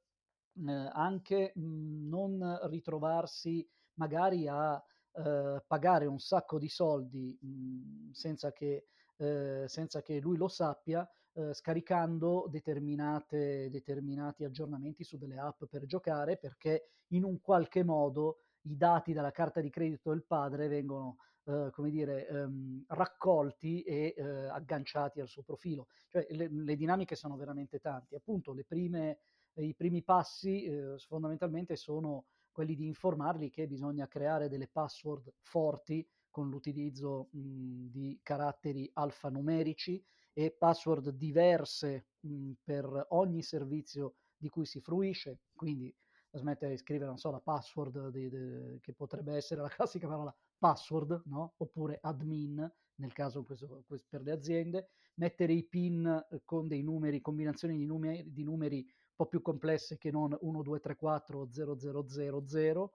eh, 0.67 0.89
anche 0.93 1.51
mh, 1.55 2.07
non 2.07 2.59
ritrovarsi 2.63 3.67
magari 3.95 4.47
a 4.47 4.81
eh, 5.13 5.63
pagare 5.65 6.05
un 6.05 6.19
sacco 6.19 6.57
di 6.59 6.69
soldi 6.69 7.37
mh, 7.39 8.11
senza, 8.11 8.51
che, 8.51 8.87
eh, 9.17 9.65
senza 9.67 10.01
che 10.01 10.19
lui 10.19 10.37
lo 10.37 10.47
sappia 10.47 11.07
eh, 11.33 11.53
scaricando 11.53 12.47
determinati 12.49 14.43
aggiornamenti 14.43 15.03
su 15.03 15.17
delle 15.17 15.37
app 15.37 15.65
per 15.69 15.85
giocare 15.85 16.37
perché 16.37 16.89
in 17.09 17.23
un 17.23 17.39
qualche 17.41 17.83
modo 17.83 18.39
i 18.61 18.75
dati 18.75 19.13
dalla 19.13 19.31
carta 19.31 19.61
di 19.61 19.69
credito 19.69 20.09
del 20.09 20.25
padre 20.25 20.67
vengono 20.67 21.17
eh, 21.47 21.69
come 21.71 21.89
dire, 21.89 22.27
ehm, 22.27 22.83
raccolti 22.87 23.81
e 23.83 24.13
eh, 24.17 24.21
agganciati 24.49 25.21
al 25.21 25.29
suo 25.29 25.43
profilo. 25.43 25.87
Cioè 26.09 26.27
le, 26.31 26.49
le, 26.51 26.75
dinamiche 26.75 27.15
sono 27.15 27.37
veramente 27.37 27.79
tanti. 27.79 28.15
Appunto, 28.15 28.53
prime, 28.67 29.19
i 29.53 29.73
primi 29.73 30.03
passi 30.03 30.63
eh, 30.63 30.95
fondamentalmente 30.99 31.77
sono 31.77 32.25
quelli 32.51 32.75
di 32.75 32.87
informarli 32.87 33.49
che 33.49 33.65
bisogna 33.65 34.07
creare 34.07 34.49
delle 34.49 34.67
password 34.67 35.31
forti 35.41 36.05
con 36.29 36.49
l'utilizzo 36.49 37.29
mh, 37.31 37.85
di 37.91 38.19
caratteri 38.21 38.89
alfanumerici 38.93 40.03
e 40.33 40.51
password 40.51 41.11
diverse 41.11 42.07
mh, 42.19 42.51
per 42.63 43.05
ogni 43.09 43.41
servizio 43.41 44.15
di 44.35 44.49
cui 44.49 44.65
si 44.65 44.81
fruisce, 44.81 45.39
quindi 45.55 45.95
smettere 46.31 46.71
di 46.71 46.77
scrivere, 46.77 47.07
non 47.07 47.17
so, 47.17 47.31
la 47.31 47.39
password 47.39 48.09
di, 48.09 48.29
di, 48.29 48.79
che 48.81 48.93
potrebbe 48.93 49.33
essere 49.35 49.61
la 49.61 49.69
classica 49.73 50.07
parola 50.07 50.35
password, 50.57 51.23
no? 51.25 51.53
oppure 51.57 51.99
admin, 52.01 52.71
nel 52.95 53.13
caso 53.13 53.43
questo, 53.43 53.83
questo 53.87 54.07
per 54.09 54.21
le 54.21 54.31
aziende, 54.31 54.89
mettere 55.15 55.53
i 55.53 55.63
PIN 55.63 56.25
con 56.45 56.67
dei 56.67 56.83
numeri, 56.83 57.21
combinazioni 57.21 57.77
di 57.77 57.85
numeri, 57.85 58.31
di 58.31 58.43
numeri 58.43 58.77
un 58.77 59.15
po' 59.15 59.27
più 59.27 59.41
complesse 59.41 59.97
che 59.97 60.11
non 60.11 60.35
1, 60.39 60.61
2, 60.61 60.79
3, 60.79 60.95
4 60.95 61.49
0, 61.51 61.77
0, 62.09 62.47
0, 62.47 62.93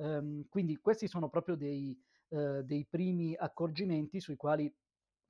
Um, 0.00 0.48
quindi 0.48 0.76
questi 0.78 1.06
sono 1.06 1.28
proprio 1.28 1.56
dei, 1.56 1.98
uh, 2.28 2.62
dei 2.62 2.86
primi 2.88 3.34
accorgimenti 3.34 4.18
sui 4.18 4.36
quali 4.36 4.72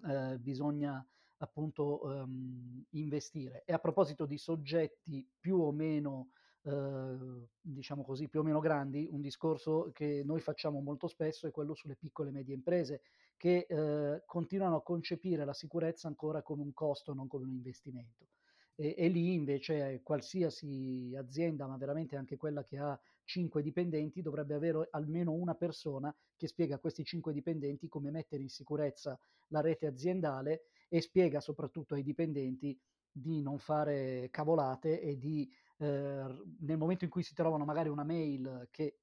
uh, 0.03 0.39
bisogna 0.39 1.05
appunto 1.39 2.05
um, 2.05 2.85
investire. 2.91 3.64
E 3.66 3.72
a 3.72 3.78
proposito 3.78 4.26
di 4.26 4.39
soggetti 4.39 5.28
più 5.41 5.59
o 5.61 5.72
meno, 5.72 6.31
eh, 6.63 7.49
diciamo 7.61 8.03
così, 8.03 8.29
più 8.29 8.41
o 8.41 8.43
meno 8.43 8.61
grandi, 8.61 9.09
un 9.11 9.21
discorso 9.21 9.91
che 9.93 10.23
noi 10.25 10.41
facciamo 10.41 10.81
molto 10.81 11.09
spesso 11.09 11.47
è 11.47 11.51
quello 11.51 11.75
sulle 11.75 11.97
piccole 11.97 12.29
e 12.29 12.33
medie 12.33 12.55
imprese 12.55 13.03
che 13.37 13.67
eh, 13.69 14.23
continuano 14.27 14.77
a 14.77 14.83
concepire 14.83 15.45
la 15.45 15.55
sicurezza 15.55 16.09
ancora 16.09 16.43
come 16.43 16.63
un 16.63 16.75
costo, 16.75 17.15
non 17.15 17.27
come 17.27 17.45
un 17.45 17.53
investimento. 17.53 18.29
E, 18.75 18.95
e 18.97 19.09
lì 19.09 19.33
invece 19.33 20.01
qualsiasi 20.03 21.15
azienda, 21.17 21.67
ma 21.67 21.77
veramente 21.77 22.17
anche 22.17 22.37
quella 22.37 22.65
che 22.65 22.79
ha 22.79 22.99
cinque 23.25 23.63
dipendenti, 23.63 24.21
dovrebbe 24.21 24.55
avere 24.55 24.89
almeno 24.91 25.33
una 25.33 25.55
persona 25.55 26.15
che 26.37 26.49
spiega 26.49 26.75
a 26.75 26.79
questi 26.79 27.05
cinque 27.05 27.33
dipendenti 27.33 27.89
come 27.89 28.11
mettere 28.11 28.43
in 28.43 28.49
sicurezza 28.49 29.19
la 29.49 29.61
rete 29.61 29.87
aziendale 29.87 30.65
e 30.89 31.01
spiega 31.01 31.41
soprattutto 31.41 31.95
ai 31.95 32.03
dipendenti 32.03 32.79
di 33.13 33.41
non 33.41 33.59
fare 33.59 34.29
cavolate 34.31 35.01
e 35.01 35.19
di 35.19 35.49
eh, 35.49 35.70
nel 35.87 36.76
momento 36.76 37.05
in 37.05 37.11
cui 37.11 37.22
si 37.22 37.35
trovano 37.35 37.64
magari 37.64 37.89
una 37.89 38.05
mail 38.05 38.68
che, 38.70 38.99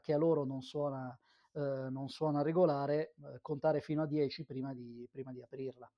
che 0.00 0.12
a 0.12 0.16
loro 0.16 0.44
non 0.44 0.62
suona, 0.62 1.18
eh, 1.52 1.88
non 1.90 2.08
suona 2.08 2.42
regolare, 2.42 3.14
eh, 3.22 3.38
contare 3.40 3.80
fino 3.80 4.02
a 4.02 4.06
10 4.06 4.44
prima 4.44 4.72
di, 4.72 5.06
prima 5.10 5.32
di 5.32 5.42
aprirla. 5.42 5.90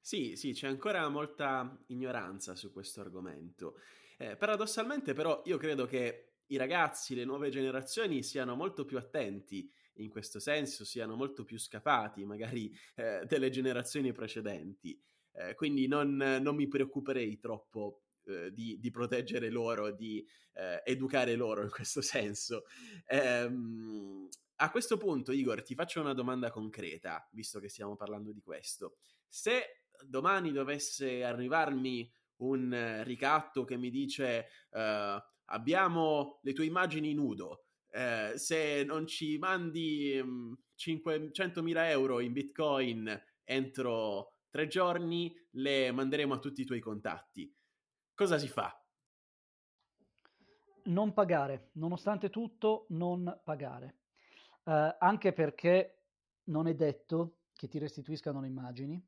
Sì, 0.00 0.36
sì, 0.36 0.52
c'è 0.52 0.68
ancora 0.68 1.08
molta 1.08 1.78
ignoranza 1.86 2.54
su 2.54 2.72
questo 2.72 3.00
argomento. 3.00 3.76
Eh, 4.18 4.36
paradossalmente 4.36 5.12
però 5.14 5.42
io 5.46 5.56
credo 5.56 5.86
che 5.86 6.34
i 6.46 6.56
ragazzi, 6.56 7.14
le 7.14 7.24
nuove 7.24 7.48
generazioni 7.48 8.22
siano 8.22 8.54
molto 8.54 8.84
più 8.84 8.98
attenti 8.98 9.70
in 9.98 10.10
questo 10.10 10.40
senso, 10.40 10.84
siano 10.84 11.14
molto 11.14 11.44
più 11.44 11.58
scapati 11.58 12.24
magari 12.24 12.70
eh, 12.96 13.24
delle 13.26 13.50
generazioni 13.50 14.12
precedenti. 14.12 15.00
Eh, 15.32 15.54
quindi 15.54 15.86
non, 15.88 16.16
non, 16.16 16.54
mi 16.54 16.68
preoccuperei 16.68 17.38
troppo 17.38 18.03
eh, 18.26 18.52
di, 18.52 18.78
di, 18.78 18.90
proteggere 18.90 19.50
loro, 19.50 19.90
di 19.92 20.26
eh, 20.54 20.82
educare 20.84 21.34
loro 21.34 21.62
in 21.62 21.70
questo 21.70 22.00
senso. 22.00 22.64
Ehm, 23.06 24.28
a 24.56 24.70
questo 24.70 24.96
punto, 24.96 25.32
Igor, 25.32 25.62
ti 25.62 25.74
faccio 25.74 26.00
una 26.00 26.14
domanda 26.14 26.50
concreta, 26.50 27.28
visto 27.32 27.58
che 27.58 27.68
stiamo 27.68 27.96
parlando 27.96 28.32
di 28.32 28.40
questo. 28.40 28.96
Se 29.28 29.82
domani 30.06 30.52
dovesse 30.52 31.24
arrivarmi 31.24 32.10
un 32.36 33.02
ricatto 33.04 33.64
che 33.64 33.76
mi 33.76 33.90
dice 33.90 34.46
uh, 34.70 35.20
abbiamo 35.46 36.40
le 36.42 36.52
tue 36.52 36.66
immagini 36.66 37.14
nudo, 37.14 37.64
eh, 37.90 38.32
se 38.36 38.82
non 38.84 39.06
ci 39.06 39.38
mandi 39.38 40.18
um, 40.20 40.28
mm, 40.28 40.52
500.000 40.76 41.88
euro 41.90 42.20
in 42.20 42.32
bitcoin 42.32 43.22
entro 43.44 44.32
tre 44.50 44.66
giorni, 44.66 45.32
le 45.52 45.92
manderemo 45.92 46.34
a 46.34 46.38
tutti 46.38 46.62
i 46.62 46.64
tuoi 46.64 46.80
contatti. 46.80 47.52
Cosa 48.14 48.38
si 48.38 48.46
fa? 48.46 48.80
Non 50.84 51.12
pagare, 51.12 51.70
nonostante 51.72 52.30
tutto, 52.30 52.86
non 52.90 53.40
pagare. 53.42 54.02
Eh, 54.62 54.96
anche 55.00 55.32
perché 55.32 56.04
non 56.44 56.68
è 56.68 56.74
detto 56.74 57.38
che 57.52 57.66
ti 57.66 57.78
restituiscano 57.78 58.40
le 58.40 58.46
immagini 58.46 59.04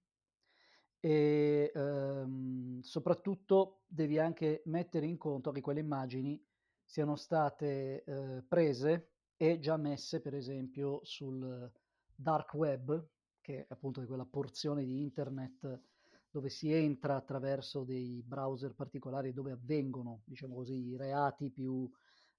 e 0.98 1.70
ehm, 1.72 2.80
soprattutto 2.80 3.82
devi 3.86 4.18
anche 4.18 4.62
mettere 4.64 5.07
in 5.07 5.18
conto 5.18 5.52
che 5.52 5.61
quelle 5.61 5.80
immagini 5.80 6.44
siano 6.82 7.14
state 7.14 8.02
eh, 8.02 8.42
prese 8.42 9.11
e 9.36 9.61
già 9.61 9.76
messe 9.76 10.20
per 10.20 10.34
esempio 10.34 11.00
sul 11.04 11.70
dark 12.12 12.54
web, 12.54 13.09
che 13.40 13.61
è 13.61 13.66
appunto 13.68 14.04
quella 14.04 14.24
porzione 14.24 14.84
di 14.84 15.00
internet 15.00 15.80
dove 16.37 16.51
si 16.51 16.70
entra 16.70 17.16
attraverso 17.16 17.82
dei 17.82 18.22
browser 18.22 18.74
particolari 18.74 19.32
dove 19.32 19.53
avvengono, 19.53 20.20
diciamo 20.26 20.55
così, 20.57 20.89
i 20.89 20.95
reati 20.95 21.51
più, 21.51 21.91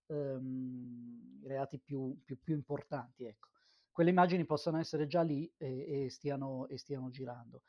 ehm, 0.05 1.39
i 1.41 1.47
reati 1.47 1.79
più, 1.79 2.15
più, 2.23 2.39
più 2.39 2.53
importanti. 2.53 3.25
Ecco. 3.25 3.47
Quelle 3.91 4.11
immagini 4.11 4.45
possono 4.45 4.77
essere 4.77 5.07
già 5.07 5.23
lì 5.23 5.51
e, 5.57 6.03
e, 6.03 6.09
stiano, 6.11 6.67
e 6.67 6.77
stiano 6.77 7.09
girando. 7.09 7.63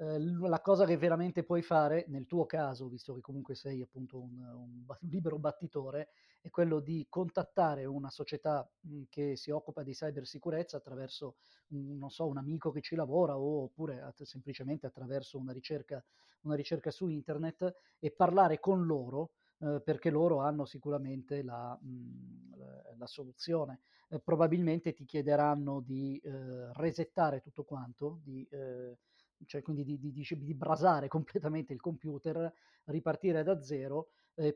Eh, 0.00 0.20
la 0.20 0.60
cosa 0.60 0.84
che 0.84 0.96
veramente 0.96 1.42
puoi 1.42 1.60
fare, 1.60 2.04
nel 2.06 2.26
tuo 2.26 2.46
caso, 2.46 2.86
visto 2.86 3.14
che 3.14 3.20
comunque 3.20 3.56
sei 3.56 3.82
appunto 3.82 4.20
un, 4.20 4.38
un, 4.38 4.86
libero 5.10 5.38
battitore, 5.38 6.10
è 6.40 6.50
quello 6.50 6.78
di 6.78 7.04
contattare 7.08 7.84
una 7.84 8.08
società 8.08 8.68
mh, 8.80 9.02
che 9.08 9.34
si 9.34 9.50
occupa 9.50 9.82
di 9.82 9.92
cybersicurezza 9.92 10.76
attraverso, 10.76 11.36
un, 11.70 11.98
non 11.98 12.10
so, 12.10 12.28
un 12.28 12.36
amico 12.36 12.70
che 12.70 12.80
ci 12.80 12.94
lavora 12.94 13.36
o, 13.36 13.64
oppure 13.64 14.00
att- 14.00 14.22
semplicemente 14.22 14.86
attraverso 14.86 15.36
una 15.36 15.52
ricerca, 15.52 16.02
una 16.42 16.54
ricerca 16.54 16.92
su 16.92 17.08
internet 17.08 17.74
e 17.98 18.12
parlare 18.12 18.60
con 18.60 18.86
loro 18.86 19.32
eh, 19.58 19.80
perché 19.84 20.10
loro 20.10 20.38
hanno 20.38 20.64
sicuramente 20.64 21.42
la, 21.42 21.76
mh, 21.80 21.88
mm, 21.88 22.52
la 22.98 23.06
soluzione. 23.06 23.80
Eh, 24.08 24.20
probabilmente 24.20 24.92
ti 24.92 25.04
chiederanno 25.04 25.80
di 25.80 26.18
eh, 26.18 26.72
resettare 26.74 27.40
tutto 27.40 27.64
quanto, 27.64 28.20
di, 28.22 28.46
eh, 28.50 28.96
cioè 29.46 29.62
quindi 29.62 29.84
di, 29.84 29.98
di, 29.98 30.12
di, 30.12 30.54
brasare 30.54 31.08
completamente 31.08 31.72
il 31.72 31.80
computer, 31.80 32.52
ripartire 32.84 33.42
da 33.42 33.60
zero. 33.62 34.08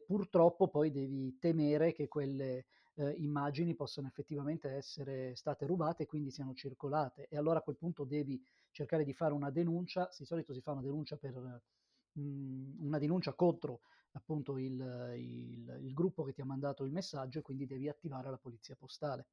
purtroppo 0.06 0.68
poi 0.68 0.90
devi 0.90 1.36
temere 1.38 1.92
che 1.92 2.08
quelle 2.08 2.66
eh, 2.94 3.10
immagini 3.18 3.74
possano 3.74 4.06
effettivamente 4.06 4.68
essere 4.68 5.34
state 5.34 5.66
rubate 5.66 6.04
e 6.04 6.06
quindi 6.06 6.30
siano 6.30 6.54
circolate. 6.54 7.26
E 7.28 7.36
allora 7.36 7.58
a 7.58 7.62
quel 7.62 7.76
punto 7.76 8.04
devi 8.04 8.42
cercare 8.70 9.04
di 9.04 9.12
fare 9.12 9.32
una 9.32 9.50
denuncia, 9.50 10.08
di 10.16 10.24
solito 10.24 10.52
si 10.52 10.60
fa 10.60 10.72
una 10.72 10.82
denuncia 10.82 11.16
per 11.16 11.34
mh, 12.12 12.20
mm, 12.20 12.84
una 12.86 12.98
denuncia 12.98 13.32
contro 13.34 13.80
appunto 14.12 14.58
il, 14.58 15.14
il, 15.16 15.78
il 15.82 15.94
gruppo 15.94 16.22
che 16.22 16.32
ti 16.32 16.42
ha 16.42 16.44
mandato 16.44 16.84
il 16.84 16.92
messaggio 16.92 17.38
e 17.38 17.42
quindi 17.42 17.66
devi 17.66 17.88
attivare 17.88 18.30
la 18.30 18.36
polizia 18.36 18.76
postale. 18.76 19.26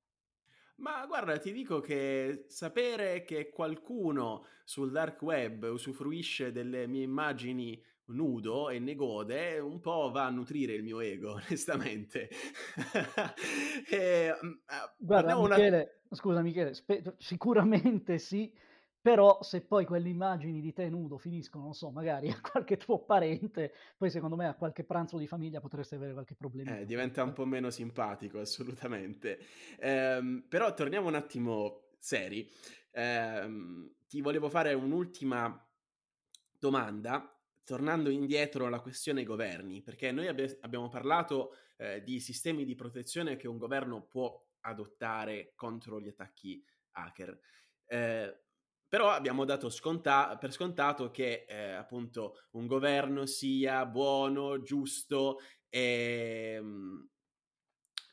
Ma 0.80 1.06
guarda, 1.06 1.38
ti 1.38 1.52
dico 1.52 1.82
che 1.82 2.46
sapere 2.48 3.24
che 3.24 3.50
qualcuno 3.50 4.46
sul 4.64 4.92
dark 4.92 5.22
web 5.22 5.64
usufruisce 5.64 6.52
delle 6.52 6.88
mie 6.88 7.04
immagini 7.04 7.82
nudo 8.06 8.70
e 8.70 8.80
ne 8.80 8.96
gode 8.96 9.60
un 9.60 9.80
po' 9.80 10.10
va 10.12 10.26
a 10.26 10.30
nutrire 10.30 10.74
il 10.74 10.84
mio 10.84 11.00
ego, 11.00 11.34
onestamente. 11.48 12.30
e, 13.90 14.36
mm, 14.44 14.52
ah, 14.66 14.94
guarda, 14.98 15.36
Michele, 15.36 16.00
una... 16.08 16.16
scusa 16.16 16.42
Michele, 16.42 16.74
spe- 16.74 17.16
sicuramente 17.18 18.18
sì, 18.18 18.52
però 19.02 19.42
se 19.42 19.62
poi 19.62 19.86
quelle 19.86 20.10
immagini 20.10 20.62
di 20.62 20.74
te 20.74 20.90
nudo 20.90 21.18
finiscono, 21.18 21.64
non 21.64 21.74
so, 21.74 21.92
magari 21.92 22.30
a 22.30 22.40
qualche 22.42 22.78
tuo 22.78 23.04
parente, 23.06 23.74
poi 23.98 24.10
secondo 24.10 24.36
me 24.36 24.48
a 24.48 24.56
qualche 24.56 24.84
pranzo 24.84 25.18
di 25.18 25.28
famiglia 25.28 25.60
potreste 25.60 25.96
avere 25.96 26.14
qualche 26.14 26.36
problema. 26.36 26.78
Eh, 26.78 26.86
diventa 26.86 27.24
un 27.24 27.34
po' 27.34 27.46
meno 27.46 27.70
simpatico, 27.70 28.40
assolutamente. 28.40 29.40
Ehm, 29.80 30.46
però 30.48 30.74
torniamo 30.74 31.08
un 31.08 31.16
attimo 31.16 31.90
seri. 32.00 32.50
Ehm, 32.92 33.96
ti 34.08 34.22
volevo 34.22 34.50
fare 34.50 34.74
un'ultima 34.74 35.68
domanda, 36.58 37.34
tornando 37.64 38.10
indietro 38.10 38.66
alla 38.66 38.82
questione 38.82 39.24
governi, 39.24 39.82
perché 39.82 40.12
noi 40.12 40.28
abbi- 40.28 40.58
abbiamo 40.62 40.90
parlato 40.90 41.56
eh, 41.78 42.02
di 42.04 42.20
sistemi 42.20 42.66
di 42.66 42.76
protezione 42.76 43.36
che 43.36 43.48
un 43.48 43.58
governo 43.58 44.06
può 44.06 44.46
adottare 44.62 45.54
contro 45.56 46.00
gli 46.02 46.10
attacchi 46.10 46.64
hacker. 46.92 47.40
Eh, 47.86 48.44
però 48.90 49.12
abbiamo 49.12 49.46
dato 49.46 49.70
sconta- 49.70 50.36
per 50.38 50.52
scontato 50.52 51.12
che 51.12 51.46
eh, 51.48 51.74
appunto 51.74 52.48
un 52.52 52.66
governo 52.66 53.26
sia 53.28 53.86
buono, 53.86 54.62
giusto 54.64 55.40
e 55.70 56.58
mm, 56.60 57.00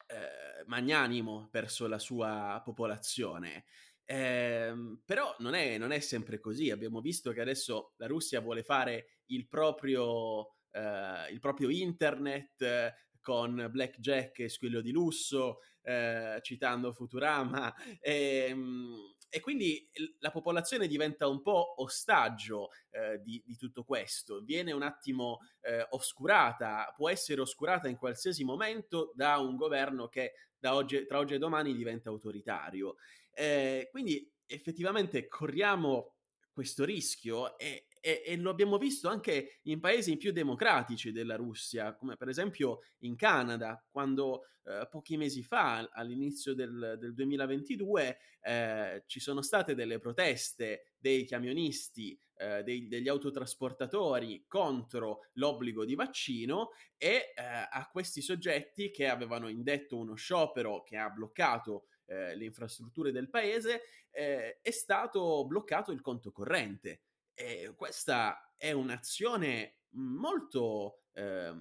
eh, 0.08 0.64
magnanimo 0.66 1.48
verso 1.50 1.86
la 1.88 1.98
sua 1.98 2.60
popolazione. 2.62 3.64
Eh, 4.04 4.72
però 5.04 5.34
non 5.38 5.54
è, 5.54 5.78
non 5.78 5.90
è, 5.92 6.00
sempre 6.00 6.38
così. 6.38 6.70
Abbiamo 6.70 7.00
visto 7.00 7.32
che 7.32 7.40
adesso 7.40 7.94
la 7.96 8.06
Russia 8.06 8.40
vuole 8.40 8.62
fare 8.62 9.20
il 9.26 9.48
proprio, 9.48 10.56
eh, 10.70 11.30
il 11.32 11.40
proprio 11.40 11.70
internet 11.70 12.62
eh, 12.62 12.94
con 13.20 13.66
blackjack 13.70 14.40
e 14.40 14.48
squillo 14.48 14.80
di 14.80 14.92
lusso, 14.92 15.60
eh, 15.82 16.38
citando 16.42 16.92
Futurama. 16.92 17.74
E, 18.00 18.46
ehm, 18.50 19.15
e 19.28 19.40
quindi 19.40 19.88
la 20.20 20.30
popolazione 20.30 20.86
diventa 20.86 21.26
un 21.26 21.42
po' 21.42 21.80
ostaggio 21.82 22.70
eh, 22.90 23.20
di, 23.22 23.42
di, 23.44 23.56
tutto 23.56 23.84
questo, 23.84 24.40
viene 24.40 24.72
un 24.72 24.82
attimo 24.82 25.40
eh, 25.60 25.86
oscurata, 25.90 26.92
può 26.96 27.10
essere 27.10 27.40
oscurata 27.40 27.88
in 27.88 27.96
qualsiasi 27.96 28.44
momento 28.44 29.12
da 29.14 29.38
un 29.38 29.56
governo 29.56 30.08
che 30.08 30.32
oggi, 30.62 31.06
tra 31.06 31.18
oggi 31.18 31.34
e 31.34 31.38
domani 31.38 31.74
diventa 31.74 32.08
autoritario. 32.08 32.96
Eh, 33.32 33.88
quindi 33.90 34.30
effettivamente 34.46 35.28
corriamo 35.28 36.14
questo 36.52 36.84
rischio 36.84 37.58
e, 37.58 37.86
e, 38.06 38.22
e, 38.24 38.36
lo 38.36 38.50
abbiamo 38.50 38.78
visto 38.78 39.08
anche 39.08 39.58
in 39.62 39.80
paesi 39.80 40.16
più 40.16 40.30
democratici 40.30 41.10
della 41.10 41.34
Russia, 41.34 41.96
come 41.96 42.16
per 42.16 42.28
esempio 42.28 42.82
in 42.98 43.16
Canada, 43.16 43.84
quando 43.90 44.42
eh, 44.62 44.86
pochi 44.88 45.16
mesi 45.16 45.42
fa, 45.42 45.88
all'inizio 45.92 46.54
del, 46.54 46.94
del 47.00 47.14
2022, 47.14 48.18
eh, 48.42 49.02
ci 49.06 49.18
sono 49.18 49.42
state 49.42 49.74
delle 49.74 49.98
proteste 49.98 50.92
dei 50.96 51.26
camionisti, 51.26 52.16
eh, 52.36 52.62
dei, 52.62 52.86
degli 52.86 53.08
autotrasportatori 53.08 54.44
contro 54.46 55.22
l'obbligo 55.32 55.84
di 55.84 55.96
vaccino 55.96 56.70
e 56.96 57.32
eh, 57.34 57.42
a 57.68 57.88
questi 57.90 58.20
soggetti 58.20 58.92
che 58.92 59.08
avevano 59.08 59.48
indetto 59.48 59.96
uno 59.96 60.14
sciopero 60.14 60.84
che 60.84 60.96
ha 60.96 61.10
bloccato 61.10 61.86
eh, 62.04 62.36
le 62.36 62.44
infrastrutture 62.44 63.10
del 63.10 63.28
paese, 63.28 63.82
eh, 64.12 64.60
è 64.60 64.70
stato 64.70 65.44
bloccato 65.44 65.90
il 65.90 66.00
conto 66.00 66.30
corrente. 66.30 67.00
E 67.38 67.74
questa 67.76 68.54
è 68.56 68.72
un'azione 68.72 69.80
molto 69.90 71.02
eh, 71.12 71.52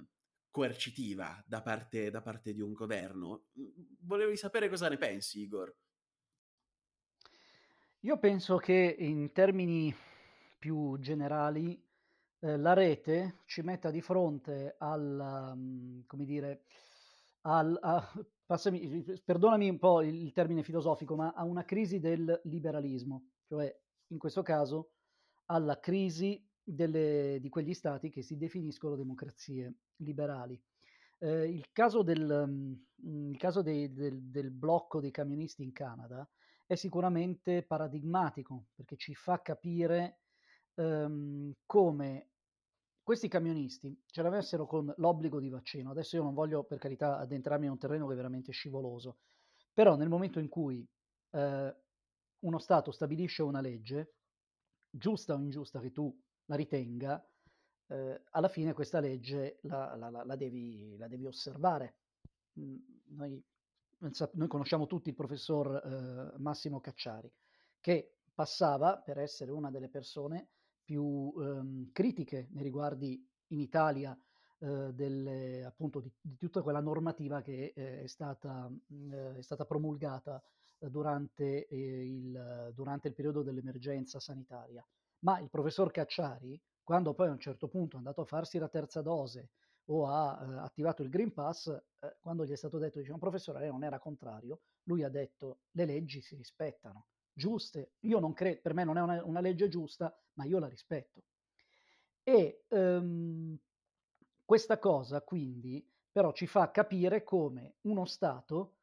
coercitiva 0.50 1.44
da 1.46 1.60
parte, 1.60 2.10
da 2.10 2.22
parte 2.22 2.54
di 2.54 2.62
un 2.62 2.72
governo. 2.72 3.48
Volevi 4.00 4.38
sapere 4.38 4.70
cosa 4.70 4.88
ne 4.88 4.96
pensi, 4.96 5.42
Igor? 5.42 5.76
Io 8.00 8.18
penso 8.18 8.56
che 8.56 8.96
in 8.98 9.32
termini 9.32 9.94
più 10.58 10.96
generali 10.98 11.78
eh, 12.38 12.56
la 12.56 12.72
rete 12.72 13.40
ci 13.44 13.60
metta 13.60 13.90
di 13.90 14.00
fronte 14.00 14.76
al, 14.78 15.52
um, 15.52 16.06
come 16.06 16.24
dire, 16.24 16.64
al, 17.42 17.78
a, 17.82 18.02
passami, 18.46 19.04
perdonami 19.22 19.68
un 19.68 19.78
po' 19.78 20.00
il 20.00 20.32
termine 20.32 20.62
filosofico, 20.62 21.16
ma 21.16 21.34
a 21.36 21.44
una 21.44 21.66
crisi 21.66 21.98
del 21.98 22.40
liberalismo, 22.44 23.32
cioè 23.44 23.78
in 24.08 24.18
questo 24.18 24.42
caso 24.42 24.92
alla 25.46 25.78
crisi 25.78 26.42
delle, 26.62 27.38
di 27.40 27.48
quegli 27.48 27.74
stati 27.74 28.10
che 28.10 28.22
si 28.22 28.36
definiscono 28.36 28.96
democrazie 28.96 29.74
liberali. 29.96 30.60
Eh, 31.18 31.48
il 31.48 31.66
caso, 31.72 32.02
del, 32.02 32.28
um, 32.28 33.30
il 33.30 33.36
caso 33.38 33.62
dei, 33.62 33.92
del, 33.92 34.22
del, 34.24 34.50
blocco 34.50 35.00
dei 35.00 35.10
camionisti 35.10 35.62
in 35.62 35.72
Canada 35.72 36.28
è 36.66 36.74
sicuramente 36.74 37.62
paradigmatico 37.62 38.66
perché 38.74 38.96
ci 38.96 39.14
fa 39.14 39.40
capire 39.40 40.18
um, 40.74 41.52
come 41.64 42.30
questi 43.06 43.28
camionisti 43.28 44.02
ce 44.04 44.22
l'avessero 44.22 44.66
con 44.66 44.92
l'obbligo 44.96 45.38
di 45.38 45.48
vaccino. 45.48 45.90
Adesso 45.90 46.16
io 46.16 46.24
non 46.24 46.34
voglio 46.34 46.64
per 46.64 46.78
carità 46.78 47.18
addentrarmi 47.18 47.66
in 47.66 47.70
un 47.70 47.78
terreno 47.78 48.06
che 48.08 48.14
è 48.14 48.16
veramente 48.16 48.50
scivoloso, 48.50 49.18
però 49.72 49.94
nel 49.94 50.08
momento 50.08 50.40
in 50.40 50.48
cui 50.48 50.84
eh, 51.30 51.76
uno 52.40 52.58
Stato 52.58 52.90
stabilisce 52.90 53.42
una 53.42 53.60
legge, 53.60 54.15
giusta 54.96 55.34
o 55.34 55.38
ingiusta 55.38 55.80
che 55.80 55.92
tu 55.92 56.14
la 56.46 56.56
ritenga, 56.56 57.24
eh, 57.88 58.22
alla 58.30 58.48
fine 58.48 58.72
questa 58.72 59.00
legge 59.00 59.58
la, 59.62 59.94
la, 59.94 60.10
la, 60.10 60.24
la 60.24 60.36
devi, 60.36 60.96
devi, 61.08 61.26
osservare. 61.26 61.96
Mm, 62.58 62.76
noi, 63.08 63.42
noi, 63.98 64.48
conosciamo 64.48 64.86
tutti 64.86 65.08
il 65.08 65.14
professor 65.14 66.32
eh, 66.34 66.38
Massimo 66.38 66.80
Cacciari, 66.80 67.30
che 67.80 68.16
passava 68.34 68.98
per 68.98 69.18
essere 69.18 69.50
una 69.50 69.70
delle 69.70 69.88
persone 69.88 70.48
più 70.84 71.32
ehm, 71.38 71.90
critiche 71.92 72.48
nei 72.50 72.62
riguardi 72.62 73.24
in 73.48 73.60
Italia 73.60 74.16
eh, 74.58 74.92
delle, 74.94 75.64
appunto 75.64 76.00
di, 76.00 76.10
di, 76.20 76.36
tutta 76.36 76.62
quella 76.62 76.80
normativa 76.80 77.42
che 77.42 77.72
eh, 77.74 78.02
è, 78.02 78.06
stata, 78.06 78.70
mm, 78.70 79.12
è, 79.12 79.42
stata, 79.42 79.64
promulgata 79.64 80.42
durante, 80.78 81.66
eh, 81.66 82.04
il, 82.04 82.72
durante 82.74 83.08
il 83.08 83.14
periodo 83.14 83.42
dell'emergenza 83.42 84.20
sanitaria. 84.20 84.86
Ma 85.20 85.38
il 85.40 85.48
professor 85.48 85.90
Cacciari, 85.90 86.60
quando 86.82 87.14
poi 87.14 87.28
a 87.28 87.32
un 87.32 87.40
certo 87.40 87.68
punto 87.68 87.96
è 87.96 87.98
andato 87.98 88.20
a 88.20 88.26
farsi 88.26 88.58
la 88.58 88.68
terza 88.68 89.02
dose 89.02 89.50
o 89.86 90.06
ha 90.06 90.38
eh, 90.40 90.58
attivato 90.58 91.02
il 91.02 91.08
Green 91.08 91.32
Pass, 91.32 91.68
eh, 91.68 92.16
quando 92.20 92.44
gli 92.44 92.52
è 92.52 92.56
stato 92.56 92.78
detto, 92.78 92.98
diciamo, 92.98 93.18
professore, 93.18 93.60
lei 93.60 93.70
non 93.70 93.84
era 93.84 93.98
contrario, 93.98 94.60
lui 94.84 95.02
ha 95.02 95.08
detto, 95.08 95.60
le 95.72 95.84
leggi 95.84 96.20
si 96.20 96.34
rispettano, 96.34 97.06
giuste, 97.32 97.92
io 98.00 98.18
non 98.18 98.32
credo, 98.32 98.60
per 98.62 98.74
me 98.74 98.84
non 98.84 98.98
è 98.98 99.02
una, 99.02 99.24
una, 99.24 99.40
legge 99.40 99.68
giusta, 99.68 100.16
ma 100.34 100.44
io 100.44 100.58
la 100.58 100.68
rispetto. 100.68 101.22
E 102.22 102.64
um, 102.68 103.56
questa 104.44 104.78
cosa 104.78 105.22
quindi 105.22 105.86
però 106.10 106.32
ci 106.32 106.46
fa 106.46 106.70
capire 106.70 107.22
come 107.22 107.74
uno 107.82 108.06
Stato 108.06 108.75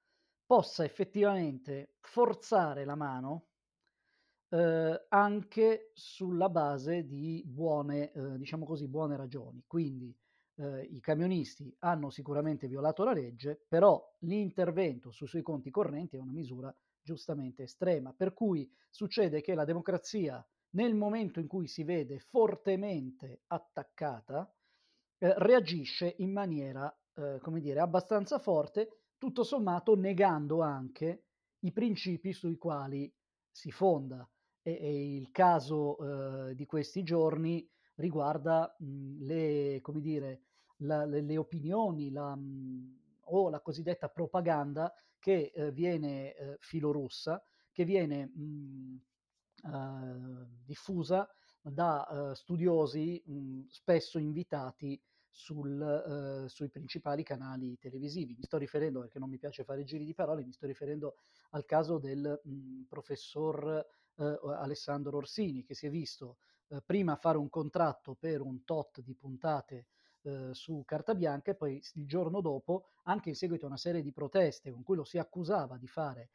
possa 0.46 0.84
effettivamente 0.84 1.96
forzare 2.02 2.86
la 2.86 2.96
mano 2.96 3.48
eh, 4.50 5.06
anche 5.10 5.92
sulla 5.94 6.50
base 6.50 7.06
di 7.06 7.44
buone, 7.46 8.12
eh, 8.12 8.38
diciamo 8.38 8.66
così, 8.66 8.88
buone 8.88 9.18
ragioni. 9.18 9.64
Quindi 9.66 10.16
eh, 10.56 10.84
i 10.84 11.00
camionisti 11.00 11.76
hanno 11.80 12.10
sicuramente 12.10 12.68
violato 12.68 13.04
la 13.04 13.14
legge, 13.14 13.66
però 13.68 14.16
l'intervento 14.20 15.12
sui 15.12 15.28
suoi 15.28 15.42
conti 15.42 15.72
correnti 15.72 16.18
è 16.18 16.20
una 16.20 16.32
misura 16.32 16.76
giustamente 17.02 17.64
estrema, 17.64 18.14
per 18.14 18.34
cui 18.34 18.72
succede 18.90 19.42
che 19.42 19.56
la 19.56 19.66
democrazia 19.66 20.46
nel 20.76 20.96
momento 20.96 21.40
in 21.40 21.48
cui 21.48 21.68
si 21.68 21.84
vede 21.84 22.20
fortemente 22.20 23.42
attaccata, 23.48 24.52
reagisce 25.18 26.16
in 26.18 26.32
maniera 26.32 26.96
come 27.40 27.60
dire, 27.60 27.80
abbastanza 27.80 28.40
forte, 28.40 29.03
tutto 29.24 29.46
sommato 29.46 29.96
negando 29.96 30.62
anche 30.62 31.24
i 31.60 31.72
principi 31.72 32.34
sui 32.34 32.58
quali 32.58 33.10
si 33.50 33.72
fonda. 33.72 34.30
E, 34.62 34.72
e 34.74 35.16
il 35.16 35.32
caso 35.32 36.50
eh, 36.50 36.56
di 36.56 36.66
questi 36.66 37.04
giorni 37.04 37.66
riguarda 37.96 38.76
mh, 38.78 39.24
le, 39.24 39.82
dire, 40.02 40.42
la, 40.80 41.06
le, 41.06 41.22
le, 41.22 41.38
opinioni 41.38 42.12
la, 42.12 42.36
mh, 42.36 43.00
o 43.28 43.50
la 43.50 43.62
cosiddetta 43.62 44.10
propaganda 44.10 44.94
che 45.20 45.54
eh, 45.56 45.72
viene 45.72 46.36
eh, 46.36 46.58
filorussa, 46.60 47.42
che 47.72 47.86
viene 47.86 48.26
mh, 48.26 49.02
eh, 49.64 50.48
diffusa 50.66 51.26
da 51.62 52.06
eh, 52.32 52.36
studiosi 52.36 53.24
spesso 53.70 54.20
invitati 54.20 55.02
sul, 55.34 56.44
uh, 56.46 56.48
sui 56.48 56.70
principali 56.70 57.24
canali 57.24 57.78
televisivi. 57.80 58.36
Mi 58.36 58.44
sto 58.44 58.58
riferendo, 58.58 59.00
perché 59.00 59.18
non 59.18 59.30
mi 59.30 59.40
piace 59.40 59.64
fare 59.64 59.84
giri 59.84 60.06
di 60.06 60.14
parole, 60.14 60.46
mi 60.46 60.54
sto 60.54 60.68
riferendo 60.68 61.16
al 61.52 61.66
caso 61.66 61.98
del 61.98 62.40
mh, 62.42 62.84
professor 62.88 63.86
uh, 64.16 64.24
Alessandro 64.24 65.18
Orsini, 65.18 65.64
che 65.64 65.74
si 65.74 65.88
è 65.88 65.90
visto 65.90 66.38
uh, 66.68 66.78
prima 66.86 67.16
fare 67.16 67.40
un 67.40 67.50
contratto 67.50 68.14
per 68.14 68.42
un 68.42 68.64
tot 68.64 69.02
di 69.02 69.16
puntate 69.16 69.88
su 70.54 70.84
carta 70.86 71.16
bianca 71.16 71.52
e 71.52 71.56
poi 71.56 71.82
il 71.96 72.08
giorno 72.08 72.40
dopo, 72.40 72.86
anche 73.04 73.28
in 73.28 73.36
seguito 73.36 73.66
a 73.66 73.68
una 73.68 73.76
serie 73.76 74.02
di 74.02 74.14
proteste 74.14 74.72
con 74.72 74.82
cui 74.82 74.96
lo 74.96 75.04
si 75.04 75.18
accusava 75.18 75.76
di 75.78 75.90
fare 75.90 76.30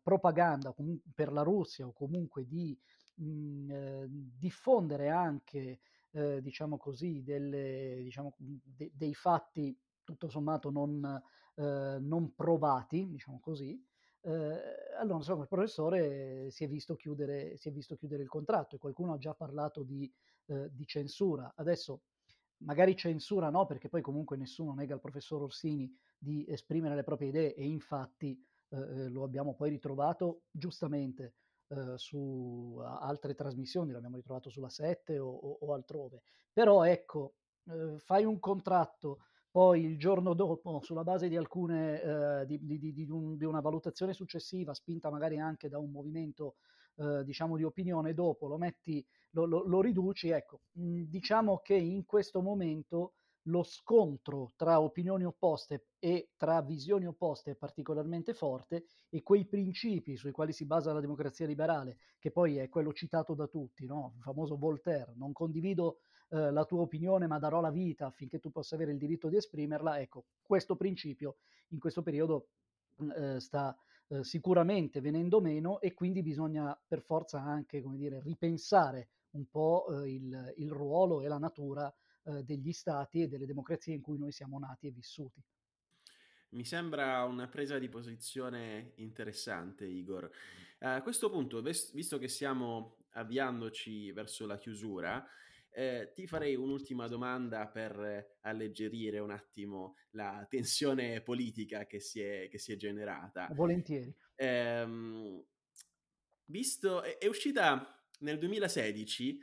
propaganda 0.00 0.72
per 1.12 1.32
la 1.32 1.42
Russia 1.42 1.84
o 1.84 1.92
comunque 1.92 2.46
di 2.46 2.78
mh, 3.14 4.04
diffondere 4.38 5.08
anche 5.08 5.80
eh, 6.12 6.40
diciamo 6.42 6.76
così, 6.76 7.22
delle, 7.22 8.00
diciamo, 8.02 8.34
de, 8.36 8.90
dei 8.94 9.14
fatti 9.14 9.78
tutto 10.02 10.28
sommato 10.28 10.70
non, 10.70 11.22
eh, 11.54 11.98
non 12.00 12.34
provati, 12.34 13.08
diciamo 13.08 13.40
così, 13.40 13.82
eh, 14.22 14.60
allora 14.98 15.16
insomma 15.16 15.42
il 15.42 15.48
professore 15.48 16.50
si 16.50 16.64
è, 16.64 16.68
visto 16.68 16.96
chiudere, 16.96 17.56
si 17.56 17.68
è 17.68 17.72
visto 17.72 17.96
chiudere 17.96 18.22
il 18.22 18.28
contratto 18.28 18.76
e 18.76 18.78
qualcuno 18.78 19.12
ha 19.12 19.18
già 19.18 19.34
parlato 19.34 19.82
di, 19.82 20.10
di 20.44 20.86
censura. 20.86 21.52
Adesso 21.54 22.02
magari 22.58 22.96
censura 22.96 23.50
no, 23.50 23.66
perché 23.66 23.88
poi 23.88 24.00
comunque 24.00 24.36
nessuno 24.36 24.72
nega 24.72 24.94
al 24.94 25.00
professor 25.00 25.42
Orsini 25.42 25.94
di 26.16 26.44
esprimere 26.48 26.94
le 26.94 27.04
proprie 27.04 27.28
idee 27.28 27.54
e 27.54 27.66
infatti 27.66 28.42
eh 28.70 29.08
lo 29.08 29.22
abbiamo 29.22 29.54
poi 29.54 29.70
ritrovato 29.70 30.42
giustamente 30.50 31.34
eh, 31.68 31.96
su 31.96 32.80
altre 32.82 33.34
trasmissioni, 33.34 33.92
l'abbiamo 33.92 34.16
ritrovato 34.16 34.50
sulla 34.50 34.68
7 34.68 35.18
o, 35.18 35.28
o, 35.28 35.58
o 35.60 35.74
altrove. 35.74 36.22
Però 36.52 36.84
ecco, 36.84 37.34
eh, 37.66 37.98
fai 37.98 38.24
un 38.24 38.38
contratto, 38.38 39.18
poi 39.50 39.84
il 39.84 39.98
giorno 39.98 40.34
dopo, 40.34 40.80
sulla 40.82 41.04
base 41.04 41.28
di 41.28 41.36
alcune, 41.36 42.02
eh, 42.02 42.46
di, 42.46 42.58
di, 42.62 42.92
di, 42.92 43.10
un, 43.10 43.36
una 43.42 43.60
valutazione 43.60 44.12
successiva, 44.12 44.74
spinta 44.74 45.10
magari 45.10 45.38
anche 45.38 45.68
da 45.68 45.78
un 45.78 45.90
movimento, 45.90 46.56
eh, 46.96 47.24
diciamo, 47.24 47.56
di 47.56 47.64
opinione, 47.64 48.14
dopo 48.14 48.46
lo 48.46 48.58
metti, 48.58 49.04
lo, 49.30 49.44
lo, 49.44 49.62
lo 49.66 49.80
riduci, 49.80 50.30
ecco, 50.30 50.60
mh, 50.72 51.02
diciamo 51.04 51.58
che 51.58 51.74
in 51.74 52.04
questo 52.04 52.40
momento 52.40 53.14
lo 53.48 53.62
scontro 53.62 54.52
tra 54.56 54.80
opinioni 54.80 55.24
opposte 55.24 55.88
e 55.98 56.30
tra 56.36 56.60
visioni 56.62 57.06
opposte 57.06 57.52
è 57.52 57.54
particolarmente 57.56 58.34
forte 58.34 58.86
e 59.08 59.22
quei 59.22 59.44
principi 59.46 60.16
sui 60.16 60.32
quali 60.32 60.52
si 60.52 60.64
basa 60.64 60.92
la 60.92 61.00
democrazia 61.00 61.46
liberale, 61.46 61.98
che 62.18 62.30
poi 62.30 62.56
è 62.56 62.68
quello 62.68 62.92
citato 62.92 63.34
da 63.34 63.46
tutti, 63.46 63.86
no? 63.86 64.12
il 64.16 64.22
famoso 64.22 64.56
Voltaire, 64.56 65.12
non 65.16 65.32
condivido 65.32 65.98
eh, 66.30 66.50
la 66.50 66.64
tua 66.64 66.82
opinione 66.82 67.26
ma 67.26 67.38
darò 67.38 67.60
la 67.60 67.70
vita 67.70 68.06
affinché 68.06 68.38
tu 68.38 68.50
possa 68.50 68.74
avere 68.74 68.92
il 68.92 68.98
diritto 68.98 69.28
di 69.28 69.36
esprimerla, 69.36 70.00
ecco, 70.00 70.26
questo 70.42 70.76
principio 70.76 71.36
in 71.68 71.78
questo 71.78 72.02
periodo 72.02 72.48
mm, 73.02 73.10
eh, 73.10 73.40
sta 73.40 73.76
eh, 74.08 74.24
sicuramente 74.24 75.00
venendo 75.00 75.40
meno 75.40 75.80
e 75.80 75.94
quindi 75.94 76.22
bisogna 76.22 76.78
per 76.86 77.00
forza 77.02 77.42
anche, 77.42 77.82
come 77.82 77.96
dire, 77.96 78.20
ripensare 78.22 79.08
un 79.30 79.46
po' 79.48 79.86
eh, 80.02 80.12
il, 80.12 80.54
il 80.56 80.70
ruolo 80.70 81.20
e 81.20 81.28
la 81.28 81.38
natura 81.38 81.92
eh, 82.28 82.42
degli 82.44 82.72
stati 82.72 83.22
e 83.22 83.28
delle 83.28 83.46
democrazie 83.46 83.94
in 83.94 84.02
cui 84.02 84.18
noi 84.18 84.32
siamo 84.32 84.58
nati 84.58 84.86
e 84.86 84.90
vissuti. 84.90 85.42
Mi 86.50 86.64
sembra 86.64 87.24
una 87.24 87.48
presa 87.48 87.78
di 87.78 87.88
posizione 87.88 88.92
interessante, 88.96 89.86
Igor. 89.86 90.30
A 90.80 91.02
questo 91.02 91.28
punto, 91.28 91.60
visto 91.60 92.18
che 92.18 92.28
stiamo 92.28 92.98
avviandoci 93.10 94.12
verso 94.12 94.46
la 94.46 94.56
chiusura, 94.56 95.26
eh, 95.70 96.12
ti 96.14 96.26
farei 96.26 96.54
un'ultima 96.54 97.06
domanda 97.06 97.66
per 97.66 98.38
alleggerire 98.42 99.18
un 99.18 99.30
attimo 99.30 99.96
la 100.10 100.46
tensione 100.48 101.20
politica 101.20 101.86
che 101.86 102.00
si 102.00 102.20
è, 102.20 102.48
che 102.48 102.58
si 102.58 102.72
è 102.72 102.76
generata. 102.76 103.48
Volentieri. 103.52 104.14
Eh, 104.34 105.44
visto, 106.46 107.02
è, 107.02 107.18
è 107.18 107.26
uscita 107.26 108.02
nel 108.20 108.38
2016 108.38 109.38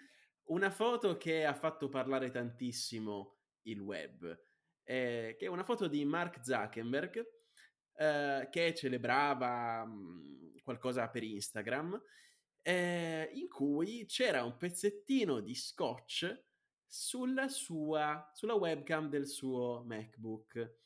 una 0.47 0.69
foto 0.69 1.17
che 1.17 1.45
ha 1.45 1.53
fatto 1.53 1.89
parlare 1.89 2.29
tantissimo 2.29 3.37
il 3.63 3.79
web, 3.79 4.25
eh, 4.83 5.35
che 5.37 5.45
è 5.45 5.49
una 5.49 5.63
foto 5.63 5.87
di 5.87 6.03
Mark 6.05 6.43
Zuckerberg 6.43 7.25
eh, 7.97 8.47
che 8.51 8.73
celebrava 8.75 9.85
mh, 9.85 9.91
mm, 9.91 10.57
qualcosa 10.63 11.09
per 11.09 11.23
Instagram, 11.23 12.01
eh, 12.61 13.29
in 13.33 13.47
cui 13.47 14.05
c'era 14.05 14.43
un 14.43 14.57
pezzettino 14.57 15.39
di 15.39 15.55
scotch 15.55 16.43
sulla 16.87 17.47
sua 17.47 18.31
sulla 18.33 18.53
webcam 18.53 19.09
del 19.09 19.27
suo 19.27 19.83
MacBook. 19.85 20.77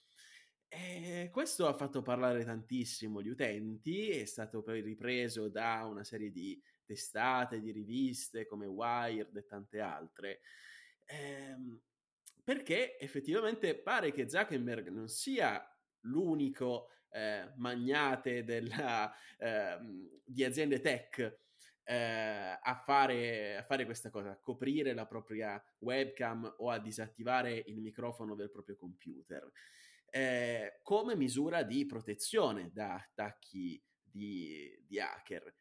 E 0.67 1.29
questo 1.31 1.67
ha 1.67 1.73
fatto 1.73 2.03
parlare 2.03 2.43
tantissimo 2.45 3.21
gli 3.23 3.29
utenti, 3.29 4.09
è 4.09 4.25
stato 4.25 4.61
poi 4.61 4.81
ripreso 4.81 5.49
da 5.49 5.85
una 5.85 6.03
serie 6.03 6.29
di 6.29 6.61
testate, 6.89 7.61
di 7.61 7.71
riviste 7.71 8.47
come 8.47 8.65
Wired 8.65 9.35
e 9.37 9.45
tante 9.45 9.79
altre. 9.79 10.39
Ehm, 11.05 11.79
perché 12.43 12.97
effettivamente 12.97 13.75
pare 13.75 14.11
che 14.11 14.27
Zuckerberg 14.27 14.87
non 14.89 15.07
sia 15.07 15.63
l'unico 16.01 16.89
eh, 17.11 17.51
magnate 17.57 18.43
della, 18.43 19.13
eh, 19.37 19.77
di 20.25 20.43
aziende 20.43 20.79
tech 20.79 21.19
eh, 21.83 22.59
a, 22.59 22.81
fare, 22.83 23.57
a, 23.57 23.63
fare, 23.63 23.85
questa 23.85 24.09
cosa, 24.09 24.31
a 24.31 24.39
coprire 24.39 24.93
la 24.93 25.05
propria 25.05 25.63
webcam 25.79 26.55
o 26.57 26.71
a 26.71 26.79
disattivare 26.79 27.63
il 27.67 27.81
microfono 27.81 28.33
del 28.33 28.49
proprio 28.49 28.75
computer, 28.75 29.47
eh, 30.09 30.79
come 30.81 31.15
misura 31.15 31.61
di 31.61 31.85
protezione 31.85 32.71
da 32.73 32.95
attacchi 32.95 33.79
di, 34.01 34.75
di 34.87 34.99
hacker. 34.99 35.53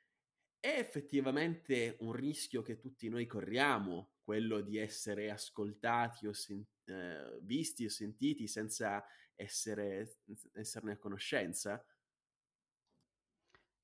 È 0.60 0.68
effettivamente 0.68 1.96
un 2.00 2.12
rischio 2.12 2.62
che 2.62 2.78
tutti 2.78 3.08
noi 3.08 3.26
corriamo, 3.26 4.12
quello 4.22 4.60
di 4.60 4.76
essere 4.76 5.30
ascoltati 5.30 6.26
o 6.26 6.32
sen- 6.32 6.64
eh, 6.84 7.38
visti 7.42 7.84
o 7.86 7.88
sentiti 7.88 8.46
senza 8.48 9.04
essere, 9.34 10.18
esserne 10.52 10.92
a 10.92 10.96
conoscenza? 10.98 11.84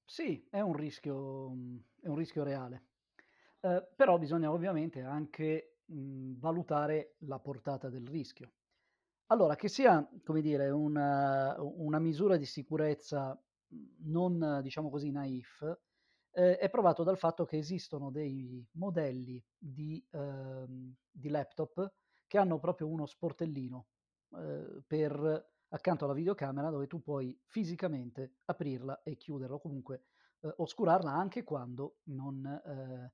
Sì, 0.07 0.47
è 0.51 0.61
un 0.61 0.75
rischio, 0.75 1.49
è 2.01 2.09
un 2.09 2.17
rischio 2.17 2.43
reale. 2.45 2.85
Eh, 3.61 3.87
però 3.97 4.19
bisogna 4.19 4.51
ovviamente 4.53 5.01
anche 5.03 5.79
mh, 5.87 6.35
valutare 6.39 7.15
la 7.21 7.39
portata 7.39 7.89
del 7.89 8.07
rischio. 8.07 8.53
Allora, 9.27 9.57
che 9.57 9.69
sia, 9.69 10.07
come 10.25 10.41
dire, 10.43 10.71
una, 10.71 11.57
una 11.61 11.99
misura 11.99 12.37
di 12.37 12.47
sicurezza 12.47 13.41
non, 14.05 14.61
diciamo 14.63 14.91
così, 14.91 15.11
naif, 15.11 15.79
eh, 16.35 16.59
è 16.59 16.69
provato 16.69 17.03
dal 17.03 17.17
fatto 17.17 17.45
che 17.45 17.57
esistono 17.59 18.11
dei 18.11 18.67
modelli 18.73 19.43
di, 19.57 20.05
ehm, 20.11 20.95
di 21.11 21.29
laptop 21.29 21.93
che 22.27 22.39
hanno 22.39 22.59
proprio 22.59 22.89
uno 22.89 23.07
sportellino 23.07 23.87
eh, 24.37 24.83
per, 24.87 25.53
accanto 25.69 26.05
alla 26.05 26.15
videocamera 26.15 26.71
dove 26.71 26.87
tu 26.87 27.01
puoi 27.01 27.39
fisicamente 27.47 28.39
aprirla 28.47 29.03
e 29.03 29.17
chiuderla 29.17 29.57
o 29.57 29.61
comunque 29.61 30.03
eh, 30.41 30.53
oscurarla 30.57 31.11
anche 31.13 31.45
quando 31.45 31.99
non, 32.05 32.45
eh, 32.45 33.13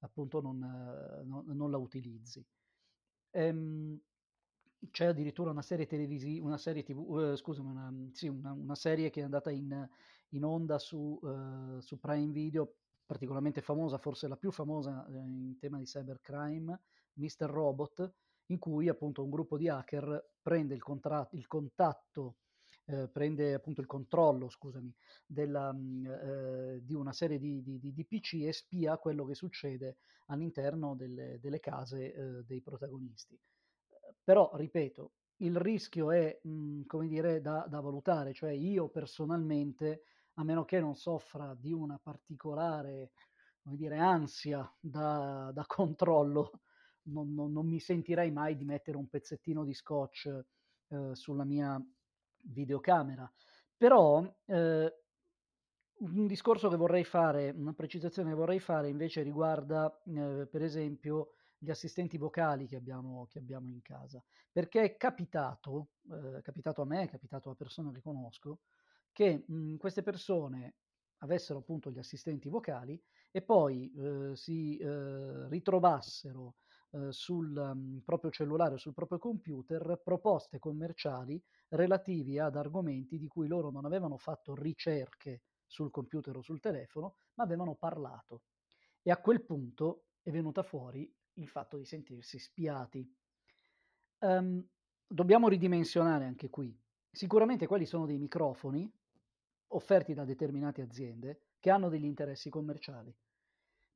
appunto 0.00 0.40
non, 0.40 0.62
eh, 0.62 1.24
non, 1.24 1.44
non, 1.46 1.70
la 1.70 1.78
utilizzi. 1.78 2.44
Ehm, 3.30 4.00
c'è 4.90 5.06
addirittura 5.06 5.50
una 5.50 5.62
serie 5.62 5.86
televisiva, 5.86 6.44
una 6.46 6.58
serie 6.58 6.82
tv, 6.82 6.98
uh, 6.98 7.36
scusami, 7.36 7.70
una, 7.70 7.94
sì, 8.12 8.26
una, 8.28 8.52
una, 8.52 8.74
serie 8.74 9.10
che 9.10 9.20
è 9.20 9.24
andata 9.24 9.50
in, 9.50 9.88
in 10.32 10.44
onda 10.44 10.78
su, 10.78 11.18
uh, 11.20 11.80
su, 11.80 11.98
Prime 11.98 12.32
Video, 12.32 12.74
particolarmente 13.06 13.60
famosa, 13.60 13.98
forse 13.98 14.28
la 14.28 14.36
più 14.36 14.50
famosa 14.50 15.06
uh, 15.08 15.14
in 15.14 15.56
tema 15.58 15.78
di 15.78 15.84
cybercrime, 15.84 16.80
Mr. 17.14 17.46
Robot, 17.46 18.12
in 18.46 18.58
cui 18.58 18.88
appunto 18.88 19.22
un 19.22 19.30
gruppo 19.30 19.56
di 19.56 19.68
hacker 19.68 20.34
prende 20.42 20.74
il, 20.74 20.82
contra- 20.82 21.28
il 21.32 21.46
contatto, 21.46 22.36
eh, 22.86 23.08
prende 23.08 23.54
appunto 23.54 23.80
il 23.80 23.86
controllo, 23.86 24.48
scusami, 24.48 24.92
della, 25.24 25.72
mh, 25.72 26.80
di 26.82 26.94
una 26.94 27.12
serie 27.12 27.38
di, 27.38 27.62
di, 27.62 27.78
di, 27.78 28.04
PC 28.04 28.42
e 28.42 28.52
spia 28.52 28.98
quello 28.98 29.24
che 29.24 29.34
succede 29.34 29.98
all'interno 30.26 30.96
delle, 30.96 31.38
delle 31.40 31.60
case 31.60 32.42
dei 32.44 32.60
protagonisti. 32.60 33.38
Però, 34.24 34.50
ripeto, 34.54 35.12
il 35.42 35.56
rischio 35.56 36.10
è, 36.10 36.38
mh, 36.42 36.82
come 36.86 37.08
dire, 37.08 37.40
da, 37.40 37.66
da, 37.68 37.80
valutare, 37.80 38.32
cioè 38.32 38.52
io 38.52 38.88
personalmente, 38.88 40.04
a 40.34 40.44
meno 40.44 40.64
che 40.64 40.80
non 40.80 40.94
soffra 40.94 41.54
di 41.58 41.72
una 41.72 41.98
particolare, 42.02 43.12
come 43.62 43.76
dire, 43.76 43.98
ansia 43.98 44.70
da, 44.80 45.50
da 45.52 45.64
controllo, 45.66 46.60
non, 47.04 47.34
non, 47.34 47.52
non, 47.52 47.66
mi 47.66 47.80
sentirei 47.80 48.30
mai 48.30 48.56
di 48.56 48.64
mettere 48.64 48.96
un 48.96 49.08
pezzettino 49.08 49.64
di 49.64 49.74
scotch 49.74 50.44
eh, 50.88 51.14
sulla 51.14 51.44
mia 51.44 51.80
videocamera. 52.44 53.30
Però 53.76 54.22
eh, 54.46 54.94
un 55.98 56.26
discorso 56.26 56.68
che 56.68 56.76
vorrei 56.76 57.04
fare, 57.04 57.50
una 57.50 57.74
precisazione 57.74 58.30
che 58.30 58.36
vorrei 58.36 58.60
fare 58.60 58.88
invece 58.88 59.22
riguarda, 59.22 60.00
eh, 60.04 60.46
per 60.50 60.62
esempio, 60.62 61.34
gli 61.58 61.70
assistenti 61.70 62.18
vocali 62.18 62.66
che 62.66 62.76
abbiamo, 62.76 63.26
che 63.28 63.38
abbiamo 63.38 63.68
in 63.68 63.82
casa. 63.82 64.22
Perché 64.50 64.82
è 64.82 64.96
capitato, 64.96 65.90
eh, 66.10 66.38
è 66.38 66.42
capitato 66.42 66.82
a 66.82 66.86
me, 66.86 67.02
è 67.02 67.08
capitato 67.08 67.50
a 67.50 67.54
persone 67.54 67.92
che 67.92 68.00
conosco, 68.00 68.60
che 69.12 69.44
mh, 69.46 69.76
queste 69.76 70.02
persone 70.02 70.74
avessero 71.18 71.60
appunto 71.60 71.90
gli 71.90 71.98
assistenti 71.98 72.48
vocali 72.48 73.00
e 73.30 73.42
poi 73.42 73.92
eh, 73.92 74.36
si 74.36 74.76
eh, 74.76 75.48
ritrovassero 75.48 76.56
eh, 76.94 77.10
sul 77.10 77.56
um, 77.56 78.02
proprio 78.04 78.30
cellulare 78.30 78.74
o 78.74 78.76
sul 78.76 78.92
proprio 78.92 79.18
computer 79.18 80.00
proposte 80.04 80.58
commerciali 80.58 81.42
relativi 81.68 82.38
ad 82.38 82.54
argomenti 82.56 83.16
di 83.16 83.28
cui 83.28 83.48
loro 83.48 83.70
non 83.70 83.86
avevano 83.86 84.18
fatto 84.18 84.54
ricerche 84.54 85.42
sul 85.66 85.90
computer 85.90 86.36
o 86.36 86.42
sul 86.42 86.60
telefono, 86.60 87.16
ma 87.34 87.44
avevano 87.44 87.74
parlato. 87.76 88.42
E 89.00 89.10
a 89.10 89.16
quel 89.16 89.42
punto 89.42 90.04
è 90.20 90.30
venuta 90.30 90.62
fuori 90.62 91.10
il 91.34 91.48
fatto 91.48 91.78
di 91.78 91.86
sentirsi 91.86 92.38
spiati. 92.38 93.10
Um, 94.18 94.62
dobbiamo 95.06 95.48
ridimensionare 95.48 96.26
anche 96.26 96.50
qui. 96.50 96.78
Sicuramente 97.10 97.66
quelli 97.66 97.86
sono 97.86 98.04
dei 98.04 98.18
microfoni 98.18 98.92
offerti 99.74 100.14
da 100.14 100.24
determinate 100.24 100.82
aziende 100.82 101.40
che 101.58 101.70
hanno 101.70 101.88
degli 101.88 102.04
interessi 102.04 102.50
commerciali. 102.50 103.14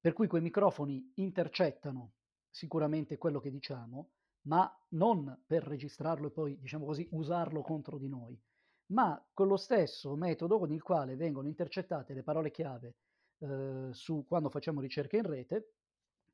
Per 0.01 0.13
cui 0.13 0.27
quei 0.29 0.43
microfoni 0.43 1.13
intercettano 1.17 2.13
sicuramente 2.49 3.19
quello 3.19 3.41
che 3.41 3.51
diciamo, 3.51 4.11
ma 4.43 4.71
non 4.91 5.43
per 5.47 5.65
registrarlo 5.65 6.29
e 6.29 6.31
poi, 6.31 6.59
diciamo 6.59 6.87
così, 6.87 7.07
usarlo 7.11 7.63
contro 7.63 7.99
di 7.99 8.09
noi, 8.09 8.41
ma 8.89 9.23
con 9.33 9.49
lo 9.49 9.57
stesso 9.57 10.15
metodo 10.15 10.59
con 10.59 10.71
il 10.71 10.83
quale 10.83 11.17
vengono 11.17 11.49
intercettate 11.49 12.15
le 12.15 12.23
parole 12.23 12.51
chiave 12.51 12.95
eh, 13.39 13.89
su 13.91 14.25
quando 14.27 14.49
facciamo 14.49 14.81
ricerche 14.81 15.17
in 15.17 15.25
rete, 15.25 15.73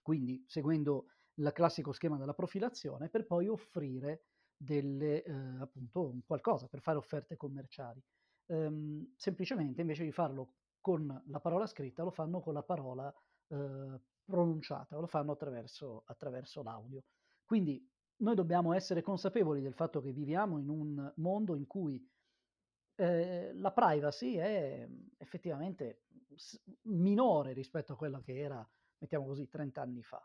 quindi 0.02 0.44
seguendo 0.46 1.06
il 1.34 1.50
classico 1.54 1.92
schema 1.92 2.18
della 2.18 2.34
profilazione, 2.34 3.08
per 3.08 3.26
poi 3.26 3.48
offrire 3.48 4.24
delle, 4.54 5.22
eh, 5.22 5.32
appunto 5.60 6.14
qualcosa, 6.26 6.68
per 6.68 6.80
fare 6.80 6.98
offerte 6.98 7.36
commerciali. 7.36 8.02
Ehm, 8.52 9.14
semplicemente 9.16 9.80
invece 9.80 10.04
di 10.04 10.12
farlo 10.12 10.56
con 10.80 11.22
la 11.26 11.40
parola 11.40 11.66
scritta, 11.66 12.02
lo 12.02 12.10
fanno 12.10 12.40
con 12.40 12.52
la 12.52 12.62
parola 12.62 13.12
eh, 13.48 14.00
pronunciata, 14.24 14.98
lo 14.98 15.06
fanno 15.06 15.32
attraverso, 15.32 16.02
attraverso 16.06 16.62
l'audio. 16.62 17.04
Quindi 17.44 17.88
noi 18.16 18.34
dobbiamo 18.34 18.74
essere 18.74 19.00
consapevoli 19.00 19.62
del 19.62 19.74
fatto 19.74 20.02
che 20.02 20.12
viviamo 20.12 20.58
in 20.58 20.68
un 20.68 21.12
mondo 21.16 21.54
in 21.54 21.66
cui 21.66 22.06
eh, 22.96 23.52
la 23.54 23.72
privacy 23.72 24.34
è 24.34 24.86
effettivamente 25.16 26.02
minore 26.82 27.52
rispetto 27.52 27.94
a 27.94 27.96
quella 27.96 28.20
che 28.20 28.36
era, 28.38 28.68
mettiamo 28.98 29.24
così, 29.26 29.48
30 29.48 29.80
anni 29.80 30.02
fa. 30.02 30.22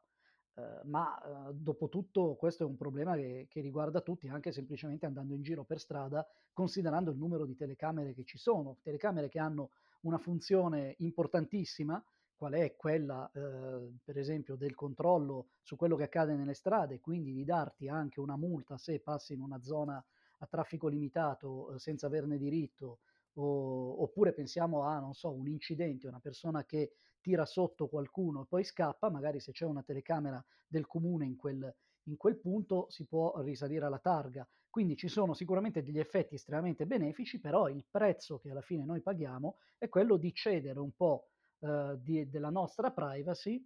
Uh, 0.57 0.87
ma 0.89 1.15
uh, 1.23 1.53
dopo 1.53 1.87
tutto 1.87 2.33
questo 2.33 2.63
è 2.63 2.65
un 2.65 2.77
problema 2.77 3.13
che, 3.13 3.45
che, 3.47 3.61
riguarda 3.61 4.01
tutti, 4.01 4.27
anche 4.27 4.51
semplicemente 4.51 5.05
andando 5.05 5.35
in 5.35 5.43
giro 5.43 5.63
per 5.63 5.79
strada, 5.79 6.27
considerando 6.51 7.11
il 7.11 7.17
numero 7.17 7.45
di 7.45 7.55
telecamere 7.55 8.15
che 8.15 8.23
ci 8.23 8.39
sono, 8.39 8.77
telecamere 8.81 9.29
che 9.29 9.37
hanno 9.37 9.69
una 10.01 10.17
funzione 10.17 10.95
importantissima, 10.97 12.03
qual 12.35 12.53
è 12.53 12.75
quella, 12.75 13.29
uh, 13.31 13.97
per 14.03 14.17
esempio, 14.17 14.55
del 14.55 14.73
controllo 14.73 15.49
su 15.61 15.75
quello 15.75 15.95
che 15.95 16.05
accade 16.05 16.35
nelle 16.35 16.55
strade, 16.55 16.99
quindi 17.01 17.33
di 17.33 17.45
darti 17.45 17.87
anche 17.87 18.19
una 18.19 18.35
multa 18.35 18.79
se 18.79 18.99
passi 18.99 19.33
in 19.33 19.41
una 19.41 19.61
zona 19.61 20.03
a 20.39 20.47
traffico 20.47 20.87
limitato 20.87 21.77
senza 21.77 22.07
averne 22.07 22.39
diritto, 22.39 22.97
o, 23.38 24.01
oppure 24.03 24.33
pensiamo 24.33 24.83
a, 24.83 25.09
so, 25.13 25.31
un 25.31 25.47
incidente, 25.47 26.07
una 26.07 26.19
persona 26.19 26.65
che 26.65 26.93
tira 27.21 27.45
sotto 27.45 27.88
qualcuno 27.88 28.43
e 28.43 28.45
poi 28.47 28.63
scappa, 28.63 29.09
magari 29.09 29.39
se 29.39 29.51
c'è 29.51 29.65
una 29.65 29.83
telecamera 29.83 30.43
del 30.67 30.85
comune 30.85 31.25
in 31.25 31.35
quel, 31.35 31.75
in 32.03 32.17
quel 32.17 32.38
punto 32.38 32.88
si 32.89 33.05
può 33.05 33.41
risalire 33.41 33.85
alla 33.85 33.99
targa. 33.99 34.47
Quindi 34.69 34.95
ci 34.95 35.07
sono 35.07 35.33
sicuramente 35.33 35.81
degli 35.81 35.99
effetti 35.99 36.35
estremamente 36.35 36.85
benefici, 36.85 37.39
però 37.39 37.67
il 37.67 37.83
prezzo 37.89 38.38
che 38.39 38.51
alla 38.51 38.61
fine 38.61 38.85
noi 38.85 39.01
paghiamo 39.01 39.57
è 39.77 39.89
quello 39.89 40.17
di 40.17 40.33
cedere 40.33 40.79
un 40.79 40.91
po' 40.95 41.29
eh, 41.59 41.97
di, 41.99 42.29
della 42.29 42.49
nostra 42.49 42.91
privacy 42.91 43.65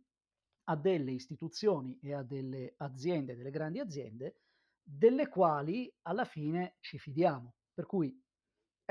a 0.65 0.76
delle 0.76 1.11
istituzioni 1.11 1.99
e 2.01 2.13
a 2.13 2.24
delle 2.24 2.76
aziende, 2.78 3.36
delle 3.36 3.51
grandi 3.51 3.80
aziende, 3.80 4.36
delle 4.82 5.28
quali 5.28 5.91
alla 6.03 6.26
fine 6.26 6.76
ci 6.80 6.97
fidiamo. 6.97 7.53
Per 7.74 7.86
cui, 7.86 8.17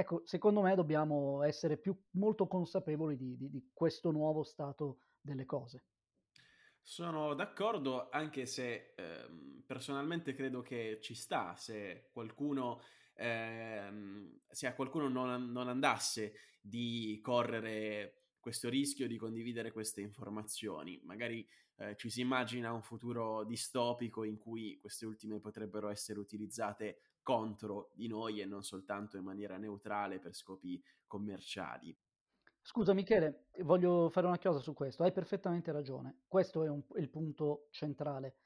ecco, 0.00 0.22
secondo 0.24 0.62
me 0.62 0.74
dobbiamo 0.74 1.42
essere 1.42 1.76
più, 1.76 1.96
molto 2.12 2.46
consapevoli 2.46 3.16
di, 3.16 3.36
di, 3.36 3.50
di 3.50 3.70
questo 3.72 4.10
nuovo 4.10 4.42
stato 4.42 5.00
delle 5.20 5.44
cose. 5.44 5.84
Sono 6.82 7.34
d'accordo, 7.34 8.08
anche 8.10 8.46
se 8.46 8.94
ehm, 8.96 9.62
personalmente 9.66 10.34
credo 10.34 10.62
che 10.62 10.98
ci 11.02 11.14
sta 11.14 11.54
se 11.56 12.08
qualcuno, 12.12 12.80
ehm, 13.14 14.40
se 14.48 14.66
a 14.66 14.74
qualcuno 14.74 15.08
non, 15.08 15.52
non 15.52 15.68
andasse 15.68 16.34
di 16.60 17.20
correre 17.22 18.24
questo 18.40 18.70
rischio 18.70 19.06
di 19.06 19.18
condividere 19.18 19.70
queste 19.70 20.00
informazioni. 20.00 20.98
Magari 21.04 21.46
eh, 21.76 21.94
ci 21.96 22.08
si 22.08 22.22
immagina 22.22 22.72
un 22.72 22.82
futuro 22.82 23.44
distopico 23.44 24.24
in 24.24 24.38
cui 24.38 24.78
queste 24.80 25.04
ultime 25.04 25.38
potrebbero 25.40 25.90
essere 25.90 26.18
utilizzate 26.18 27.00
contro 27.22 27.90
di 27.94 28.08
noi 28.08 28.40
e 28.40 28.46
non 28.46 28.62
soltanto 28.62 29.16
in 29.16 29.24
maniera 29.24 29.56
neutrale 29.56 30.18
per 30.18 30.34
scopi 30.34 30.82
commerciali. 31.06 31.96
Scusa 32.62 32.92
Michele, 32.92 33.46
voglio 33.62 34.10
fare 34.10 34.26
una 34.26 34.38
cosa 34.38 34.58
su 34.60 34.74
questo. 34.74 35.02
Hai 35.02 35.12
perfettamente 35.12 35.72
ragione. 35.72 36.20
Questo 36.28 36.62
è, 36.62 36.68
un, 36.68 36.82
il 36.96 37.08
punto 37.08 37.68
centrale. 37.70 38.36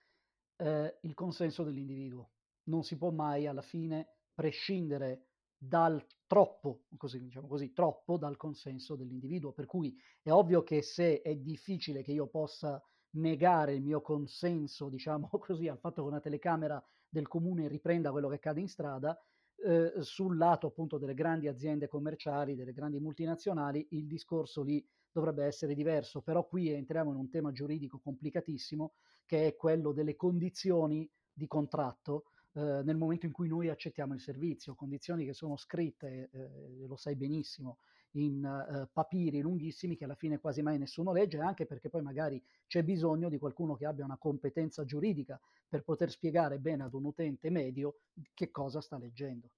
Eh, 0.57 0.99
il 1.03 1.15
consenso 1.15 1.65
dell'individuo. 1.65 2.31
Non 2.65 2.85
si 2.85 2.97
può 2.97 3.11
mai 3.11 3.47
alla 3.47 3.63
fine 3.63 4.09
prescindere 4.33 5.27
dal 5.57 6.05
troppo, 6.27 6.85
così, 6.97 7.21
diciamo 7.21 7.47
così, 7.47 7.73
troppo 7.73 8.17
dal 8.17 8.37
consenso 8.37 8.95
dell'individuo. 8.97 9.53
Per 9.53 9.67
cui 9.67 9.95
è 10.23 10.31
ovvio 10.31 10.63
che 10.63 10.83
se 10.83 11.21
è 11.21 11.35
difficile 11.37 12.03
che 12.03 12.13
io 12.13 12.29
possa 12.29 12.83
negare 13.15 13.75
il 13.75 13.83
mio 13.83 14.01
consenso, 14.01 14.89
diciamo 14.89 15.29
così, 15.39 15.69
al 15.69 15.79
fatto 15.79 16.03
che 16.03 16.09
una 16.09 16.21
telecamera 16.21 16.83
del 17.09 17.29
comune 17.29 17.69
riprenda 17.69 18.11
quello 18.11 18.29
che 18.29 18.37
accade 18.37 18.61
in 18.61 18.69
strada, 18.69 19.19
eh, 19.57 19.93
sul 20.01 20.37
lato 20.37 20.67
appunto 20.67 20.99
delle 20.99 21.15
grandi 21.15 21.49
aziende 21.49 21.89
commerciali, 21.89 22.55
delle 22.55 22.73
grandi 22.73 22.99
multinazionali, 22.99 23.87
il 23.91 24.07
discorso 24.07 24.63
lì 24.63 24.85
dovrebbe 25.11 25.45
essere 25.45 25.75
diverso, 25.75 26.23
però 26.23 26.47
qui 26.47 26.71
entriamo 26.71 27.13
in 27.13 27.17
un 27.17 27.31
tema 27.31 27.53
giuridico 27.53 28.01
complicatissimo 28.01 28.95
che 29.25 29.47
è 29.47 29.57
quello 29.57 29.93
delle 29.93 30.17
condizioni 30.17 31.09
di 31.33 31.47
contratto 31.47 32.25
eh, 32.55 32.83
nel 32.85 32.97
momento 32.97 33.27
in 33.27 33.33
cui 33.33 33.49
noi 33.49 33.69
accettiamo 33.69 34.13
il 34.13 34.21
servizio, 34.21 34.75
condizioni 34.75 35.25
che 35.25 35.33
sono 35.33 35.57
scritte, 35.57 36.29
eh, 36.33 36.87
lo 36.87 36.97
sai 36.97 37.15
benissimo, 37.17 37.79
in 38.17 38.45
eh, 38.45 38.89
papiri 38.93 39.41
lunghissimi 39.41 39.97
che 39.97 40.05
alla 40.05 40.15
fine 40.15 40.39
quasi 40.39 40.63
mai 40.63 40.79
nessuno 40.79 41.13
legge, 41.13 41.39
anche 41.39 41.67
perché 41.67 41.89
poi 41.89 42.03
magari 42.03 42.43
c'è 42.67 42.83
bisogno 42.83 43.29
di 43.29 43.39
qualcuno 43.39 43.75
che 43.75 43.87
abbia 43.87 44.05
una 44.05 44.19
competenza 44.19 44.85
giuridica 44.85 45.41
per 45.69 45.83
poter 45.83 46.11
spiegare 46.11 46.59
bene 46.59 46.85
ad 46.85 46.95
un 46.95 47.05
utente 47.05 47.51
medio 47.51 48.01
che 48.33 48.51
cosa 48.51 48.81
sta 48.81 48.99
leggendo. 48.99 49.49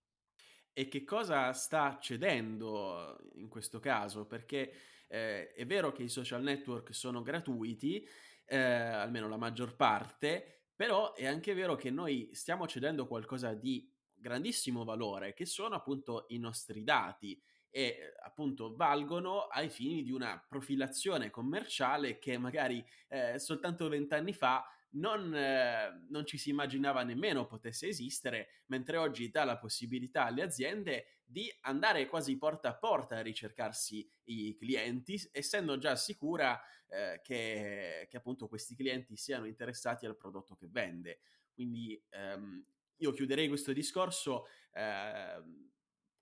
E 0.73 0.89
che 0.89 1.05
cosa 1.05 1.53
sta 1.53 1.99
cedendo 2.01 3.19
in 3.35 3.49
questo 3.49 3.81
caso? 3.81 4.27
Perché 4.27 4.73
eh, 5.09 5.53
è 5.53 5.65
vero 5.65 5.93
che 5.93 6.03
i 6.03 6.09
social 6.09 6.43
network 6.43 6.95
sono 6.95 7.23
gratuiti, 7.23 8.07
eh, 8.45 8.57
almeno 8.57 9.29
la 9.29 9.39
maggior 9.39 9.75
parte, 9.75 10.67
però 10.75 11.15
è 11.15 11.27
anche 11.27 11.55
vero 11.55 11.77
che 11.77 11.91
noi 11.91 12.31
stiamo 12.33 12.67
cedendo 12.67 13.07
qualcosa 13.07 13.55
di 13.55 13.91
grandissimo 14.13 14.85
valore, 14.85 15.33
che 15.33 15.47
sono 15.47 15.75
appunto 15.75 16.27
i 16.29 16.39
nostri 16.39 16.85
dati 16.85 17.41
e 17.77 18.15
appunto 18.23 18.75
valgono 18.75 19.49
ai 19.49 19.69
fini 19.69 20.03
di 20.03 20.11
una 20.11 20.43
profilazione 20.49 21.29
commerciale 21.29 22.19
che 22.19 22.39
magari 22.39 22.83
eh, 23.09 23.39
soltanto 23.39 23.87
vent'anni 23.91 24.33
fa 24.33 24.65
non, 24.93 25.35
eh, 25.35 26.07
non, 26.09 26.25
ci 26.25 26.39
si 26.39 26.49
immaginava 26.49 27.03
nemmeno 27.03 27.45
potesse 27.45 27.89
esistere, 27.89 28.63
mentre 28.69 28.97
oggi 28.97 29.29
dà 29.29 29.45
la 29.45 29.59
possibilità 29.59 30.25
alle 30.25 30.41
aziende 30.41 31.21
di 31.23 31.55
andare 31.63 32.07
quasi 32.07 32.39
porta 32.39 32.71
a 32.71 32.77
porta 32.79 33.17
a 33.17 33.21
ricercarsi 33.21 34.11
i 34.25 34.57
clienti, 34.57 35.21
essendo 35.31 35.77
già 35.77 35.97
sicura 35.97 36.59
eh, 36.87 37.21
che, 37.23 38.07
che, 38.09 38.17
appunto 38.17 38.49
questi 38.49 38.75
clienti 38.75 39.19
siano 39.19 39.45
interessati 39.45 40.07
al 40.07 40.17
prodotto 40.17 40.55
che 40.55 40.67
vende. 40.71 41.19
Quindi 41.53 42.03
ehm, 42.09 42.65
io 42.97 43.13
chiuderei 43.13 43.49
questo 43.49 43.75
discorso 43.75 44.47
eh, 44.73 45.43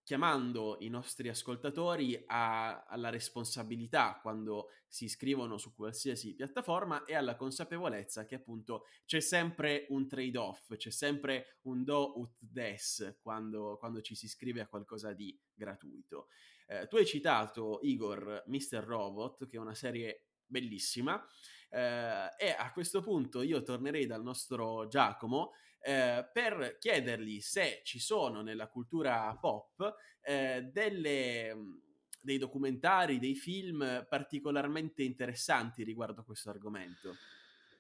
chiamando 0.05 0.77
i 0.81 0.89
nostri 0.89 1.31
ascoltatori 1.31 2.23
a, 2.27 2.85
alla 2.85 3.09
responsabilità 3.09 4.19
quando 4.21 4.69
si 4.87 5.07
iscrivono 5.07 5.57
su 5.57 5.75
qualsiasi 5.75 6.35
piattaforma 6.35 7.05
e 7.05 7.15
alla 7.15 7.37
consapevolezza 7.37 8.27
che 8.27 8.35
appunto 8.35 8.85
c'è 9.07 9.21
sempre 9.21 9.87
un 9.89 10.07
trade-off, 10.07 10.77
c'è 10.77 10.91
sempre 10.91 11.59
un 11.63 11.83
do 11.85 12.21
ut 12.21 12.37
des 12.39 13.19
quando, 13.23 13.79
quando 13.79 14.03
ci 14.03 14.15
si 14.15 14.27
iscrive 14.27 14.61
a 14.61 14.69
qualcosa 14.69 15.15
di 15.15 15.37
gratuito. 15.55 16.29
Eh, 16.67 16.87
tu 16.87 16.97
hai 16.97 17.07
citato, 17.07 17.81
Igor, 17.83 18.45
Mr. 18.47 18.85
Robot, 18.85 19.47
che 19.49 19.57
è 19.57 19.61
una 19.61 19.75
serie 19.75 20.27
bellissima, 20.45 21.25
eh, 21.71 22.29
e 22.39 22.55
a 22.57 22.71
questo 22.73 23.01
punto 23.01 23.41
io 23.41 23.63
tornerei 23.63 24.05
dal 24.05 24.23
nostro 24.23 24.87
Giacomo 24.87 25.53
eh, 25.85 26.27
per 26.33 26.79
chiedergli 26.79 27.41
se 27.41 27.83
ci 27.85 27.99
sono 27.99 28.41
nella 28.41 28.69
cultura 28.69 29.37
pop 29.39 29.95
eh, 30.23 30.71
delle, 30.73 31.55
mm, 31.55 31.75
dei 32.23 32.39
documentari, 32.39 33.19
dei 33.19 33.35
film 33.35 34.07
particolarmente 34.09 35.03
interessanti 35.03 35.85
riguardo 35.85 36.25
questo 36.25 36.49
argomento. 36.49 37.15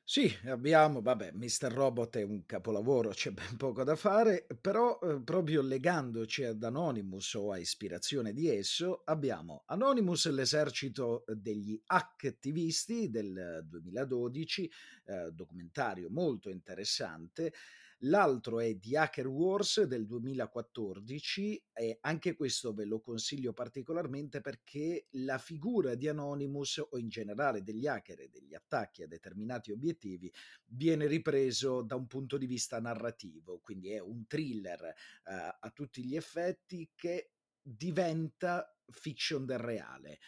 Sì, 0.07 0.31
abbiamo, 0.45 1.01
vabbè, 1.01 1.33
Mr. 1.33 1.73
Robot 1.73 2.19
è 2.19 2.23
un 2.23 2.45
capolavoro, 2.45 3.09
c'è 3.09 3.31
ben 3.31 3.57
poco 3.57 3.85
da 3.85 3.97
fare, 3.97 4.47
però 4.61 4.99
eh, 5.03 5.23
proprio 5.23 5.63
legandoci 5.63 6.45
ad 6.45 6.63
Anonymous 6.63 7.33
o 7.33 7.53
a 7.53 7.57
ispirazione 7.57 8.35
di 8.35 8.51
esso, 8.51 9.01
abbiamo 9.07 9.63
Anonymous, 9.65 10.31
l'esercito 10.31 11.25
degli 11.27 11.81
attivisti 11.87 13.09
del 13.09 13.65
2012, 13.67 14.71
eh, 15.07 15.31
documentario 15.33 16.11
molto 16.11 16.51
interessante, 16.51 17.55
L'altro 18.01 18.61
è 18.61 18.79
The 18.79 18.99
Hacker 18.99 19.27
Wars 19.27 19.83
del 19.83 20.05
2014 20.07 21.65
e 21.73 21.99
anche 22.01 22.35
questo 22.35 22.75
ve 22.75 22.85
lo 22.85 23.01
consiglio 23.01 23.53
particolarmente 23.53 24.41
perché 24.41 25.07
la 25.13 25.39
figura 25.39 25.95
di 25.95 26.09
Anonymous 26.09 26.85
o 26.91 26.99
in 26.99 27.09
generale 27.09 27.63
degli 27.63 27.87
hacker 27.87 28.21
e 28.21 28.29
degli 28.29 28.55
attacchi 28.55 29.03
a 29.03 29.07
determinati 29.07 29.73
obiettivi 29.73 30.33
viene 30.67 31.07
ripreso 31.07 31.83
da 31.83 31.95
un 31.95 32.07
punto 32.07 32.37
di 32.37 32.47
vista 32.47 32.81
narrativo, 32.81 33.61
quindi 33.61 33.91
è 33.91 34.01
un 34.01 34.27
thriller 34.27 34.85
eh, 34.85 34.95
a 35.25 35.71
tutti 35.73 36.05
gli 36.05 36.17
effetti 36.17 36.91
che 36.95 37.31
diventa 37.63 38.77
fiction 38.89 39.47
del 39.47 39.59
reale. 39.59 40.19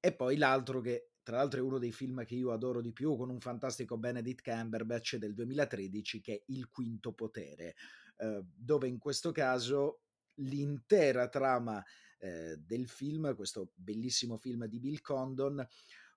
E 0.00 0.14
poi 0.14 0.36
l'altro 0.36 0.80
che 0.80 1.10
tra 1.22 1.36
l'altro 1.36 1.60
è 1.60 1.62
uno 1.62 1.78
dei 1.78 1.92
film 1.92 2.24
che 2.24 2.34
io 2.34 2.52
adoro 2.52 2.80
di 2.80 2.92
più, 2.92 3.16
con 3.16 3.30
un 3.30 3.40
fantastico 3.40 3.98
Benedict 3.98 4.42
Cumberbatch 4.42 5.16
del 5.16 5.34
2013 5.34 6.20
che 6.20 6.34
è 6.34 6.42
Il 6.46 6.68
Quinto 6.68 7.12
Potere, 7.12 7.74
eh, 8.16 8.42
dove 8.54 8.88
in 8.88 8.98
questo 8.98 9.30
caso 9.32 10.02
l'intera 10.36 11.28
trama 11.28 11.84
eh, 12.18 12.56
del 12.58 12.88
film, 12.88 13.34
questo 13.34 13.72
bellissimo 13.74 14.36
film 14.36 14.66
di 14.66 14.78
Bill 14.78 15.00
Condon, 15.00 15.66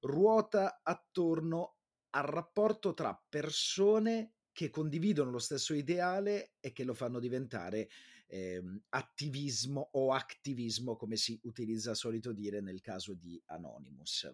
ruota 0.02 0.82
attorno 0.84 1.78
al 2.12 2.26
rapporto 2.26 2.94
tra 2.94 3.20
persone 3.30 4.34
che 4.52 4.70
condividono 4.70 5.32
lo 5.32 5.40
stesso 5.40 5.74
ideale 5.74 6.54
e 6.60 6.72
che 6.72 6.84
lo 6.84 6.94
fanno 6.94 7.20
diventare 7.20 7.90
eh, 8.28 8.62
attivismo 8.90 9.90
o 9.94 10.14
attivismo, 10.14 10.96
come 10.96 11.16
si 11.16 11.40
utilizza 11.44 11.94
solito 11.94 12.32
dire 12.32 12.62
nel 12.62 12.82
caso 12.82 13.14
di 13.14 13.42
Anonymous. 13.48 14.32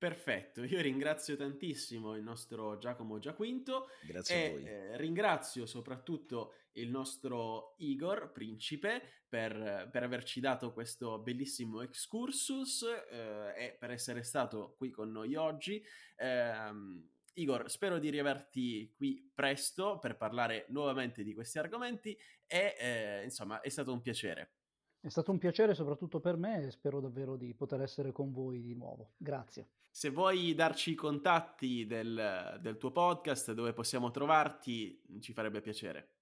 Perfetto, 0.00 0.64
io 0.64 0.80
ringrazio 0.80 1.36
tantissimo 1.36 2.16
il 2.16 2.22
nostro 2.22 2.78
Giacomo 2.78 3.18
Giaquinto 3.18 3.88
Grazie 4.00 4.34
e 4.34 4.46
a 4.46 4.50
voi. 4.50 4.64
eh, 4.64 4.96
ringrazio 4.96 5.66
soprattutto 5.66 6.54
il 6.72 6.88
nostro 6.88 7.74
Igor 7.80 8.32
Principe 8.32 9.02
per, 9.28 9.90
per 9.92 10.02
averci 10.02 10.40
dato 10.40 10.72
questo 10.72 11.18
bellissimo 11.18 11.82
excursus 11.82 12.82
eh, 13.10 13.52
e 13.54 13.76
per 13.78 13.90
essere 13.90 14.22
stato 14.22 14.74
qui 14.78 14.88
con 14.88 15.12
noi 15.12 15.34
oggi. 15.34 15.84
Eh, 16.16 17.02
Igor, 17.34 17.70
spero 17.70 17.98
di 17.98 18.08
riaverti 18.08 18.94
qui 18.96 19.30
presto 19.34 19.98
per 19.98 20.16
parlare 20.16 20.64
nuovamente 20.70 21.22
di 21.22 21.34
questi 21.34 21.58
argomenti 21.58 22.18
e 22.46 22.74
eh, 22.78 23.20
insomma 23.24 23.60
è 23.60 23.68
stato 23.68 23.92
un 23.92 24.00
piacere. 24.00 24.52
È 24.98 25.10
stato 25.10 25.30
un 25.30 25.36
piacere 25.36 25.74
soprattutto 25.74 26.20
per 26.20 26.38
me 26.38 26.64
e 26.64 26.70
spero 26.70 27.00
davvero 27.00 27.36
di 27.36 27.52
poter 27.52 27.82
essere 27.82 28.12
con 28.12 28.32
voi 28.32 28.62
di 28.62 28.74
nuovo. 28.74 29.12
Grazie. 29.18 29.68
Se 29.90 30.10
vuoi 30.10 30.54
darci 30.54 30.92
i 30.92 30.94
contatti 30.94 31.84
del, 31.86 32.58
del 32.60 32.78
tuo 32.78 32.92
podcast, 32.92 33.52
dove 33.52 33.72
possiamo 33.72 34.10
trovarti, 34.10 35.02
ci 35.20 35.32
farebbe 35.32 35.60
piacere. 35.60 36.14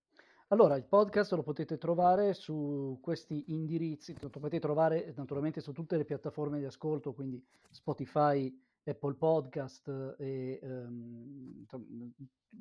Allora, 0.49 0.77
il 0.77 0.85
podcast 0.85 1.33
lo 1.35 1.43
potete 1.43 1.77
trovare 1.77 2.33
su 2.33 2.99
questi 3.03 3.45
indirizzi, 3.49 4.16
lo 4.19 4.31
potete 4.31 4.59
trovare 4.59 5.12
naturalmente 5.14 5.61
su 5.61 5.73
tutte 5.73 5.99
le 5.99 6.07
piattaforme 6.07 6.59
di 6.59 6.64
ascolto, 6.64 7.12
quindi 7.12 7.45
Spotify, 7.71 8.51
Apple 8.85 9.14
Podcast 9.14 10.16
e 10.19 10.59
um, 10.62 11.66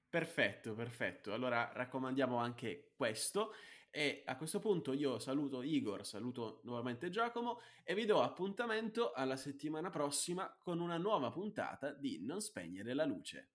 Perfetto, 0.09 0.75
perfetto. 0.75 1.35
Allora 1.35 1.71
raccomandiamo 1.73 2.37
anche 2.37 2.93
questo. 2.95 3.51
E 3.91 4.23
a 4.27 4.37
questo 4.37 4.59
punto 4.59 4.93
io 4.93 5.19
saluto 5.19 5.63
Igor, 5.63 6.05
saluto 6.05 6.61
nuovamente 6.65 7.09
Giacomo 7.09 7.61
e 7.83 7.95
vi 7.95 8.05
do 8.05 8.21
appuntamento 8.21 9.13
alla 9.13 9.37
settimana 9.37 9.91
prossima 9.91 10.55
con 10.59 10.81
una 10.81 10.99
nuova 10.99 11.31
puntata 11.31 11.93
di 11.93 12.19
Non 12.21 12.41
spegnere 12.41 12.93
la 12.93 13.05
luce. 13.05 13.49